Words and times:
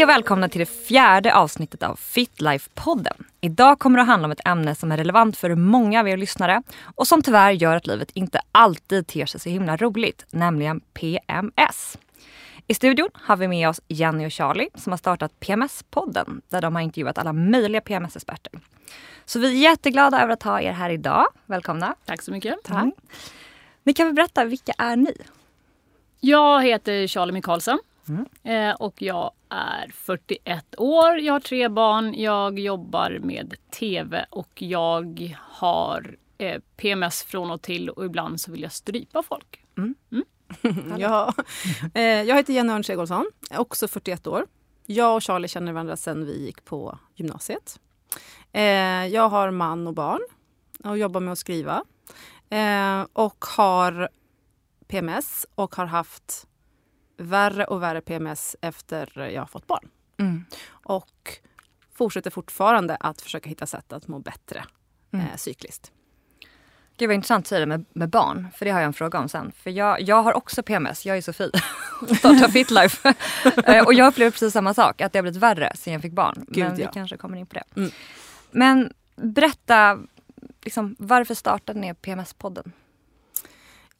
Hej 0.00 0.04
och 0.04 0.10
välkomna 0.10 0.48
till 0.48 0.58
det 0.58 0.66
fjärde 0.66 1.34
avsnittet 1.34 1.82
av 1.82 1.96
Fitlife-podden. 1.96 3.24
Idag 3.40 3.78
kommer 3.78 3.96
det 3.96 4.02
att 4.02 4.08
handla 4.08 4.26
om 4.26 4.32
ett 4.32 4.46
ämne 4.46 4.74
som 4.74 4.92
är 4.92 4.96
relevant 4.96 5.36
för 5.36 5.54
många 5.54 6.00
av 6.00 6.08
er 6.08 6.16
lyssnare 6.16 6.62
och 6.94 7.06
som 7.06 7.22
tyvärr 7.22 7.50
gör 7.50 7.76
att 7.76 7.86
livet 7.86 8.10
inte 8.14 8.40
alltid 8.52 9.06
ter 9.06 9.26
sig 9.26 9.40
så 9.40 9.48
himla 9.48 9.76
roligt, 9.76 10.26
nämligen 10.30 10.80
PMS. 10.80 11.98
I 12.66 12.74
studion 12.74 13.08
har 13.14 13.36
vi 13.36 13.48
med 13.48 13.68
oss 13.68 13.80
Jenny 13.88 14.26
och 14.26 14.32
Charlie 14.32 14.68
som 14.74 14.92
har 14.92 14.98
startat 14.98 15.40
PMS-podden 15.40 16.40
där 16.48 16.60
de 16.60 16.74
har 16.74 16.82
intervjuat 16.82 17.18
alla 17.18 17.32
möjliga 17.32 17.80
PMS-experter. 17.80 18.52
Så 19.24 19.38
vi 19.38 19.48
är 19.48 19.70
jätteglada 19.70 20.22
över 20.22 20.32
att 20.32 20.42
ha 20.42 20.60
er 20.60 20.72
här 20.72 20.90
idag. 20.90 21.26
Välkomna. 21.46 21.94
Tack 22.04 22.22
så 22.22 22.32
mycket. 22.32 22.54
Tack. 22.64 22.82
Mm. 22.82 22.92
Ni 23.82 23.94
kan 23.94 24.06
väl 24.06 24.14
berätta, 24.14 24.44
vilka 24.44 24.72
är 24.78 24.96
ni? 24.96 25.14
Jag 26.20 26.64
heter 26.64 27.06
Charlie 27.06 27.32
Michaelsen 27.32 27.78
mm. 28.08 28.26
Eh, 28.44 28.74
och 28.74 29.02
jag 29.02 29.30
är 29.50 29.90
41 29.94 30.74
år. 30.78 31.18
Jag 31.18 31.32
har 31.32 31.40
tre 31.40 31.68
barn. 31.68 32.14
Jag 32.14 32.58
jobbar 32.58 33.18
med 33.22 33.54
TV 33.70 34.26
och 34.30 34.62
jag 34.62 35.36
har 35.38 36.16
eh, 36.38 36.60
PMS 36.76 37.22
från 37.22 37.50
och 37.50 37.62
till 37.62 37.90
och 37.90 38.04
ibland 38.04 38.40
så 38.40 38.52
vill 38.52 38.62
jag 38.62 38.72
strypa 38.72 39.22
folk. 39.22 39.64
Mm. 39.78 39.94
Mm. 40.12 40.24
ja. 41.00 41.34
Eh, 41.94 42.02
jag 42.02 42.36
heter 42.36 42.52
Jenny 42.52 42.72
Örn 42.72 42.84
Segolsson, 42.84 43.30
också 43.50 43.88
41 43.88 44.26
år. 44.26 44.46
Jag 44.86 45.16
och 45.16 45.22
Charlie 45.22 45.48
känner 45.48 45.72
varandra 45.72 45.96
sedan 45.96 46.26
vi 46.26 46.44
gick 46.44 46.64
på 46.64 46.98
gymnasiet. 47.14 47.80
Jag 49.10 49.28
har 49.28 49.50
man 49.50 49.86
och 49.86 49.94
barn 49.94 50.20
och 50.84 50.98
jobbar 50.98 51.20
med 51.20 51.32
att 51.32 51.38
skriva. 51.38 51.84
Och 53.12 53.44
har 53.56 54.08
PMS 54.88 55.46
och 55.54 55.74
har 55.74 55.86
haft 55.86 56.46
värre 57.20 57.64
och 57.64 57.82
värre 57.82 58.00
PMS 58.00 58.56
efter 58.60 59.28
jag 59.28 59.42
har 59.42 59.46
fått 59.46 59.66
barn. 59.66 59.88
Mm. 60.18 60.44
Och 60.70 61.38
fortsätter 61.94 62.30
fortfarande 62.30 62.96
att 63.00 63.20
försöka 63.20 63.48
hitta 63.48 63.66
sätt 63.66 63.92
att 63.92 64.08
må 64.08 64.18
bättre 64.18 64.64
mm. 65.12 65.26
eh, 65.26 65.36
cykliskt. 65.36 65.92
Gud 66.96 67.08
vad 67.08 67.14
intressant 67.14 67.44
att 67.44 67.48
säga 67.48 67.60
det 67.60 67.66
med, 67.66 67.84
med, 67.92 68.08
barn, 68.08 68.48
för 68.56 68.64
det 68.64 68.70
har 68.70 68.80
jag 68.80 68.86
en 68.86 68.92
fråga 68.92 69.18
om 69.18 69.28
sen. 69.28 69.52
För 69.52 69.70
jag, 69.70 70.00
jag 70.00 70.22
har 70.22 70.32
också 70.32 70.62
PMS, 70.62 71.06
jag 71.06 71.16
är 71.16 71.22
Sofie, 71.22 71.50
startar 72.18 72.48
Fitlife. 72.48 73.14
Eh, 73.66 73.84
och 73.84 73.94
jag 73.94 74.06
upplever 74.06 74.30
precis 74.30 74.52
samma 74.52 74.74
sak, 74.74 75.00
att 75.00 75.12
det 75.12 75.18
har 75.18 75.22
blivit 75.22 75.42
värre 75.42 75.72
sen 75.74 75.92
jag 75.92 76.02
fick 76.02 76.12
barn. 76.12 76.44
Gud, 76.48 76.64
Men 76.64 76.76
vi 76.76 76.82
ja. 76.82 76.90
kanske 76.90 77.16
kommer 77.16 77.38
in 77.38 77.46
på 77.46 77.54
det. 77.54 77.64
Mm. 77.76 77.90
Men 78.50 78.92
berätta, 79.16 79.98
liksom, 80.64 80.96
varför 80.98 81.34
startade 81.34 81.80
ni 81.80 81.92
PMS-podden? 81.92 82.72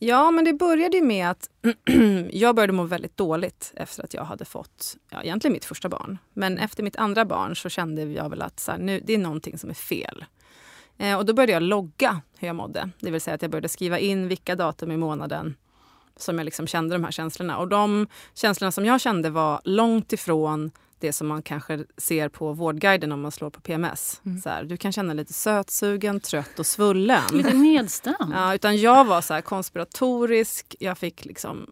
Ja, 0.02 0.30
men 0.30 0.44
det 0.44 0.52
började 0.52 0.96
ju 0.96 1.02
med 1.02 1.30
att 1.30 1.50
jag 2.30 2.54
började 2.54 2.72
må 2.72 2.84
väldigt 2.84 3.16
dåligt 3.16 3.72
efter 3.76 4.04
att 4.04 4.14
jag 4.14 4.24
hade 4.24 4.44
fått 4.44 4.96
ja, 5.10 5.22
egentligen 5.22 5.52
mitt 5.52 5.64
första 5.64 5.88
barn. 5.88 6.18
Men 6.32 6.58
efter 6.58 6.82
mitt 6.82 6.96
andra 6.96 7.24
barn 7.24 7.56
så 7.56 7.68
kände 7.68 8.04
jag 8.04 8.30
väl 8.30 8.42
att 8.42 8.60
så 8.60 8.72
här, 8.72 8.78
nu, 8.78 9.00
det 9.04 9.14
är 9.14 9.18
någonting 9.18 9.58
som 9.58 9.70
är 9.70 9.74
fel. 9.74 10.24
Eh, 10.98 11.16
och 11.16 11.26
då 11.26 11.32
började 11.32 11.52
jag 11.52 11.62
logga 11.62 12.20
hur 12.38 12.48
jag 12.48 12.56
mådde. 12.56 12.90
Det 13.00 13.10
vill 13.10 13.20
säga 13.20 13.34
att 13.34 13.42
jag 13.42 13.50
började 13.50 13.68
skriva 13.68 13.98
in 13.98 14.28
vilka 14.28 14.56
datum 14.56 14.92
i 14.92 14.96
månaden 14.96 15.56
som 16.16 16.38
jag 16.38 16.44
liksom 16.44 16.66
kände 16.66 16.94
de 16.94 17.04
här 17.04 17.10
känslorna. 17.10 17.58
Och 17.58 17.68
de 17.68 18.06
känslorna 18.34 18.72
som 18.72 18.84
jag 18.84 19.00
kände 19.00 19.30
var 19.30 19.60
långt 19.64 20.12
ifrån 20.12 20.70
det 21.00 21.12
som 21.12 21.28
man 21.28 21.42
kanske 21.42 21.84
ser 21.96 22.28
på 22.28 22.52
Vårdguiden 22.52 23.12
om 23.12 23.20
man 23.20 23.30
slår 23.30 23.50
på 23.50 23.60
PMS. 23.60 24.20
Mm. 24.26 24.40
Så 24.40 24.48
här, 24.48 24.64
du 24.64 24.76
kan 24.76 24.92
känna 24.92 25.14
lite 25.14 25.32
sötsugen, 25.32 26.20
trött 26.20 26.58
och 26.58 26.66
svullen. 26.66 27.22
Lite 27.32 27.54
nedstämd. 27.54 28.32
Ja, 28.32 28.54
utan 28.54 28.76
jag 28.76 29.04
var 29.04 29.20
så 29.20 29.42
konspiratorisk. 29.42 30.76
Jag 30.78 30.98
fick 30.98 31.24
liksom 31.24 31.66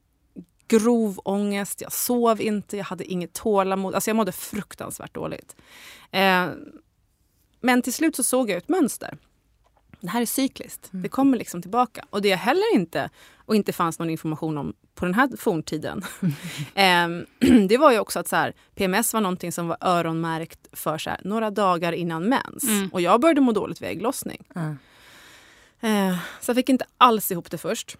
grov 0.68 1.20
ångest, 1.24 1.80
jag 1.80 1.92
sov 1.92 2.40
inte, 2.40 2.76
jag 2.76 2.84
hade 2.84 3.04
inget 3.04 3.32
tålamod. 3.32 3.94
Alltså 3.94 4.10
jag 4.10 4.16
mådde 4.16 4.32
fruktansvärt 4.32 5.14
dåligt. 5.14 5.56
Eh, 6.10 6.46
men 7.60 7.82
till 7.82 7.92
slut 7.92 8.16
så 8.16 8.22
såg 8.22 8.50
jag 8.50 8.56
ett 8.56 8.68
mönster. 8.68 9.18
Det 10.00 10.08
här 10.08 10.20
är 10.20 10.26
cykliskt. 10.26 10.92
Mm. 10.92 11.02
Det 11.02 11.08
kommer 11.08 11.38
liksom 11.38 11.62
tillbaka. 11.62 12.04
Och 12.10 12.22
det 12.22 12.28
jag 12.28 12.38
heller 12.38 12.74
inte, 12.74 13.10
och 13.36 13.56
inte 13.56 13.72
fanns 13.72 13.98
någon 13.98 14.10
information 14.10 14.58
om 14.58 14.74
på 14.94 15.04
den 15.04 15.14
här 15.14 15.36
forntiden, 15.36 16.02
eh, 16.74 17.08
det 17.68 17.78
var 17.78 17.92
ju 17.92 17.98
också 17.98 18.18
att 18.18 18.28
så 18.28 18.36
här, 18.36 18.54
PMS 18.74 19.14
var 19.14 19.20
någonting 19.20 19.52
som 19.52 19.68
var 19.68 19.76
öronmärkt 19.80 20.68
för 20.72 20.98
så 20.98 21.10
här, 21.10 21.20
några 21.24 21.50
dagar 21.50 21.92
innan 21.92 22.28
mens. 22.28 22.64
Mm. 22.64 22.88
Och 22.92 23.00
jag 23.00 23.20
började 23.20 23.40
må 23.40 23.52
dåligt 23.52 23.82
vid 23.82 23.88
ägglossning. 23.88 24.44
Mm. 24.54 24.78
Eh, 25.80 26.18
så 26.40 26.50
jag 26.50 26.56
fick 26.56 26.68
inte 26.68 26.84
alls 26.98 27.32
ihop 27.32 27.50
det 27.50 27.58
först. 27.58 27.96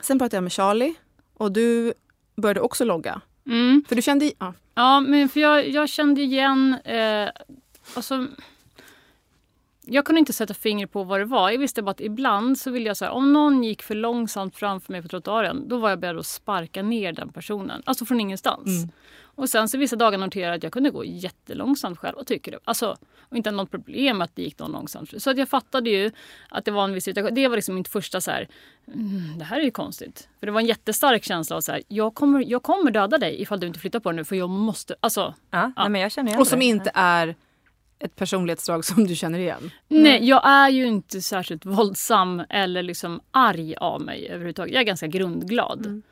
Sen 0.00 0.18
pratade 0.18 0.36
jag 0.36 0.42
med 0.42 0.52
Charlie 0.52 0.94
och 1.34 1.52
du 1.52 1.92
började 2.36 2.60
också 2.60 2.84
logga. 2.84 3.20
Mm. 3.46 3.84
För 3.88 3.96
du 3.96 4.02
kände... 4.02 4.32
Ja, 4.38 4.54
ja 4.74 5.00
men 5.00 5.28
för 5.28 5.40
jag, 5.40 5.68
jag 5.68 5.88
kände 5.88 6.20
igen... 6.20 6.76
Eh, 6.84 7.28
alltså, 7.94 8.26
jag 9.90 10.04
kunde 10.04 10.18
inte 10.18 10.32
sätta 10.32 10.54
fingret 10.54 10.92
på 10.92 11.04
vad 11.04 11.20
det 11.20 11.24
var. 11.24 11.50
Jag 11.50 11.58
visste 11.58 11.82
bara 11.82 11.90
att 11.90 12.00
ibland 12.00 12.58
så 12.58 12.70
ville 12.70 12.86
jag 12.86 12.96
säga 12.96 13.10
om 13.10 13.32
någon 13.32 13.64
gick 13.64 13.82
för 13.82 13.94
långsamt 13.94 14.56
framför 14.56 14.92
mig 14.92 15.02
på 15.02 15.08
trottoaren, 15.08 15.68
då 15.68 15.78
var 15.78 15.90
jag 15.90 15.98
beredd 16.00 16.18
att 16.18 16.26
sparka 16.26 16.82
ner 16.82 17.12
den 17.12 17.32
personen. 17.32 17.82
Alltså 17.84 18.04
från 18.04 18.20
ingenstans. 18.20 18.66
Mm. 18.66 18.90
Och 19.20 19.48
sen 19.48 19.68
så 19.68 19.78
vissa 19.78 19.96
dagar 19.96 20.18
noterade 20.18 20.48
jag 20.48 20.56
att 20.56 20.62
jag 20.62 20.72
kunde 20.72 20.90
gå 20.90 21.04
jättelångsamt 21.04 21.98
själv 21.98 22.16
och 22.16 22.26
tycker 22.26 22.52
det. 22.52 22.58
Alltså, 22.64 22.96
och 23.20 23.36
inte 23.36 23.50
något 23.50 23.70
problem 23.70 24.22
att 24.22 24.36
det 24.36 24.42
gick 24.42 24.58
någon 24.58 24.72
långsamt. 24.72 25.22
Så 25.22 25.30
att 25.30 25.38
jag 25.38 25.48
fattade 25.48 25.90
ju 25.90 26.10
att 26.48 26.64
det 26.64 26.70
var 26.70 26.84
en 26.84 26.92
viss 26.92 27.04
situation. 27.04 27.34
Det 27.34 27.48
var 27.48 27.56
liksom 27.56 27.74
mitt 27.74 27.88
första 27.88 28.20
så 28.20 28.30
här, 28.30 28.48
mm, 28.86 29.38
det 29.38 29.44
här 29.44 29.60
är 29.60 29.64
ju 29.64 29.70
konstigt. 29.70 30.28
För 30.40 30.46
det 30.46 30.52
var 30.52 30.60
en 30.60 30.66
jättestark 30.66 31.24
känsla 31.24 31.56
av 31.56 31.60
så 31.60 31.72
här, 31.72 31.82
jag 31.88 32.14
kommer, 32.14 32.44
jag 32.50 32.62
kommer 32.62 32.90
döda 32.90 33.18
dig 33.18 33.42
ifall 33.42 33.60
du 33.60 33.66
inte 33.66 33.80
flyttar 33.80 34.00
på 34.00 34.10
dig 34.10 34.16
nu 34.16 34.24
för 34.24 34.36
jag 34.36 34.50
måste, 34.50 34.94
alltså. 35.00 35.34
Ja, 35.50 35.72
ja. 35.76 35.82
Nej, 35.82 35.88
men 35.88 36.00
jag 36.00 36.12
känner 36.12 36.40
Och 36.40 36.46
som 36.46 36.58
det. 36.58 36.64
inte 36.64 36.90
är 36.94 37.34
ett 37.98 38.16
personlighetsdrag 38.16 38.84
som 38.84 39.06
du 39.06 39.14
känner 39.14 39.38
igen? 39.38 39.70
Nej, 39.88 40.24
jag 40.24 40.48
är 40.48 40.68
ju 40.68 40.86
inte 40.86 41.22
särskilt 41.22 41.66
våldsam 41.66 42.42
eller 42.48 42.82
liksom 42.82 43.20
arg 43.30 43.74
av 43.76 44.00
mig 44.00 44.28
överhuvudtaget. 44.28 44.74
Jag 44.74 44.80
är 44.80 44.86
ganska 44.86 45.06
grundglad. 45.06 45.86
Mm. 45.86 46.02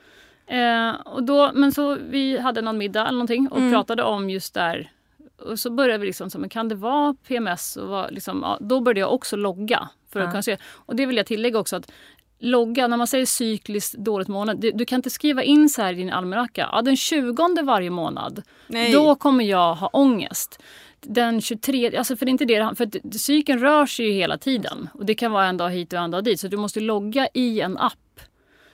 Eh, 0.47 0.95
och 1.01 1.23
då, 1.23 1.51
men 1.55 1.73
så 1.73 1.95
vi 1.95 2.39
hade 2.39 2.63
någon 2.63 2.79
middag 2.79 3.01
eller 3.01 3.13
någonting 3.13 3.49
och 3.49 3.59
mm. 3.59 3.73
pratade 3.73 4.03
om 4.03 4.31
just 4.31 4.55
där. 4.55 4.91
Och 5.37 5.59
så 5.59 5.71
började 5.71 5.99
vi 5.99 6.07
liksom, 6.07 6.31
så, 6.31 6.39
men 6.39 6.49
kan 6.49 6.69
det 6.69 6.75
vara 6.75 7.15
PMS? 7.29 7.77
Och 7.77 7.89
var, 7.89 8.11
liksom, 8.11 8.41
ja, 8.43 8.59
då 8.61 8.81
började 8.81 9.01
jag 9.01 9.15
också 9.15 9.37
logga. 9.37 9.89
För 10.13 10.21
att 10.21 10.31
kunna 10.31 10.43
se. 10.43 10.57
Och 10.73 10.97
det 10.97 11.07
vill 11.07 11.17
jag 11.17 11.27
tillägga 11.27 11.59
också 11.59 11.77
att 11.77 11.91
logga, 12.39 12.87
när 12.87 12.97
man 12.97 13.07
säger 13.07 13.27
cykliskt 13.27 13.95
dåligt 13.99 14.29
månad, 14.29 14.61
du, 14.61 14.73
du, 14.73 14.85
kan 14.85 14.97
inte 14.97 15.11
skriva 15.11 15.43
in 15.43 15.69
så 15.69 15.83
här 15.83 15.93
i 15.93 15.97
din 15.97 16.11
almanacka, 16.11 16.69
ja, 16.73 16.83
den 16.83 16.97
20 16.97 17.63
varje 17.63 17.91
månad, 17.91 18.43
Nej. 18.67 18.93
då 18.93 19.15
kommer 19.15 19.45
jag 19.45 19.75
ha 19.75 19.87
ångest 19.87 20.63
den 21.01 21.41
23, 21.41 21.97
alltså 21.97 22.17
för 22.17 22.27
det 22.27 22.31
är 22.31 22.33
inte 22.33 22.45
det, 22.45 22.75
för 22.77 23.19
cykeln 23.19 23.61
rör 23.61 23.87
sig 23.87 24.07
ju 24.07 24.13
hela 24.13 24.39
tiden 24.39 24.89
och 24.95 25.07
det 25.07 25.15
kan 25.15 25.33
vara 25.33 25.47
en 25.47 25.57
dag 25.57 25.71
hit 25.71 25.93
och 25.93 25.99
en 25.99 26.11
dag 26.11 26.25
dit 26.25 26.41
så 26.41 26.49
du 26.49 26.57
måste 26.57 26.81
logga 26.81 27.29
i 27.35 27.61
en 27.61 27.79
app 27.79 28.21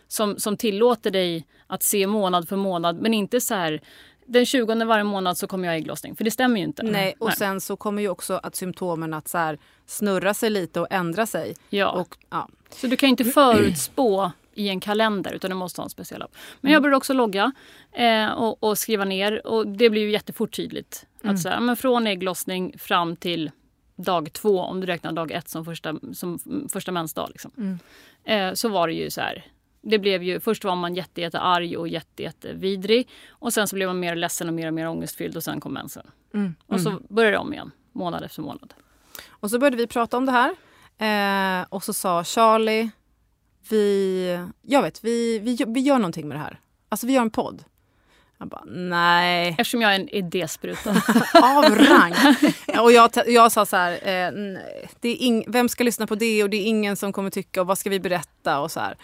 som, 0.09 0.39
som 0.39 0.57
tillåter 0.57 1.11
dig 1.11 1.47
att 1.67 1.83
se 1.83 2.07
månad 2.07 2.49
för 2.49 2.57
månad 2.57 3.01
men 3.01 3.15
inte 3.15 3.41
så 3.41 3.55
här 3.55 3.81
den 4.27 4.47
20 4.47 4.85
varje 4.85 5.05
månad 5.05 5.39
så 5.39 5.47
kommer 5.47 5.69
jag 5.69 5.77
ägglossning. 5.77 6.17
För 6.17 6.25
det 6.25 6.31
stämmer 6.31 6.57
ju 6.57 6.65
inte. 6.65 6.83
Nej, 6.83 7.15
och 7.19 7.27
Nej. 7.27 7.37
sen 7.37 7.61
så 7.61 7.77
kommer 7.77 8.03
ju 8.03 8.09
också 8.09 8.41
att 8.43 8.57
symptomen 8.57 9.15
att 9.15 9.29
så 9.29 9.39
här, 9.39 9.59
snurra 9.87 10.35
sig 10.35 10.51
lite 10.51 10.81
och 10.81 10.87
ändra 10.91 11.27
sig. 11.27 11.57
Ja. 11.71 11.91
Och, 11.91 12.17
ja. 12.31 12.49
Så 12.71 12.87
du 12.87 12.97
kan 12.97 13.09
inte 13.09 13.25
förutspå 13.25 14.33
i 14.55 14.69
en 14.69 14.81
kalender 14.81 15.33
utan 15.33 15.51
du 15.51 15.57
måste 15.57 15.81
ha 15.81 15.85
en 15.85 15.91
speciell 15.91 16.23
app. 16.23 16.35
Men 16.61 16.73
jag 16.73 16.83
började 16.83 16.97
också 16.97 17.13
logga 17.13 17.53
eh, 17.93 18.29
och, 18.29 18.63
och, 18.63 18.79
skriva 18.79 19.05
ner 19.05 19.47
och 19.47 19.67
det 19.67 19.91
blir 19.91 20.03
ju 20.03 20.11
jättefort 20.11 20.57
tydligt. 20.57 21.07
Mm. 21.23 21.35
Att 21.35 21.41
så 21.41 21.49
här, 21.49 21.61
men 21.61 21.77
från 21.77 22.07
ägglossning 22.07 22.79
fram 22.79 23.17
till 23.17 23.51
dag 23.97 24.33
två, 24.33 24.61
om 24.61 24.81
du 24.81 24.87
räknar 24.87 25.13
dag 25.13 25.31
ett 25.31 25.49
som 25.49 25.65
första, 25.65 25.95
som 26.13 26.39
första 26.73 26.93
mensdag. 26.93 27.29
Liksom. 27.31 27.51
Mm. 27.57 27.79
Eh, 28.25 28.55
så 28.55 28.69
var 28.69 28.89
det 28.89 28.95
ju 28.95 29.11
så 29.11 29.21
här. 29.21 29.47
Det 29.81 29.99
blev 29.99 30.23
ju, 30.23 30.41
först 30.41 30.65
var 30.65 30.77
man 30.77 30.95
jätte, 30.95 31.21
jätte 31.21 31.41
arg 31.41 31.77
och 31.77 31.89
jätte, 31.89 32.23
jätte 32.23 32.53
vidrig. 32.53 33.09
Och 33.29 33.53
sen 33.53 33.69
så 33.69 33.77
blev 33.77 33.89
man 33.89 34.01
mer 34.01 34.17
ledsen 34.17 34.49
och 34.49 34.55
mer 34.55 34.67
och 34.67 34.75
mer 34.75 34.89
ångestfylld 34.89 35.37
och 35.37 35.43
sen 35.43 35.61
kom 35.61 35.73
mensen. 35.73 36.07
Mm. 36.35 36.55
Och 36.67 36.81
så 36.81 36.91
mm. 36.91 37.03
började 37.09 37.37
det 37.37 37.39
om 37.39 37.53
igen, 37.53 37.71
månad 37.93 38.25
efter 38.25 38.43
månad. 38.43 38.75
Och 39.29 39.51
så 39.51 39.59
började 39.59 39.77
vi 39.77 39.87
prata 39.87 40.17
om 40.17 40.27
det 40.27 40.33
här. 40.33 40.51
Eh, 40.99 41.67
och 41.69 41.85
så 41.85 41.93
sa 41.93 42.25
Charlie 42.25 42.91
vi, 43.69 44.47
jag 44.63 44.83
vet, 44.83 45.05
vi, 45.05 45.39
vi, 45.39 45.65
vi 45.67 45.81
gör 45.81 45.99
någonting 45.99 46.29
med 46.29 46.37
det 46.37 46.41
här. 46.41 46.61
Alltså 46.89 47.07
vi 47.07 47.13
gör 47.13 47.23
en 47.23 47.31
podd. 47.31 47.65
Jag 48.43 48.49
bara, 48.49 48.65
nej. 48.67 49.49
Eftersom 49.59 49.83
jag 49.83 49.95
är 49.95 50.01
en 50.01 50.09
idéspruta. 50.09 50.91
Av 51.35 51.77
rang. 51.77 52.15
Och 52.79 52.93
jag, 52.93 53.11
jag 53.27 53.53
sa 53.53 53.67
så 53.67 53.77
här, 53.77 53.93
eh, 53.93 54.33
det 55.01 55.09
är 55.09 55.23
ing, 55.23 55.45
vem 55.47 55.69
ska 55.69 55.85
lyssna 55.85 56.07
på 56.07 56.15
det 56.15 56.43
och 56.43 56.51
det 56.51 56.57
är 56.57 56.65
ingen 56.65 56.97
som 56.97 57.13
kommer 57.13 57.31
tycka 57.31 57.61
och 57.61 57.67
vad 57.67 57.79
ska 57.79 57.91
vi 57.91 58.01
berätta 58.01 58.61
och 58.61 58.71
så 58.71 58.81
här. 58.81 58.97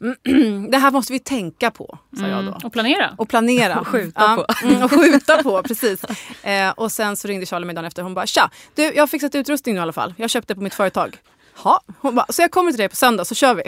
det 0.70 0.78
här 0.78 0.90
måste 0.90 1.12
vi 1.12 1.18
tänka 1.18 1.70
på, 1.70 1.98
sa 2.18 2.26
jag 2.26 2.44
då. 2.44 2.50
Mm, 2.50 2.60
och 2.64 2.72
planera. 2.72 3.14
Och 3.18 3.28
planera. 3.28 3.80
och 3.80 3.88
skjuta 3.88 4.20
ja, 4.20 4.44
på. 4.48 4.66
Mm, 4.68 4.82
och 4.82 4.90
skjuta 4.90 5.42
på, 5.42 5.62
precis. 5.62 6.04
Eh, 6.42 6.70
och 6.70 6.92
sen 6.92 7.16
så 7.16 7.28
ringde 7.28 7.46
Charlie 7.46 7.66
mig 7.66 7.74
dagen 7.74 7.84
efter. 7.84 8.02
Hon 8.02 8.14
bara, 8.14 8.26
tja, 8.26 8.50
du, 8.74 8.82
jag 8.82 9.02
har 9.02 9.06
fixat 9.06 9.34
utrustning 9.34 9.74
nu 9.74 9.78
i 9.78 9.82
alla 9.82 9.92
fall. 9.92 10.14
Jag 10.16 10.30
köpte 10.30 10.54
på 10.54 10.60
mitt 10.60 10.74
företag. 10.74 11.18
Ha. 11.56 11.80
Hon 12.00 12.14
bara, 12.14 12.26
så 12.28 12.42
jag 12.42 12.50
kommer 12.50 12.70
till 12.70 12.78
dig 12.78 12.88
på 12.88 12.96
söndag 12.96 13.24
så 13.24 13.34
kör 13.34 13.54
vi. 13.54 13.62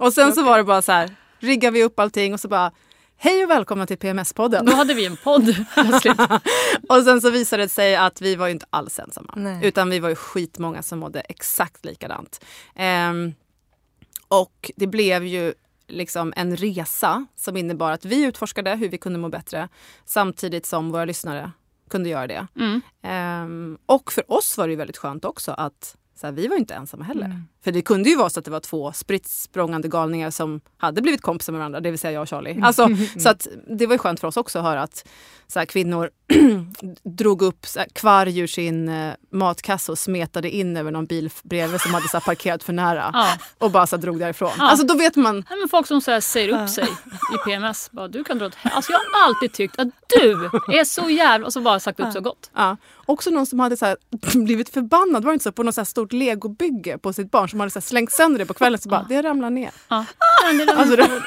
och 0.00 0.12
sen 0.12 0.32
så 0.32 0.42
var 0.42 0.58
det 0.58 0.64
bara 0.64 0.82
så 0.82 0.92
här, 0.92 1.10
riggar 1.38 1.70
vi 1.70 1.84
upp 1.84 1.98
allting 1.98 2.34
och 2.34 2.40
så 2.40 2.48
bara 2.48 2.70
hej 3.20 3.44
och 3.44 3.50
välkomna 3.50 3.86
till 3.86 3.98
PMS-podden. 3.98 4.66
Då 4.66 4.72
hade 4.72 4.94
vi 4.94 5.06
en 5.06 5.16
podd 5.16 5.66
plötsligt. 5.74 6.20
och 6.88 7.02
sen 7.04 7.20
så 7.20 7.30
visade 7.30 7.62
det 7.62 7.68
sig 7.68 7.96
att 7.96 8.22
vi 8.22 8.36
var 8.36 8.46
ju 8.46 8.52
inte 8.52 8.66
alls 8.70 8.98
ensamma. 8.98 9.32
Nej. 9.36 9.66
Utan 9.66 9.90
vi 9.90 9.98
var 9.98 10.08
ju 10.08 10.14
skitmånga 10.14 10.82
som 10.82 10.98
mådde 10.98 11.20
exakt 11.20 11.84
likadant. 11.84 12.44
Ehm, 12.74 13.34
och 14.28 14.70
det 14.76 14.86
blev 14.86 15.24
ju 15.24 15.54
liksom 15.88 16.32
en 16.36 16.56
resa 16.56 17.26
som 17.36 17.56
innebar 17.56 17.92
att 17.92 18.04
vi 18.04 18.24
utforskade 18.24 18.74
hur 18.74 18.88
vi 18.88 18.98
kunde 18.98 19.18
må 19.18 19.28
bättre 19.28 19.68
samtidigt 20.04 20.66
som 20.66 20.90
våra 20.90 21.04
lyssnare 21.04 21.52
kunde 21.90 22.08
göra 22.08 22.26
det. 22.26 22.46
Mm. 22.56 22.80
Ehm, 23.02 23.78
och 23.86 24.12
för 24.12 24.32
oss 24.32 24.58
var 24.58 24.68
det 24.68 24.76
väldigt 24.76 24.96
skönt 24.96 25.24
också 25.24 25.52
att 25.52 25.96
så 26.20 26.26
här, 26.26 26.32
vi 26.32 26.48
var 26.48 26.56
inte 26.56 26.74
ensamma 26.74 27.04
heller. 27.04 27.24
Mm. 27.24 27.42
För 27.64 27.72
det 27.72 27.82
kunde 27.82 28.10
ju 28.10 28.16
vara 28.16 28.30
så 28.30 28.38
att 28.38 28.44
det 28.44 28.50
var 28.50 28.60
två 28.60 28.92
spritt 28.92 29.26
språngande 29.26 29.88
galningar 29.88 30.30
som 30.30 30.60
hade 30.76 31.02
blivit 31.02 31.22
kompisar 31.22 31.52
med 31.52 31.58
varandra, 31.58 31.80
det 31.80 31.90
vill 31.90 31.98
säga 31.98 32.12
jag 32.12 32.22
och 32.22 32.28
Charlie. 32.28 32.60
Alltså, 32.62 32.88
så 33.18 33.28
att 33.28 33.46
det 33.78 33.86
var 33.86 33.94
ju 33.94 33.98
skönt 33.98 34.20
för 34.20 34.28
oss 34.28 34.36
också 34.36 34.58
att 34.58 34.64
höra 34.64 34.82
att 34.82 35.08
så 35.46 35.58
här, 35.58 35.66
kvinnor 35.66 36.10
drog 37.18 37.42
upp 37.42 37.66
kvarg 37.92 38.38
ur 38.38 38.46
sin 38.46 38.88
eh, 38.88 39.14
matkasse 39.32 39.92
och 39.92 39.98
smetade 39.98 40.50
in 40.50 40.76
över 40.76 40.90
någon 40.90 41.06
bil 41.06 41.30
bredvid 41.42 41.80
som 41.80 41.94
hade 41.94 42.08
så 42.08 42.20
parkerat 42.20 42.62
för 42.62 42.72
nära. 42.72 43.10
Ja. 43.12 43.28
Och 43.58 43.70
bara 43.70 43.86
så 43.86 43.96
drog 43.96 44.18
därifrån. 44.18 44.50
Ja. 44.58 44.68
Alltså 44.70 44.86
då 44.86 44.94
vet 44.94 45.16
man. 45.16 45.34
Nej, 45.50 45.58
men 45.58 45.68
folk 45.68 45.86
som 45.86 46.00
så 46.00 46.20
säger 46.20 46.62
upp 46.62 46.68
sig 46.68 46.84
i 47.34 47.38
PMS. 47.44 47.90
Bara, 47.90 48.08
du 48.08 48.24
kan 48.24 48.38
dra 48.38 48.46
åt 48.46 48.56
alltså, 48.62 48.92
Jag 48.92 48.98
har 48.98 49.26
alltid 49.26 49.52
tyckt 49.52 49.78
att 49.78 49.88
du 50.20 50.32
är 50.78 50.84
så 50.84 51.10
jävla... 51.10 51.46
Och 51.46 51.52
så 51.52 51.60
bara 51.60 51.80
sagt 51.80 52.00
upp 52.00 52.12
så 52.12 52.20
gott. 52.20 52.50
Ja. 52.54 52.76
Också 53.06 53.30
någon 53.30 53.46
som 53.46 53.60
hade 53.60 53.76
så 53.76 53.96
blivit 54.34 54.68
förbannad, 54.68 55.24
var 55.24 55.32
inte 55.32 55.42
så, 55.42 55.52
på 55.52 55.62
något 55.62 55.74
så 55.74 55.84
stort 55.84 56.12
legobygge 56.12 56.98
på 56.98 57.12
sitt 57.12 57.30
barn 57.30 57.48
som 57.48 57.60
hade 57.60 57.70
så 57.70 57.80
slängt 57.80 58.12
sönder 58.12 58.38
det 58.38 58.46
på 58.46 58.54
kvällen 58.54 58.78
så 58.80 58.88
bara, 58.88 59.06
det 59.08 59.22
ramlar 59.22 59.50
ner. 59.50 59.70
Ja. 59.88 60.04
Men 60.46 60.58
det 60.58 60.64
där- 60.64 60.76
Alltså, 60.76 60.96
det, 60.96 61.08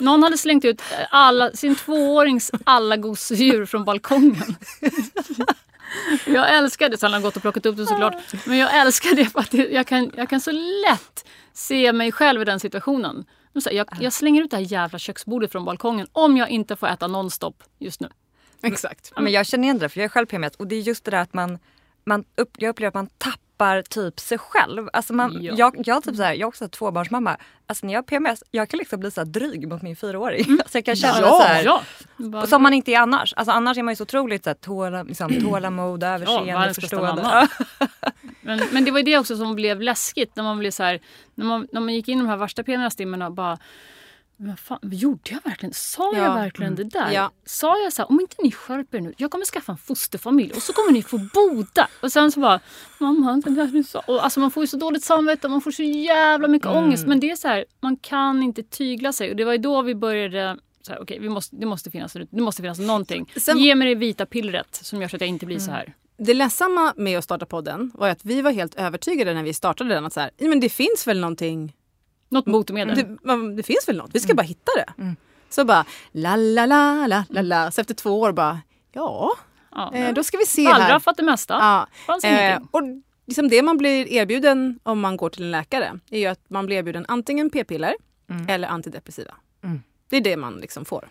Någon 0.00 0.22
hade 0.22 0.38
slängt 0.38 0.64
ut 0.64 0.82
alla, 1.10 1.50
sin 1.52 1.74
tvåårings 1.74 2.50
alla 2.64 2.96
gosedjur 2.96 3.66
från 3.66 3.84
balkongen. 3.84 4.56
Jag 6.26 6.54
älskar 6.54 6.88
det, 6.88 6.98
så 6.98 7.06
han 7.06 7.12
har 7.12 7.20
gått 7.20 7.36
och 7.36 7.42
plockat 7.42 7.66
upp 7.66 7.76
det 7.76 7.86
såklart. 7.86 8.14
Men 8.44 8.58
jag 8.58 8.80
älskar 8.80 9.16
det 9.16 9.24
för 9.24 9.40
att 9.40 9.54
jag 9.54 9.86
kan, 9.86 10.10
jag 10.16 10.28
kan 10.28 10.40
så 10.40 10.52
lätt 10.52 11.28
se 11.52 11.92
mig 11.92 12.12
själv 12.12 12.42
i 12.42 12.44
den 12.44 12.60
situationen. 12.60 13.24
Jag, 13.70 13.86
jag 14.00 14.12
slänger 14.12 14.42
ut 14.42 14.50
det 14.50 14.56
här 14.56 14.72
jävla 14.72 14.98
köksbordet 14.98 15.52
från 15.52 15.64
balkongen 15.64 16.06
om 16.12 16.36
jag 16.36 16.50
inte 16.50 16.76
får 16.76 16.86
äta 16.86 17.06
nonstop 17.06 17.62
just 17.78 18.00
nu. 18.00 18.08
exakt. 18.62 19.12
Ja, 19.14 19.22
men 19.22 19.32
jag 19.32 19.46
känner 19.46 19.64
igen 19.64 19.78
det 19.78 19.88
för 19.88 20.00
jag 20.00 20.04
är 20.04 20.08
själv 20.08 20.26
PMS 20.26 20.54
och 20.56 20.66
det 20.66 20.76
är 20.76 20.80
just 20.80 21.04
det 21.04 21.10
där 21.10 21.18
att 21.18 21.34
man, 21.34 21.58
man 22.04 22.24
upp, 22.36 22.50
jag 22.58 22.70
upplever 22.70 22.88
att 22.88 22.94
man 22.94 23.08
tappar 23.18 23.45
typ 23.82 24.20
sig 24.20 24.38
själv. 24.38 24.88
Alltså 24.92 25.12
man, 25.12 25.42
Ja. 25.42 25.54
jag, 25.56 25.74
jag, 25.84 26.02
typ 26.02 26.16
så 26.16 26.22
här, 26.22 26.32
jag 26.32 26.40
är 26.40 26.46
också 26.46 26.68
tvåbarnsmamma. 26.68 27.36
Alltså 27.66 27.86
när 27.86 27.92
jag 27.92 27.98
har 27.98 28.04
PMS, 28.04 28.42
jag 28.50 28.68
kan 28.68 28.78
liksom 28.78 29.00
bli 29.00 29.10
så 29.10 29.20
här 29.20 29.26
dryg 29.26 29.68
mot 29.68 29.82
min 29.82 29.96
fyraåring. 29.96 30.46
Alltså 30.62 30.78
jag 30.78 30.84
kan 30.84 30.96
känna 30.96 31.20
Ja, 31.20 31.30
så 31.40 31.42
här, 31.42 31.64
Ja, 32.32 32.46
Som 32.46 32.62
man 32.62 32.74
inte 32.74 32.92
är 32.92 32.98
annars. 33.00 33.34
Alltså 33.36 33.52
annars 33.52 33.78
är 33.78 33.82
man 33.82 33.92
ju 33.92 33.96
så 33.96 34.02
otroligt 34.02 34.44
så 34.44 34.50
här, 34.50 34.54
tåla, 34.54 35.02
liksom, 35.02 35.40
tålamod, 35.44 36.02
överseende, 36.02 36.52
bästa 36.66 36.80
förstående. 36.80 37.48
Men, 38.40 38.62
men 38.72 38.84
det 38.84 38.90
var 38.90 38.98
ju 38.98 39.04
det 39.04 39.18
också 39.18 39.36
som 39.36 39.54
blev 39.54 39.80
läskigt 39.80 40.36
när 40.36 40.42
man 40.42 40.58
blev 40.58 40.70
så 40.70 40.82
här, 40.82 41.00
när 41.34 41.44
man, 41.46 41.68
när 41.72 41.80
man 41.80 41.94
gick 41.94 42.08
in 42.08 42.18
i 42.18 42.22
de 42.22 42.28
här 42.28 42.36
värsta 42.36 42.62
PMS-timmarna 42.62 43.26
och 43.26 43.32
bara 43.32 43.58
men 44.36 44.56
fan, 44.56 44.78
gjorde 44.82 45.20
jag 45.30 45.40
verkligen? 45.44 45.72
Sa 45.74 46.14
jag 46.14 46.24
Ja. 46.26 46.34
verkligen 46.34 46.74
det 46.74 46.84
där? 46.84 47.10
Ja. 47.12 47.30
Sa 47.44 47.78
jag 47.78 47.92
så 47.92 48.02
här, 48.02 48.10
om 48.10 48.20
inte 48.20 48.36
ni 48.42 48.52
skärper 48.52 48.98
er 48.98 49.02
nu, 49.02 49.14
jag 49.16 49.30
kommer 49.30 49.44
skaffa 49.44 49.72
en 49.72 49.78
fosterfamilj 49.78 50.52
och 50.52 50.62
så 50.62 50.72
kommer 50.72 50.92
ni 50.92 51.02
få 51.02 51.18
boda. 51.34 51.88
Och 52.02 52.12
sen 52.12 52.32
så 52.32 52.40
bara, 52.40 52.60
mamma, 52.98 53.42
det 53.44 53.50
där 53.50 53.66
du 53.66 53.84
sa. 53.84 54.02
Och 54.06 54.24
alltså 54.24 54.40
man 54.40 54.50
får 54.50 54.62
ju 54.62 54.66
så 54.66 54.76
dåligt 54.76 55.04
samvete, 55.04 55.48
man 55.48 55.60
får 55.60 55.70
så 55.70 55.82
jävla 55.82 56.48
mycket 56.48 56.66
Mm. 56.68 56.84
ångest. 56.84 57.06
Men 57.06 57.20
det 57.20 57.30
är 57.30 57.36
så 57.36 57.48
här, 57.48 57.64
man 57.80 57.96
kan 57.96 58.42
inte 58.42 58.62
tygla 58.62 59.12
sig. 59.12 59.30
Och 59.30 59.36
det 59.36 59.44
var 59.44 59.52
ju 59.52 59.58
då 59.58 59.82
vi 59.82 59.94
började 59.94 60.56
så 60.82 60.92
här, 60.92 61.02
okej, 61.02 61.18
vi 61.18 61.28
måste, 61.28 61.56
det, 61.56 61.66
måste 61.66 61.90
finnas, 61.90 62.12
det 62.30 62.40
måste 62.42 62.62
finnas 62.62 62.78
någonting. 62.78 63.32
Sen- 63.36 63.58
Ge 63.58 63.74
mig 63.74 63.88
det 63.88 63.94
vita 63.94 64.26
pillret 64.26 64.74
som 64.82 65.00
gör 65.02 65.08
så 65.08 65.16
att 65.16 65.20
jag 65.22 65.28
inte 65.28 65.46
blir 65.46 65.58
så 65.58 65.70
här. 65.70 65.94
Det 66.18 66.34
ledsamma 66.34 66.92
med 66.96 67.18
att 67.18 67.24
starta 67.24 67.46
podden 67.46 67.90
var 67.94 68.08
att 68.08 68.24
vi 68.24 68.42
var 68.42 68.50
helt 68.50 68.74
övertygade 68.74 69.34
när 69.34 69.42
vi 69.42 69.54
startade 69.54 69.94
den 69.94 70.04
att 70.06 70.12
så 70.12 70.20
här, 70.20 70.30
"Ja, 70.36 70.48
men 70.48 70.60
det 70.60 70.68
finns 70.68 71.06
väl 71.06 71.20
någonting 71.20 71.72
Något 72.28 72.44
botemedel. 72.44 72.96
Det, 72.96 73.18
man- 73.22 73.56
det 73.56 73.62
finns 73.62 73.88
väl 73.88 73.96
något, 73.96 74.10
vi 74.12 74.20
ska 74.20 74.34
bara 74.34 74.42
hitta 74.42 74.72
det. 74.76 75.14
Så 75.48 75.64
bara 75.64 75.84
la 76.12 76.36
la 76.36 76.66
la 76.66 77.06
la 77.06 77.24
la 77.28 77.42
la. 77.42 77.70
Så 77.70 77.80
efter 77.80 77.94
två 77.94 78.20
år 78.20 78.32
bara 78.32 78.60
ja, 78.92 79.32
Ja, 79.70 79.94
eh, 79.94 80.14
då 80.14 80.24
ska 80.24 80.38
vi 80.38 80.46
se 80.46 80.64
här. 80.64 80.72
Wallraffat 80.80 81.16
det 81.16 81.22
mesta. 81.22 81.86
Ja. 82.08 82.28
Eh, 82.28 82.60
och 82.70 82.82
liksom 83.26 83.48
det 83.48 83.62
man 83.62 83.76
blir 83.76 84.06
erbjuden 84.12 84.78
om 84.82 85.00
man 85.00 85.16
går 85.16 85.30
till 85.30 85.42
en 85.44 85.50
läkare 85.50 85.98
är 86.10 86.18
ju 86.18 86.26
att 86.26 86.50
man 86.50 86.66
blir 86.66 86.76
erbjuden 86.76 87.04
antingen 87.08 87.50
p-piller 87.50 87.94
eller 88.48 88.68
antidepressiva. 88.68 89.34
Mm. 89.64 89.82
Det 90.10 90.16
är 90.16 90.20
det 90.20 90.36
man 90.36 90.56
liksom 90.56 90.84
får. 90.84 91.08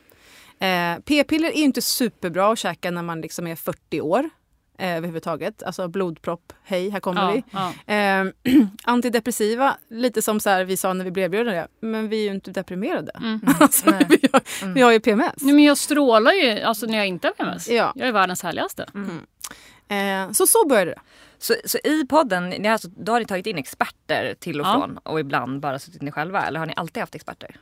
Eh, 0.60 0.96
p-piller 1.06 1.50
är 1.50 1.54
inte 1.64 1.82
superbra 1.82 2.52
att 2.52 2.60
käka 2.60 2.92
när 2.92 3.02
man 3.02 3.22
liksom 3.22 3.48
är 3.48 3.56
40 3.56 4.02
år 4.02 4.30
eh, 4.78 4.96
överhuvudtaget. 4.98 5.64
Alltså 5.64 5.88
blodpropp, 5.88 6.54
hej, 6.64 6.90
här 6.90 7.00
kommer 7.00 7.22
Ja, 7.22 7.32
vi. 7.32 7.44
ja. 7.88 7.94
Eh, 7.94 8.26
antidepressiva, 8.84 9.78
lite 9.90 10.22
som 10.22 10.40
så 10.40 10.50
här, 10.50 10.64
vi 10.66 10.78
sa 10.78 10.94
när 10.94 11.06
vi 11.06 11.12
blev 11.12 11.26
erbjudna 11.26 11.52
det, 11.52 11.68
men 11.80 12.10
vi 12.10 12.20
är 12.20 12.30
ju 12.30 12.36
inte 12.36 12.52
deprimerade. 12.52 13.12
Mm. 13.18 13.40
alltså, 13.60 13.92
vi, 14.10 14.20
har, 14.34 14.68
vi 14.74 14.82
har 14.82 14.92
ju 14.92 15.00
PMS. 15.00 15.34
Nej, 15.38 15.54
men 15.56 15.64
jag 15.64 15.78
strålar 15.78 16.32
ju 16.32 16.62
alltså, 16.62 16.86
när 16.86 16.98
jag 16.98 17.08
inte 17.08 17.28
har 17.28 17.34
PMS. 17.34 17.70
Ja. 17.70 17.94
Jag 17.96 18.08
är 18.08 18.12
världens 18.12 18.44
härligaste. 18.44 18.86
Eh, 19.88 20.32
så 20.32 20.48
så 20.48 20.68
började 20.68 20.92
det. 20.92 21.00
Så, 21.38 21.54
så 21.66 21.78
i 21.84 22.06
podden, 22.10 22.50
ni 22.50 22.68
har 22.68 22.74
alltså, 22.74 22.88
då 22.98 23.12
har 23.12 23.20
ni 23.20 23.26
tagit 23.26 23.48
in 23.48 23.58
experter 23.58 24.36
till 24.40 24.62
och 24.62 24.68
Ja. 24.68 24.74
från 24.74 24.98
och 24.98 25.20
ibland 25.20 25.60
bara 25.60 25.80
suttit 25.80 26.02
ni 26.02 26.12
själva 26.12 26.46
eller 26.46 26.60
har 26.60 26.66
ni 26.66 26.74
alltid 26.76 27.02
haft 27.02 27.16
experter? 27.16 27.56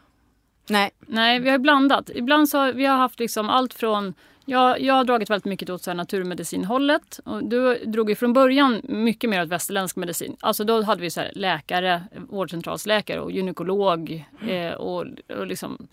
Nej, 0.69 0.91
Nej, 0.99 1.39
vi 1.39 1.49
har 1.49 1.57
blandat. 1.57 2.09
Ibland 2.15 2.49
så 2.49 2.57
har 2.57 2.73
vi 2.73 2.85
har 2.85 2.97
haft 2.97 3.19
liksom 3.19 3.49
allt 3.49 3.73
från 3.73 4.13
jag, 4.45 4.81
jag 4.81 4.93
har 4.93 5.03
dragit 5.03 5.29
väldigt 5.29 5.45
mycket 5.45 5.69
åt 5.69 5.83
så 5.83 5.89
här 5.89 5.95
naturmedicinhållet. 5.95 7.19
Och 7.25 7.43
du 7.43 7.75
drog 7.85 8.09
ju 8.09 8.15
från 8.15 8.33
början 8.33 8.81
mycket 8.83 9.29
mer 9.29 9.43
åt 9.43 9.49
västerländsk 9.49 9.95
medicin. 9.95 10.35
Alltså 10.39 10.63
då 10.63 10.81
hade 10.81 11.01
vi 11.01 11.09
så 11.09 11.21
läkare, 11.33 12.03
vårdcentralsläkare 12.29 13.19
och 13.19 13.31
gynekolog 13.31 14.25
eh, 14.47 14.73
och, 14.73 15.05
och 15.37 15.47
liksom 15.47 15.87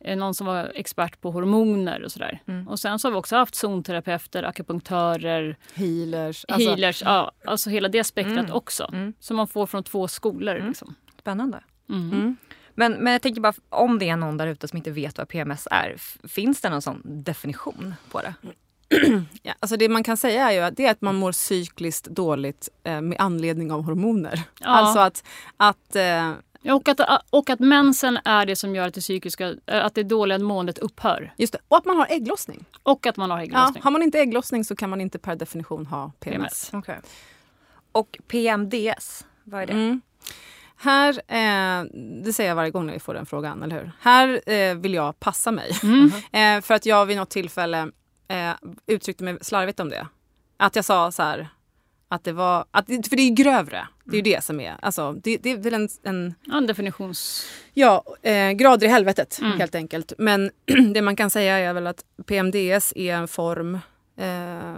eh, 0.00 0.16
någon 0.16 0.34
som 0.34 0.46
var 0.46 0.72
expert 0.74 1.20
på 1.20 1.30
hormoner 1.30 2.02
och 2.02 2.12
sådär. 2.12 2.40
Och 2.68 2.80
sen 2.80 2.98
så 2.98 3.08
har 3.08 3.12
vi 3.12 3.18
också 3.18 3.36
haft 3.36 3.54
zonterapeuter, 3.54 4.42
akupunktörer, 4.42 5.56
healers. 5.74 6.44
Alltså, 6.48 6.68
healers, 6.70 7.02
ja, 7.02 7.32
alltså 7.44 7.70
hela 7.70 7.88
det 7.88 8.04
spektrat 8.04 8.38
Mm. 8.38 8.52
också. 8.52 8.88
Mm. 8.92 9.12
Som 9.20 9.36
man 9.36 9.48
får 9.48 9.66
från 9.66 9.82
två 9.82 10.08
skolor. 10.08 10.62
Liksom. 10.66 10.94
Spännande. 11.20 11.60
Mm. 11.88 12.36
Men, 12.74 12.92
men 12.92 13.12
jag 13.12 13.22
tänker 13.22 13.40
bara 13.40 13.52
om 13.68 13.98
det 13.98 14.08
är 14.08 14.16
någon 14.16 14.36
där 14.36 14.46
ute 14.46 14.68
som 14.68 14.76
inte 14.76 14.90
vet 14.90 15.18
vad 15.18 15.28
PMS 15.28 15.68
är. 15.70 15.96
Finns 16.28 16.60
det 16.60 16.68
någon 16.70 16.82
sån 16.82 17.02
definition 17.04 17.94
på 18.10 18.20
det? 18.20 18.34
Ja, 19.42 19.54
alltså 19.60 19.76
det 19.76 19.88
man 19.88 20.04
kan 20.04 20.16
säga 20.16 20.50
är 20.50 20.52
ju 20.54 20.60
att, 20.60 20.76
det 20.76 20.86
är 20.86 20.90
att 20.90 21.00
man 21.00 21.14
mår 21.14 21.32
cykliskt 21.32 22.04
dåligt 22.04 22.68
eh, 22.84 23.00
med 23.00 23.20
anledning 23.20 23.72
av 23.72 23.82
hormoner. 23.82 24.42
Ja. 24.60 24.66
Alltså 24.68 24.98
att, 24.98 25.24
att 25.56 25.96
eh, 25.96 26.32
Och 26.74 26.88
att, 26.88 27.00
och 27.30 27.50
att 27.50 27.60
mensen 27.60 28.18
är 28.24 28.46
det 28.46 28.56
som 28.56 28.74
gör 28.74 28.88
att 28.88 28.94
det 28.94 29.00
psykiska, 29.00 29.54
äh, 29.66 29.84
att 29.84 29.94
det 29.94 30.02
dåliga 30.02 30.38
måendet 30.38 30.78
upphör. 30.78 31.34
just 31.36 31.52
det, 31.52 31.58
och 31.68 31.76
att 31.76 31.84
man 31.84 31.96
har 31.96 32.06
ägglossning. 32.10 32.64
Och 32.82 33.06
att 33.06 33.16
man 33.16 33.30
har 33.30 33.38
Ja, 33.38 33.42
ägglossning. 33.44 33.82
har 33.82 33.90
man 33.90 34.02
inte 34.02 34.18
ägglossning 34.20 34.64
så 34.64 34.76
kan 34.76 34.90
man 34.90 35.00
inte 35.00 35.18
per 35.18 35.36
definition 35.36 35.86
ha 35.86 36.12
PMS. 36.20 36.74
Okay. 36.74 36.96
Och 37.92 38.18
PMDS, 38.28 39.26
vad 39.44 39.62
är 39.62 39.66
det? 39.66 39.72
Mm. 39.72 40.00
Här, 40.76 41.10
eh, 41.28 41.84
det 42.24 42.32
säger 42.32 42.50
jag 42.50 42.56
varje 42.56 42.70
gång 42.70 42.86
när 42.86 42.92
vi 42.92 42.98
får 43.00 43.14
den 43.14 43.26
frågan, 43.26 43.62
eller 43.62 43.76
hur? 43.80 43.92
Här 44.00 44.50
eh, 44.52 44.74
vill 44.74 44.94
jag 44.94 45.20
passa 45.20 45.50
mig. 45.50 45.78
Mm. 45.82 46.10
Eh, 46.32 46.60
för 46.60 46.74
att 46.74 46.86
jag 46.86 47.06
vid 47.06 47.16
något 47.16 47.30
tillfälle 47.30 47.90
eh, 48.28 48.50
uttryckte 48.86 49.24
mig 49.24 49.38
slarvigt 49.40 49.80
om 49.80 49.88
det. 49.88 50.06
Att 50.56 50.76
jag 50.76 50.84
sa 50.84 51.12
så 51.12 51.22
här, 51.22 51.48
att 52.08 52.24
det 52.24 52.32
var, 52.32 52.64
att, 52.70 52.86
för 52.86 53.16
det 53.16 53.22
är 53.22 53.30
grövre. 53.34 53.88
Det 54.04 54.12
är 54.16 54.24
ju 54.24 54.34
det 54.34 54.44
som 54.44 54.60
är, 54.60 54.76
alltså 54.82 55.12
det, 55.12 55.36
det 55.36 55.50
är 55.50 55.56
väl 55.56 55.74
en, 55.74 55.88
en 56.02 56.34
Ja, 56.44 56.56
en 56.56 56.66
definitions... 56.66 57.46
ja, 57.74 58.04
eh, 58.22 58.50
grader 58.50 58.86
i 58.86 58.90
helvetet 58.90 59.38
Mm. 59.42 59.58
helt 59.58 59.74
enkelt. 59.74 60.12
Men 60.18 60.50
det 60.94 61.02
man 61.02 61.16
kan 61.16 61.30
säga 61.30 61.58
är 61.58 61.72
väl 61.72 61.86
att 61.86 62.04
PMDS 62.26 62.92
är 62.96 63.14
en 63.14 63.28
form 63.28 63.78
eh, 64.16 64.74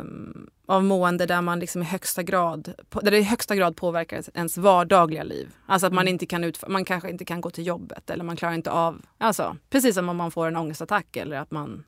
av 0.66 0.84
mående 0.84 1.26
där 1.26 1.40
man 1.40 1.58
liksom 1.58 1.82
i 1.82 1.84
högsta 1.84 2.22
grad, 2.22 2.74
där 3.02 3.10
det 3.10 3.18
i 3.18 3.22
högsta 3.22 3.56
grad 3.56 3.76
påverkar 3.76 4.22
ens 4.34 4.58
vardagliga 4.58 5.22
liv. 5.22 5.54
Alltså 5.66 5.86
att 5.86 5.92
man 5.92 6.08
inte 6.08 6.26
kan 6.26 6.44
utföra, 6.44 6.70
man 6.70 6.84
kanske 6.84 7.10
inte 7.10 7.24
kan 7.24 7.40
gå 7.40 7.50
till 7.50 7.66
jobbet 7.66 8.10
eller 8.10 8.24
man 8.24 8.36
klarar 8.36 8.54
inte 8.54 8.70
av, 8.70 9.02
alltså 9.18 9.56
precis 9.70 9.94
som 9.94 10.08
om 10.08 10.16
man 10.16 10.30
får 10.30 10.46
en 10.46 10.56
ångestattack 10.56 11.16
eller 11.16 11.36
att 11.36 11.50
man 11.50 11.84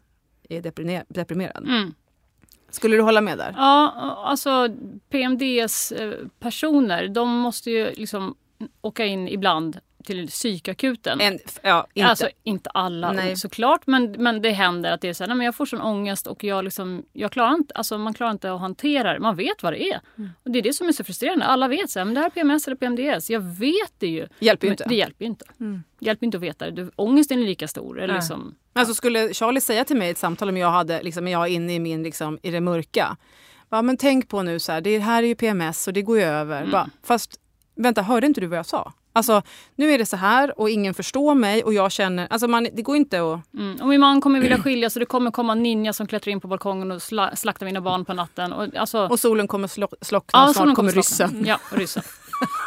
är 0.49 0.63
deprimer- 0.63 1.05
deprimerad. 1.09 1.65
Mm. 1.65 1.95
Skulle 2.71 2.97
du 2.97 3.03
hålla 3.03 3.21
med 3.21 3.39
där? 3.39 3.55
Ja, 3.57 3.93
alltså 4.27 4.69
PMDS-personer, 5.11 7.09
de 7.09 7.29
måste 7.39 7.71
ju 7.71 7.93
liksom 7.95 8.35
åka 8.81 9.05
in 9.05 9.29
ibland 9.29 9.79
till 10.09 10.29
psykakuten. 10.29 11.21
En, 11.21 11.39
ja, 11.63 11.87
inte. 11.95 12.09
Alltså 12.09 12.29
inte 12.43 12.71
alla 12.71 13.13
Nej. 13.13 13.37
såklart 13.37 13.87
men, 13.87 14.13
men 14.19 14.43
det 14.43 14.51
händer 14.51 14.93
att 14.93 15.01
det 15.01 15.09
är 15.09 15.13
så 15.13 15.25
här, 15.25 15.29
nej, 15.29 15.37
men 15.37 15.45
jag 15.45 15.55
får 15.55 15.67
sån 15.67 15.81
ångest 15.81 16.27
och 16.27 16.45
jag 16.45 16.65
liksom, 16.65 17.03
jag 17.13 17.33
klarar 17.33 17.55
inte, 17.55 17.75
alltså 17.75 17.99
man 17.99 18.15
klarar 18.15 18.33
inte 18.33 18.53
att 18.53 18.61
hantera 18.61 19.13
det. 19.13 19.21
Man 19.21 19.37
vet 19.37 19.63
vad 19.63 19.73
det 19.73 19.83
är. 19.83 20.01
Mm. 20.19 20.31
Och 20.45 20.51
det 20.51 20.59
är 20.59 20.63
det 20.63 20.73
som 20.73 20.89
är 20.89 20.93
så 20.93 21.05
frustrerande. 21.05 21.45
Alla 21.45 21.69
vet 21.69 21.91
så 21.91 21.99
här, 21.99 22.05
men 22.05 22.15
det 22.15 22.21
här 22.21 22.27
är 22.27 22.31
PMS 22.31 22.67
eller 22.67 22.77
PMDS. 22.77 23.31
Jag 23.31 23.41
vet 23.41 23.93
det 23.99 24.07
ju. 24.07 24.29
Hjälper 24.39 24.67
ju 24.67 24.71
inte. 24.71 24.85
Det 24.89 24.95
hjälper 24.95 25.25
ju 25.25 25.29
inte. 25.29 25.45
Det 25.99 26.07
hjälper 26.07 26.27
inte 26.27 26.37
att 26.37 26.43
veta 26.43 26.71
det. 26.71 26.91
Ångesten 26.97 27.43
är 27.43 27.47
lika 27.47 27.69
stor. 27.69 27.99
Eller 27.99 28.15
Nej. 28.15 28.17
liksom, 28.17 28.55
Alltså 28.73 28.95
skulle 28.95 29.35
Charlie 29.35 29.61
säga 29.61 29.85
till 29.85 29.97
mig 29.97 30.09
i 30.09 30.11
ett 30.11 30.19
samtal 30.19 30.49
om 30.49 30.57
jag 30.57 30.71
hade, 30.71 31.03
liksom, 31.03 31.29
jag 31.29 31.43
är 31.43 31.51
inne 31.51 31.75
i 31.75 31.79
min, 31.79 32.03
liksom, 32.03 32.39
i 32.43 32.51
det 32.51 32.61
mörka. 32.61 33.17
Ja, 33.71 33.83
men 33.83 33.97
tänk 33.97 34.29
på 34.29 34.43
nu 34.43 34.59
så 34.59 34.73
här, 34.73 34.81
det 34.81 34.99
här 34.99 35.23
är 35.23 35.27
ju 35.27 35.35
PMS 35.35 35.87
och 35.87 35.93
det 35.93 36.03
går 36.03 36.19
ju 36.19 36.25
över. 36.25 36.67
Bara, 36.67 36.91
fast 37.03 37.41
vänta, 37.79 38.03
hörde 38.03 38.27
inte 38.27 38.41
du 38.41 38.47
vad 38.47 38.59
jag 38.59 38.67
sa? 38.67 38.93
Alltså 39.13 39.43
nu 39.77 39.91
är 39.93 39.99
det 39.99 40.07
så 40.07 40.17
här 40.17 40.61
och 40.61 40.71
ingen 40.71 40.95
förstår 40.95 41.35
mig 41.35 41.65
och 41.65 41.75
jag 41.75 41.93
känner, 41.93 42.27
alltså 42.31 42.49
man, 42.49 42.69
det 42.73 42.83
går 42.83 42.97
inte 42.97 43.21
att... 43.23 43.55
mm. 43.55 43.81
Och 43.81 43.89
min 43.89 44.01
man 44.01 44.21
kommer 44.21 44.41
vilja 44.41 44.63
skilja 44.63 44.91
så 44.91 44.99
det 44.99 45.07
kommer 45.07 45.31
komma 45.31 45.55
ninja 45.55 45.93
som 45.93 46.07
klättrar 46.07 46.33
in 46.33 46.41
på 46.41 46.49
balkongen 46.49 46.91
och 46.91 47.03
sla, 47.03 47.37
slaktar 47.37 47.67
mina 47.67 47.81
barn 47.81 48.05
på 48.05 48.15
natten. 48.15 48.53
Och, 48.53 48.77
alltså, 48.77 49.07
Och 49.07 49.21
solen 49.21 49.49
kommer 49.49 49.69
slo, 49.69 49.89
slockna 50.01 50.39
ja, 50.39 50.49
och 50.49 50.55
snart 50.55 50.75
kommer 50.77 50.91
slockna. 50.93 51.27
ryssen. 51.27 51.45
Ja, 51.47 51.59
och 51.73 51.79
ryssen. 51.79 52.03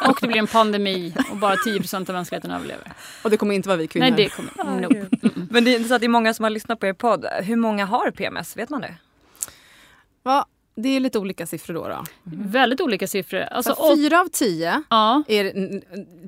Och 0.08 0.18
det 0.20 0.26
blir 0.26 0.38
en 0.38 0.46
pandemi 0.46 1.14
och 1.30 1.36
bara 1.36 1.54
10% 1.54 2.10
av 2.10 2.14
mänskligheten 2.14 2.50
överlever. 2.50 2.92
Och 3.24 3.30
det 3.30 3.36
kommer 3.36 3.54
inte 3.54 3.68
vara 3.68 3.76
vi 3.78 3.86
kvinnor. 3.86 4.06
Nej, 4.10 4.16
det 4.16 4.28
kommer... 4.28 4.80
Nope. 4.80 5.06
Men 5.50 5.64
det 5.64 5.74
är 5.74 5.84
så 5.84 5.94
att 5.94 6.00
det 6.00 6.06
är 6.06 6.08
många 6.08 6.34
som 6.34 6.42
har 6.42 6.50
lyssnat 6.50 6.80
på 6.80 6.86
er 6.86 6.92
podd. 6.92 7.26
Hur 7.42 7.56
många 7.56 7.86
har 7.86 8.10
PMS? 8.10 8.56
Vet 8.56 8.70
man 8.70 8.80
det? 8.80 8.94
Va? 10.22 10.46
Det 10.74 10.88
är 10.88 11.00
lite 11.00 11.18
olika 11.18 11.46
siffror 11.46 11.74
då. 11.74 11.88
då. 11.88 12.04
Väldigt 12.24 12.80
olika 12.80 13.06
siffror. 13.06 13.40
Alltså, 13.40 13.74
Så 13.74 13.90
och, 13.90 13.96
fyra 13.96 14.20
av 14.20 14.28
tio 14.28 14.82
ja, 14.90 15.22
är 15.28 15.52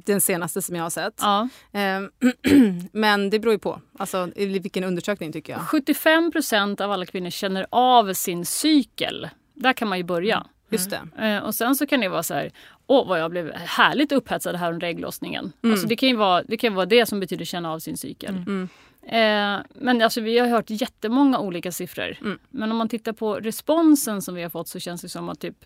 den 0.05 0.21
senaste 0.21 0.63
som 0.63 0.77
jag 0.77 0.83
har 0.83 0.91
sett. 0.91 1.15
ja. 1.21 1.49
Ehm, 1.73 2.11
Men 2.93 3.31
det 3.31 3.39
beror 3.39 3.53
ju 3.53 3.59
på. 3.59 3.81
Alltså, 3.99 4.31
vilken 4.37 4.85
undersökning 4.85 5.33
tycker 5.33 5.53
jag. 5.53 5.61
75% 5.61 6.83
av 6.83 6.93
alla 6.93 7.07
kvinnor 7.07 7.31
känner 7.31 7.67
av 7.71 8.13
sin 8.13 8.47
cykel. 8.47 9.29
Där 9.55 9.73
kan 9.73 9.89
man 9.89 9.99
ju 9.99 10.05
börja. 10.05 10.47
Just 10.71 10.91
det. 10.91 11.27
Eh, 11.27 11.39
och 11.39 11.55
sen 11.55 11.77
så 11.77 11.87
kan 11.87 12.01
det 12.01 12.09
vara 12.09 12.23
så 12.23 12.35
här, 12.35 12.53
åh 12.87 13.09
vad 13.09 13.21
jag 13.21 13.31
blev 13.31 13.53
härligt 13.53 14.13
upphetsad 14.13 14.57
här 14.57 14.73
under 14.73 14.87
ägglossningen. 14.87 15.53
Alltså 15.63 15.87
det 15.87 15.97
kan 15.97 16.09
ju 16.09 16.17
vara 16.17 16.43
det, 16.43 16.57
kan 16.57 16.75
vara 16.75 16.87
det 16.87 17.07
som 17.07 17.21
betyder 17.21 17.45
känna 17.45 17.73
av 17.73 17.79
sin 17.79 17.97
cykel. 17.97 18.35
Mm. 18.35 18.69
Eh, 19.07 19.59
men 19.75 20.03
alltså 20.03 20.21
vi 20.21 20.39
har 20.39 20.49
hört 20.49 20.71
jättemånga 20.71 21.39
olika 21.39 21.73
siffror. 21.73 22.17
Mm. 22.21 22.39
Men 22.51 22.71
om 22.71 22.77
man 22.77 22.89
tittar 22.89 23.13
på 23.13 23.35
responsen 23.35 24.23
som 24.23 24.35
vi 24.35 24.43
har 24.43 24.51
fått 24.51 24.69
så 24.69 24.79
känns 24.81 25.03
det 25.03 25.09
som 25.09 25.29
att 25.29 25.41
typ 25.41 25.57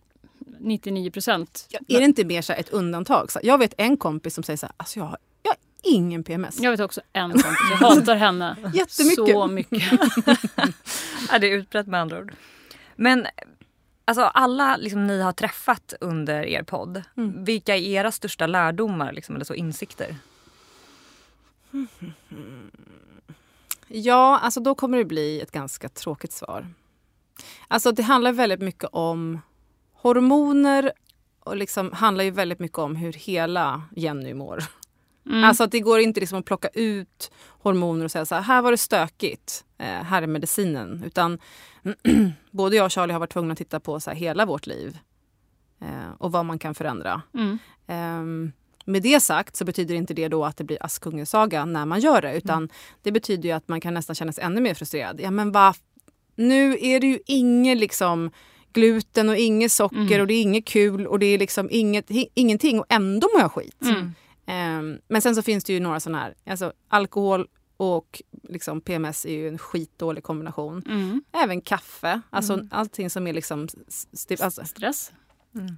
99 0.61 1.11
procent. 1.11 1.67
Ja, 1.71 1.81
är 1.89 1.99
det 1.99 2.05
inte 2.05 2.25
mer 2.25 2.43
så 2.43 2.53
ett 2.53 2.69
undantag? 2.69 3.33
Så 3.33 3.41
jag 3.43 3.59
vet 3.59 3.75
en 3.79 3.97
kompis 3.97 4.35
som 4.35 4.45
säger 4.45 4.57
så 4.57 4.67
här, 4.67 4.75
alltså 4.77 4.99
jag 4.99 5.05
har, 5.07 5.19
jag 5.43 5.51
har 5.51 5.57
ingen 5.83 6.25
PMS. 6.25 6.61
Jag 6.61 6.71
vet 6.71 6.81
också 6.81 7.01
en 7.13 7.31
kompis, 7.31 7.59
jag 7.71 7.77
hatar 7.77 8.17
henne 8.17 8.57
Jättemycket. 8.75 9.35
så 9.35 9.47
mycket. 9.47 9.93
Ja, 11.31 11.39
det 11.39 11.47
är 11.47 11.57
utbrett 11.57 11.87
med 11.87 12.01
andra 12.01 12.19
ord. 12.19 12.33
Men 12.97 13.27
alltså 14.05 14.23
alla 14.23 14.77
liksom, 14.77 15.07
ni 15.07 15.21
har 15.23 15.33
träffat 15.33 15.95
under 16.01 16.47
er 16.47 16.63
podd. 16.63 17.03
Vilka 17.37 17.77
är 17.77 17.81
era 17.81 18.13
största 18.13 18.47
lärdomar 18.47 19.13
liksom, 19.13 19.35
eller 19.35 19.45
så 19.45 19.55
insikter? 19.55 20.17
Ja, 23.89 24.39
alltså 24.39 24.61
då 24.61 24.75
kommer 24.75 24.99
det 24.99 25.05
bli 25.05 25.41
ett 25.41 25.51
ganska 25.53 25.89
tråkigt 25.89 26.33
svar. 26.33 26.67
Alltså 27.69 27.93
det 27.93 28.03
handlar 28.03 28.33
väldigt 28.33 28.61
mycket 28.61 28.89
om 28.93 29.41
hormoner 29.93 30.93
och 31.41 31.57
liksom 31.57 31.93
handlar 31.93 32.25
ju 32.25 32.31
väldigt 32.31 32.59
mycket 32.59 32.79
om 32.79 32.97
hur 32.97 33.13
hela 33.13 33.83
Jenny 33.97 34.35
mår. 34.35 34.65
Mm. 35.27 35.45
Alltså 35.45 35.65
att 35.65 35.71
det 35.71 35.81
går 35.81 36.01
inte 36.01 36.21
liksom 36.21 36.39
att 36.39 36.45
plocka 36.45 36.69
ut 36.69 37.31
hormoner 37.49 38.05
och 38.05 38.11
säga 38.11 38.27
så 38.27 38.35
här, 38.35 38.43
här 38.43 38.63
var 38.63 38.71
det 38.71 38.79
stökigt, 38.79 39.65
eh, 39.79 39.87
här 39.87 40.23
är 40.23 40.27
medicinen. 40.27 41.03
Utan 41.07 41.39
både 42.51 42.77
jag 42.77 42.85
och 42.85 42.93
Charlie 42.93 43.13
har 43.13 43.21
varit 43.21 43.33
tvungna 43.33 43.53
att 43.53 43.59
titta 43.59 43.81
på 43.81 44.01
så 44.01 44.11
här, 44.11 44.17
hela 44.17 44.47
vårt 44.47 44.67
liv 44.67 44.99
eh, 45.81 46.11
och 46.19 46.33
vad 46.33 46.45
man 46.45 46.59
kan 46.59 46.75
förändra. 46.75 47.23
Mm. 47.35 47.59
Ehm, 47.87 48.53
med 48.89 49.03
det 49.03 49.21
sagt 49.21 49.57
så 49.57 49.65
betyder 49.65 49.95
inte 49.95 50.15
det 50.15 50.29
då 50.29 50.45
att 50.45 50.57
det 50.57 50.65
blir 50.65 50.79
Askungesaga 50.83 51.65
när 51.65 51.87
man 51.87 52.01
gör 52.01 52.23
det. 52.23 52.37
Utan 52.37 52.69
det 53.03 53.13
betyder 53.13 53.49
ju 53.49 53.53
att 53.55 53.69
man 53.69 53.81
kan 53.81 53.95
nästan 53.95 54.15
känna 54.15 54.33
sig 54.33 54.45
ännu 54.45 54.61
mer 54.61 54.75
frustrerad. 54.75 55.21
Ja 55.21 55.31
men 55.31 55.53
va, 55.53 55.75
nu 56.37 56.79
är 56.81 57.01
det 57.01 57.07
ju 57.07 57.19
inget 57.27 57.79
liksom 57.79 58.31
gluten 58.73 59.29
och 59.29 59.37
inget 59.37 59.73
socker 59.73 59.97
Mm. 59.99 60.21
och 60.21 60.27
det 60.27 60.35
är 60.35 60.43
inget 60.43 60.65
kul 60.65 61.07
och 61.07 61.19
det 61.19 61.27
är 61.27 61.39
liksom 61.39 61.69
inget, 61.71 62.07
ingenting 62.35 62.81
och 62.81 62.87
ändå 62.89 63.29
mår 63.35 63.41
jag 63.41 63.53
skit. 63.53 63.83
Mm. 63.83 64.13
Ehm, 64.47 64.99
men 65.09 65.23
sen 65.23 65.35
så 65.35 65.43
finns 65.43 65.65
det 65.65 65.73
ju 65.73 65.81
några 65.81 66.01
sådana 66.01 66.19
här, 66.19 66.35
alltså 66.47 66.73
alkohol 66.89 67.47
och 67.77 68.23
liksom 68.49 68.81
PMS 68.81 69.27
är 69.27 69.33
ju 69.33 69.49
en 69.49 69.59
skitdålig 69.59 70.25
kombination. 70.25 70.83
Mm. 70.87 71.23
Även 71.33 71.61
kaffe, 71.61 72.21
alltså 72.31 72.61
allting 72.71 73.11
som 73.11 73.27
är 73.27 73.33
liksom 73.33 73.69
st- 74.13 74.43
alltså, 74.45 74.65
Stress. 74.65 75.13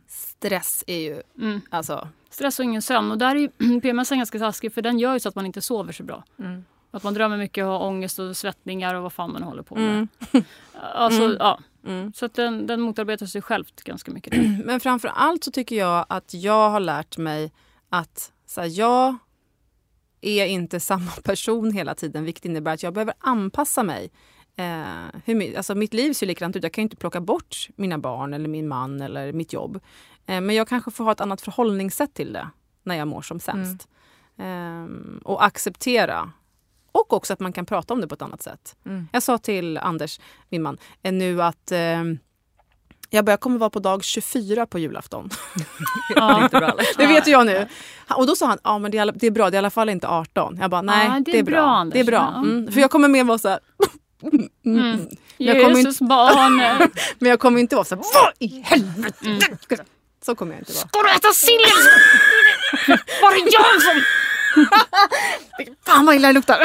Stress 0.09 0.85
är 0.87 0.99
ju 0.99 1.23
Mm. 1.39 1.61
alltså 1.71 2.09
Stress 2.31 2.59
och 2.59 2.65
ingen 2.65 2.83
sömn. 2.83 3.11
Och 3.11 3.19
där 3.19 3.37
är 3.37 3.81
PMS 3.81 4.11
ganska 4.11 4.39
taskig 4.39 4.73
för 4.75 4.83
den 4.83 4.99
gör 4.99 5.13
ju 5.13 5.21
så 5.21 5.29
att 5.29 5.35
man 5.35 5.47
inte 5.47 5.61
sover 5.61 5.93
så 5.93 6.03
bra. 6.03 6.25
Mm. 6.39 6.65
Att 6.91 7.03
man 7.03 7.15
drömmer 7.15 7.37
mycket 7.37 7.65
och 7.65 7.71
har 7.71 7.81
ångest 7.87 8.19
och 8.19 8.37
svettningar 8.37 8.95
och 8.95 9.03
vad 9.03 9.13
fan 9.13 9.33
man 9.33 9.43
håller 9.43 9.63
på 9.63 9.75
med. 9.75 9.89
Mm. 9.89 10.09
Alltså, 10.95 11.23
Mm. 11.25 11.37
ja. 11.41 11.59
Mm. 11.87 12.13
Så 12.13 12.27
att 12.27 12.35
den, 12.35 12.67
den 12.67 12.81
motarbetar 12.81 13.27
sig 13.27 13.43
självt 13.43 13.83
ganska 13.83 14.11
mycket. 14.13 14.33
där. 14.33 14.63
Men 14.65 14.81
framför 14.81 15.09
allt 15.09 15.45
så 15.45 15.51
tycker 15.51 15.77
jag 15.77 16.07
att 16.09 16.35
jag 16.35 16.71
har 16.71 16.81
lärt 16.81 17.17
mig 17.19 17.53
att 17.89 18.33
så 18.47 18.61
här, 18.61 18.69
jag 18.79 19.17
är 20.21 20.47
inte 20.47 20.81
samma 20.81 21.11
person 21.25 21.73
hela 21.73 21.95
tiden 21.95 22.25
vilket 22.25 22.45
innebär 22.45 22.75
att 22.75 22.83
jag 22.83 22.93
behöver 22.95 23.15
anpassa 23.21 23.83
mig. 23.83 24.11
Eh, 24.61 25.21
hur, 25.25 25.57
alltså 25.57 25.75
mitt 25.75 25.95
liv 25.95 26.13
ser 26.13 26.27
likadant 26.27 26.57
ut. 26.57 26.63
Jag 26.63 26.73
kan 26.73 26.83
inte 26.83 26.97
plocka 26.97 27.21
bort 27.21 27.69
mina 27.77 27.99
barn 27.99 28.35
eller 28.35 28.49
min 28.49 28.69
man 28.69 29.01
eller 29.01 29.33
mitt 29.33 29.53
jobb. 29.53 29.81
Eh, 30.27 30.41
men 30.41 30.57
jag 30.57 30.69
kanske 30.69 30.91
får 30.91 31.05
ha 31.05 31.13
ett 31.13 31.21
annat 31.21 31.41
förhållningssätt 31.41 32.15
till 32.15 32.33
det 32.33 32.49
när 32.83 32.95
jag 32.95 33.09
mår 33.09 33.23
som 33.23 33.41
sämst. 33.41 33.89
Eh, 34.39 34.85
och 35.25 35.45
acceptera. 35.45 36.33
Och 36.93 37.13
också 37.13 37.33
att 37.33 37.41
man 37.41 37.53
kan 37.53 37.67
prata 37.67 37.95
om 37.95 38.01
det 38.01 38.09
på 38.09 38.15
ett 38.15 38.23
annat 38.23 38.43
sätt. 38.43 38.77
Mm. 38.87 39.09
Jag 39.13 39.23
sa 39.23 39.39
till 39.39 39.79
Anders, 39.79 40.21
min 40.49 40.63
man, 40.63 40.79
eh, 41.03 41.13
nu 41.13 41.43
att 41.43 41.73
eh, 41.73 42.05
jag 43.11 43.25
börjar 43.25 43.37
kommer 43.37 43.59
vara 43.59 43.71
på 43.71 43.79
dag 43.79 44.05
24 44.05 44.67
på 44.67 44.79
julafton. 44.79 45.31
Det 46.15 46.21
är 46.21 46.43
inte 46.43 46.59
bra? 46.59 46.75
Det 46.97 47.07
vet 47.07 47.29
ju 47.29 47.31
jag 47.31 47.47
nu. 47.47 47.67
Och 48.09 48.27
då 48.27 48.37
sa 48.37 48.47
han, 48.47 48.59
ja 48.65 48.79
men 48.79 48.91
det 48.91 48.99
är, 48.99 49.13
det 49.15 49.27
är 49.27 49.31
bra, 49.31 49.51
det 49.51 49.55
är 49.55 49.59
i 49.59 49.59
alla 49.59 49.71
fall 49.71 49.89
inte 49.89 50.09
18. 50.09 50.59
Jag 50.61 50.71
bara, 50.71 50.83
nej 50.83 51.07
Ja, 51.09 51.21
det, 51.25 51.39
är 51.39 51.43
bra. 51.43 51.61
Anders. 51.61 51.95
Det 51.95 52.01
är 52.01 52.05
bra. 52.05 52.33
Ja. 52.35 52.39
Mm. 52.39 52.73
För 52.73 52.81
jag 52.81 52.91
kommer 52.91 53.09
mer 53.09 53.25
vara 53.25 53.39
så 53.39 53.49
här, 53.49 53.59
Mm. 54.65 55.09
kommer 55.45 55.77
Jesus 55.77 56.01
barn. 56.01 56.57
men 57.19 57.31
jag 57.31 57.41
kommer 57.41 57.61
inte 57.65 57.77
vara 57.77 57.85
så 57.85 57.95
här, 57.95 58.03
vad 58.15 58.33
i 58.39 58.63
helvete. 58.65 59.27
Mm. 59.27 59.41
Så 60.23 60.35
kommer 60.35 60.53
jag 60.53 60.61
inte 60.61 60.73
vara. 60.73 60.89
Ska 60.89 61.03
du 61.03 61.11
äta 61.11 61.33
sill? 61.33 61.61
Var 63.23 63.33
jag 63.53 63.83
som... 63.83 64.03
Fan 65.87 66.07
vad 66.07 66.15
illa 66.15 66.29
det 66.29 66.35
luktar. 66.35 66.65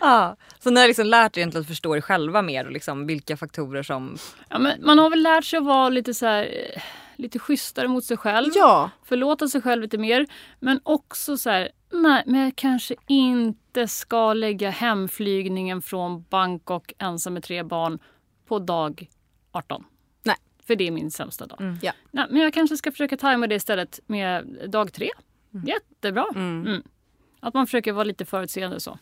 Ja. 0.00 0.36
Så 0.62 0.70
ni 0.70 0.80
har 0.80 0.88
liksom 0.88 1.06
lärt 1.06 1.36
er 1.36 1.58
att 1.58 1.66
förstå 1.66 1.96
er 1.96 2.00
själva 2.00 2.42
mer 2.42 2.64
och 2.64 2.72
liksom 2.72 3.06
vilka 3.06 3.36
faktorer 3.36 3.82
som... 3.82 4.18
Ja, 4.48 4.58
men 4.58 4.86
man 4.86 4.98
har 4.98 5.10
väl 5.10 5.22
lärt 5.22 5.44
sig 5.44 5.56
att 5.56 5.64
vara 5.64 5.88
lite 5.88 6.14
så 6.14 6.26
här, 6.26 6.42
eh, 6.42 6.82
lite 7.16 7.38
schysstare 7.38 7.88
mot 7.88 8.04
sig 8.04 8.16
själv. 8.16 8.52
ja, 8.54 8.90
Förlåta 9.04 9.48
sig 9.48 9.62
själv 9.62 9.82
lite 9.82 9.98
mer. 9.98 10.26
Men 10.60 10.80
också 10.82 11.36
så 11.36 11.50
här, 11.50 11.68
nej 11.92 12.22
men 12.26 12.40
jag 12.40 12.56
kanske 12.56 12.94
inte 13.06 13.88
ska 13.88 14.32
lägga 14.32 14.70
hemflygningen 14.70 15.82
från 15.82 16.22
Bangkok 16.22 16.92
ensam 16.98 17.34
med 17.34 17.42
tre 17.42 17.62
barn 17.62 17.98
på 18.46 18.58
dag 18.58 19.10
18. 19.52 19.84
Nej. 20.22 20.36
För 20.66 20.76
det 20.76 20.86
är 20.86 20.90
min 20.90 21.10
sämsta 21.10 21.46
dag. 21.46 21.60
Mm. 21.60 21.78
Ja. 21.82 21.92
Nej, 22.10 22.26
men 22.30 22.42
jag 22.42 22.54
kanske 22.54 22.76
ska 22.76 22.90
försöka 22.90 23.16
tajma 23.16 23.46
det 23.46 23.54
istället 23.54 24.00
med 24.06 24.58
dag 24.70 24.92
tre. 24.92 25.10
Jättebra. 25.66 26.26
Mm. 26.34 26.66
Mm. 26.66 26.82
Att 27.40 27.54
man 27.54 27.66
försöker 27.66 27.92
vara 27.92 28.04
lite 28.04 28.24
förutseende 28.24 28.80
så. 28.80 28.98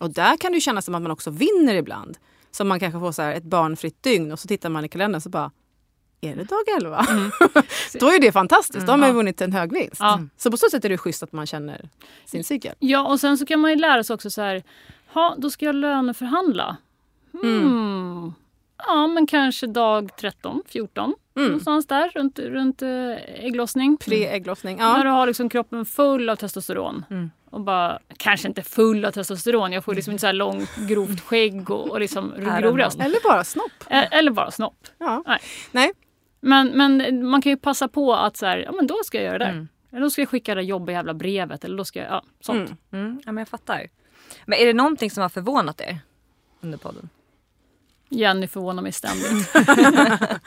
och 0.00 0.10
där 0.10 0.36
kan 0.36 0.52
det 0.52 0.60
kännas 0.60 0.84
som 0.84 0.94
att 0.94 1.02
man 1.02 1.12
också 1.12 1.30
vinner 1.30 1.74
ibland. 1.74 2.18
Som 2.50 2.68
man 2.68 2.80
kanske 2.80 3.00
får 3.00 3.12
så 3.12 3.22
här 3.22 3.34
ett 3.34 3.44
barnfritt 3.44 4.02
dygn 4.02 4.32
och 4.32 4.38
så 4.38 4.48
tittar 4.48 4.68
man 4.68 4.84
i 4.84 4.88
kalendern 4.88 5.20
så 5.20 5.28
bara, 5.28 5.50
är 6.24 6.36
det 6.36 6.44
dag 6.44 6.62
11? 6.80 7.06
Då 8.00 8.06
är 8.08 8.20
det 8.20 8.32
fantastiskt, 8.32 8.86
då 8.86 8.92
har 8.92 8.96
man 8.98 9.08
ju 9.08 9.14
vunnit 9.14 9.40
en 9.40 9.52
hög 9.52 9.72
vinst. 9.72 9.96
Ja. 10.00 10.20
Så 10.36 10.50
på 10.50 10.56
så 10.56 10.66
sätt 10.70 10.84
är 10.84 10.88
det 10.88 10.98
schysst 10.98 11.22
att 11.22 11.32
man 11.32 11.46
känner 11.46 11.88
sin 12.24 12.44
cykel. 12.44 12.74
Ja, 12.78 13.06
och 13.08 13.20
sen 13.20 13.38
så 13.38 13.46
kan 13.46 13.60
man 13.60 13.70
ju 13.70 13.76
lära 13.76 14.04
sig 14.04 14.14
också 14.14 14.30
så 14.30 14.42
här, 14.42 14.62
ha, 15.12 15.34
då 15.38 15.50
ska 15.50 15.64
jag 15.66 15.74
löneförhandla. 15.74 16.76
Hmm. 17.42 18.32
Ja, 18.86 19.06
men 19.06 19.26
kanske 19.26 19.66
dag 19.66 20.10
13, 20.16 20.62
14. 20.68 21.14
Mm. 21.36 21.46
Någonstans 21.48 21.86
där 21.86 22.10
runt, 22.14 22.38
runt 22.38 22.82
eh, 22.82 22.88
ägglossning. 23.44 23.96
Pre-ägglossning. 23.96 24.76
När 24.76 24.96
Ja. 24.98 25.02
du 25.04 25.08
har 25.10 25.26
liksom 25.26 25.48
kroppen 25.48 25.86
full 25.86 26.28
av 26.30 26.36
testosteron. 26.36 27.04
Mm. 27.10 27.30
Och 27.50 27.60
bara, 27.60 27.98
kanske 28.16 28.48
inte 28.48 28.62
full 28.62 29.04
av 29.04 29.10
testosteron. 29.10 29.72
Jag 29.72 29.84
får 29.84 29.94
liksom 29.94 30.10
inte 30.12 30.20
så 30.20 30.26
här 30.26 30.32
långt 30.34 30.76
grovt 30.88 31.20
skägg 31.20 31.70
och, 31.70 31.90
och 31.90 32.00
liksom. 32.00 32.32
Eller 32.32 33.22
bara 33.28 33.44
snopp. 33.44 33.72
E- 33.90 34.08
Eller 34.10 34.30
bara 34.30 34.50
snopp. 34.50 34.86
Ja. 34.98 35.22
Nej. 35.26 35.38
Nej. 35.72 35.92
Men, 36.44 36.68
men 36.68 37.26
man 37.26 37.42
kan 37.42 37.50
ju 37.50 37.56
passa 37.56 37.88
på 37.88 38.14
att 38.14 38.36
så 38.36 38.46
här, 38.46 38.58
ja 38.58 38.72
men 38.72 38.86
då 38.86 38.96
ska 39.04 39.18
jag 39.18 39.24
göra 39.24 39.38
det. 39.38 39.44
Mm. 39.44 39.68
Eller 39.90 40.00
då 40.00 40.10
ska 40.10 40.22
jag 40.22 40.28
skicka 40.28 40.54
det 40.54 40.62
jobbiga 40.62 40.96
jävla 40.96 41.14
brevet. 41.14 41.64
Eller 41.64 41.76
då 41.76 41.84
ska 41.84 41.98
jag, 41.98 42.08
ja, 42.08 42.24
sånt. 42.40 42.72
Mm. 42.92 43.06
Mm, 43.06 43.20
ja, 43.24 43.32
men 43.32 43.42
jag 43.42 43.48
fattar. 43.48 43.86
Men 44.44 44.58
är 44.58 44.66
det 44.66 44.72
någonting 44.72 45.10
som 45.10 45.22
har 45.22 45.28
förvånat 45.28 45.80
er 45.80 45.98
under 46.60 46.78
podden? 46.78 47.08
Jenny 48.08 48.46
förvånar 48.46 48.82
mig 48.82 48.92
ständigt. 48.92 49.54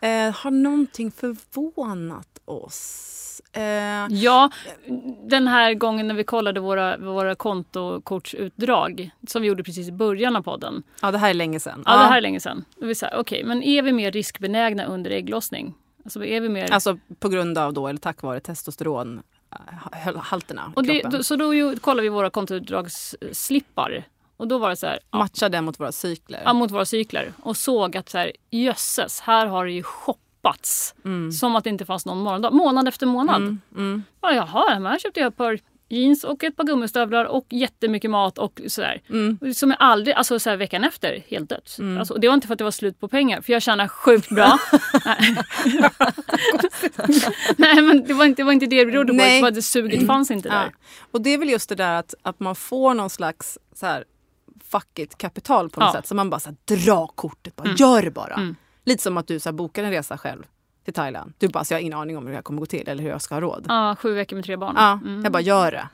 Eh, 0.00 0.34
har 0.34 0.50
någonting 0.50 1.10
förvånat 1.10 2.40
oss? 2.44 3.17
Eh, 3.52 3.62
Ja, 4.10 4.50
den 5.24 5.48
här 5.48 5.74
gången 5.74 6.08
när 6.08 6.14
vi 6.14 6.24
kollade 6.24 6.60
våra, 6.60 6.96
våra 6.96 7.34
kontokortsutdrag 7.34 9.10
som 9.28 9.42
vi 9.42 9.48
gjorde 9.48 9.64
precis 9.64 9.88
i 9.88 9.92
början 9.92 10.36
av 10.36 10.42
podden. 10.42 10.82
ja, 11.02 11.10
det 11.10 11.18
här 11.18 11.30
är 11.30 11.34
länge 11.34 11.60
sedan. 11.60 11.82
Ja, 11.86 11.92
det 11.92 11.98
här 12.04 12.16
är 12.16 12.20
länge 12.20 12.40
sedan. 12.40 12.64
Okej, 13.16 13.44
men 13.44 13.62
är 13.62 13.82
vi 13.82 13.92
mer 13.92 14.10
riskbenägna 14.12 14.84
under 14.84 15.10
ägglossning? 15.10 15.74
Alltså 16.04 16.24
är 16.24 16.40
vi 16.40 16.48
mer... 16.48 16.72
Alltså 16.72 16.98
på 17.18 17.28
grund 17.28 17.58
av 17.58 17.72
då, 17.72 17.88
eller 17.88 18.00
tack 18.00 18.22
vare 18.22 18.40
testosteronhalterna 18.40 20.72
och 20.76 20.84
i 20.84 20.86
det, 20.86 21.02
då, 21.08 21.22
så 21.22 21.36
då 21.36 21.54
ju, 21.54 21.76
kollade 21.76 22.02
vi 22.02 22.08
våra 22.08 22.30
kontoutdragsslippar. 22.30 24.04
Och 24.36 24.48
då 24.48 24.58
var 24.58 24.70
det 24.70 24.76
så 24.76 24.86
här, 24.86 24.98
ja, 25.10 25.18
Matchar 25.18 25.48
det 25.48 25.60
mot 25.60 25.80
våra 25.80 25.92
cykler. 25.92 26.40
ja, 26.44 26.52
mot 26.52 26.70
våra 26.70 26.84
cykler. 26.84 27.32
Och 27.42 27.56
såg 27.56 27.96
att 27.96 28.08
så 28.08 28.18
här, 28.18 28.32
jösses, 28.50 29.20
här 29.20 29.46
har 29.46 29.64
det 29.66 29.72
ju 29.72 29.82
shoppats. 30.48 30.94
Som 31.40 31.56
att 31.56 31.64
det 31.64 31.70
inte 31.70 31.84
fanns 31.84 32.06
någon 32.06 32.18
morgondag. 32.18 32.50
Månad 32.50 32.88
efter 32.88 33.06
månad. 33.06 33.36
Mm, 33.36 33.60
mm. 33.76 34.02
Ja, 34.22 34.32
jaha, 34.32 34.88
här 34.88 34.98
köpte 34.98 35.20
jag 35.20 35.26
ett 35.28 35.36
par 35.36 35.58
jeans 35.90 36.24
och 36.24 36.44
ett 36.44 36.56
par 36.56 36.64
gummistövlar 36.64 37.24
och 37.24 37.46
jättemycket 37.50 38.10
mat 38.10 38.38
och 38.38 38.60
sådär. 38.68 39.02
Mm. 39.08 39.54
Som 39.54 39.70
jag 39.70 39.76
aldrig, 39.80 40.16
alltså 40.16 40.38
så 40.38 40.56
veckan 40.56 40.84
efter, 40.84 41.22
helt 41.28 41.48
dött. 41.48 41.78
Alltså, 41.98 42.14
och 42.14 42.20
det 42.20 42.28
var 42.28 42.34
inte 42.34 42.46
för 42.46 42.54
att 42.54 42.58
det 42.58 42.64
var 42.64 42.70
slut 42.70 43.00
på 43.00 43.08
pengar, 43.08 43.40
för 43.40 43.52
jag 43.52 43.62
tjänar 43.62 43.88
sjukt 43.88 44.28
bra. 44.28 44.58
Nej 47.56 47.82
men 47.82 48.04
det 48.04 48.14
var 48.14 48.24
inte 48.24 48.42
det, 48.42 48.44
var 48.46 48.52
inte 48.52 48.66
det 48.66 48.86
berodde 48.86 49.12
på, 49.12 49.18
det 49.18 49.42
var 49.42 49.50
det 49.50 49.62
suget 49.62 50.06
fanns 50.06 50.30
inte 50.30 50.48
Ja. 50.48 50.54
där. 50.54 50.74
Och 51.12 51.20
det 51.20 51.30
är 51.34 51.38
väl 51.38 51.48
just 51.50 51.68
det 51.68 51.74
där 51.74 51.94
att, 51.94 52.14
att 52.22 52.40
man 52.40 52.54
får 52.54 52.94
någon 52.94 53.10
slags 53.10 53.58
så 53.74 53.86
här, 53.86 54.04
fuck 54.70 54.98
it-kapital 54.98 55.70
på 55.70 55.80
något 55.80 55.86
Ja. 55.94 56.00
sätt. 56.00 56.06
Så 56.06 56.14
man 56.14 56.30
bara 56.30 56.40
så 56.40 56.48
här, 56.48 56.76
dra 56.76 57.06
kortet, 57.06 57.56
bara, 57.56 57.68
gör 57.78 58.02
det 58.02 58.10
bara. 58.10 58.54
Lite 58.88 59.02
som 59.02 59.16
att 59.16 59.26
du 59.26 59.40
så 59.40 59.48
här, 59.48 59.54
bokar 59.54 59.84
en 59.84 59.90
resa 59.90 60.18
själv 60.18 60.42
till 60.84 60.94
Thailand. 60.94 61.32
Du 61.38 61.48
bara, 61.48 61.64
så 61.64 61.72
jag 61.74 61.76
har 61.78 61.80
ingen 61.82 61.98
aning 61.98 62.16
om 62.16 62.22
hur 62.24 62.30
det 62.30 62.36
här 62.36 62.42
kommer 62.42 62.60
gå 62.60 62.66
till 62.66 62.88
eller 62.88 63.02
hur 63.02 63.10
jag 63.10 63.22
ska 63.22 63.34
ha 63.34 63.40
råd. 63.40 63.64
Ja, 63.68 63.96
sju 64.00 64.14
veckor 64.14 64.36
med 64.36 64.44
tre 64.44 64.56
barn. 64.56 64.74
Ja, 64.76 65.00
Mm. 65.04 65.22
jag 65.22 65.32
bara 65.32 65.40
gör 65.42 65.70
det. 65.72 65.88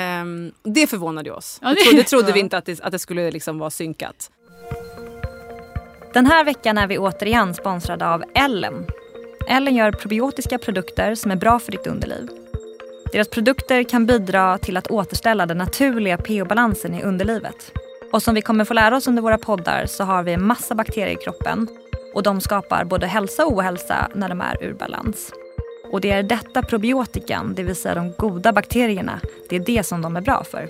Ehm, 0.00 0.52
det 0.62 0.86
förvånade 0.86 1.30
oss. 1.32 1.58
Ja, 1.62 1.68
det, 1.68 1.74
det- 1.74 1.80
trodde, 1.84 1.98
det 2.02 2.04
trodde 2.08 2.32
vi 2.32 2.40
inte 2.40 2.58
att 2.58 2.64
det, 2.64 2.80
att 2.80 2.92
det 2.92 2.98
skulle 2.98 3.30
liksom 3.30 3.58
vara 3.58 3.70
synkat. 3.70 4.30
Den 6.14 6.26
här 6.26 6.44
veckan 6.44 6.78
är 6.78 6.86
vi 6.86 6.98
återigen 6.98 7.54
sponsrade 7.54 8.06
av 8.08 8.24
Ellen. 8.34 8.86
Ellen 9.48 9.76
gör 9.76 9.92
probiotiska 9.92 10.58
produkter 10.58 11.14
som 11.14 11.30
är 11.30 11.36
bra 11.36 11.58
för 11.58 11.72
ditt 11.72 11.86
underliv. 11.86 12.28
Deras 13.12 13.28
produkter 13.30 13.82
kan 13.82 14.06
bidra 14.06 14.58
till 14.58 14.76
att 14.76 14.86
återställa 14.90 15.46
den 15.46 15.58
naturliga 15.58 16.16
pH-balansen 16.16 16.94
i 16.94 17.02
underlivet. 17.02 17.72
Och 18.12 18.22
som 18.22 18.34
vi 18.34 18.42
kommer 18.42 18.64
få 18.64 18.74
lära 18.74 18.96
oss 18.96 19.08
under 19.08 19.22
våra 19.22 19.38
poddar 19.38 19.86
så 19.86 20.04
har 20.04 20.22
vi 20.22 20.32
en 20.32 20.46
massa 20.46 20.74
bakterier 20.74 21.12
i 21.12 21.16
kroppen 21.24 21.68
och 22.18 22.24
de 22.24 22.40
skapar 22.40 22.84
både 22.84 23.06
hälsa 23.06 23.46
och 23.46 23.52
ohälsa 23.52 24.10
när 24.14 24.28
de 24.28 24.40
är 24.40 24.62
ur 24.64 24.74
balans. 24.74 25.32
Och 25.92 26.00
det 26.00 26.10
är 26.10 26.22
detta 26.22 26.62
probiotikan, 26.62 27.54
det 27.54 27.62
vill 27.62 27.76
säga 27.76 27.94
de 27.94 28.12
goda 28.18 28.52
bakterierna, 28.52 29.20
det 29.48 29.56
är 29.56 29.60
det 29.60 29.82
som 29.82 30.02
de 30.02 30.16
är 30.16 30.20
bra 30.20 30.44
för. 30.44 30.68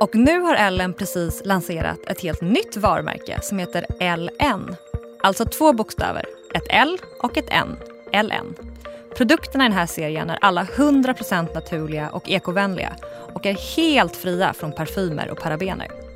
Och 0.00 0.14
nu 0.14 0.40
har 0.40 0.54
Ellen 0.54 0.94
precis 0.94 1.42
lanserat 1.44 1.98
ett 2.06 2.20
helt 2.20 2.40
nytt 2.40 2.76
varumärke 2.76 3.38
som 3.42 3.58
heter 3.58 3.86
LN. 4.16 4.76
Alltså 5.22 5.44
två 5.44 5.72
bokstäver, 5.72 6.24
ett 6.54 6.66
L 6.70 6.98
och 7.18 7.36
ett 7.36 7.48
N. 7.48 7.76
LN. 8.12 8.54
Produkterna 9.16 9.64
i 9.64 9.68
den 9.68 9.78
här 9.78 9.86
serien 9.86 10.30
är 10.30 10.38
alla 10.40 10.64
100% 10.64 11.54
naturliga 11.54 12.10
och 12.10 12.28
ekovänliga 12.28 12.92
och 13.34 13.46
är 13.46 13.76
helt 13.76 14.16
fria 14.16 14.52
från 14.52 14.72
parfymer 14.72 15.30
och 15.30 15.38
parabener. 15.38 16.07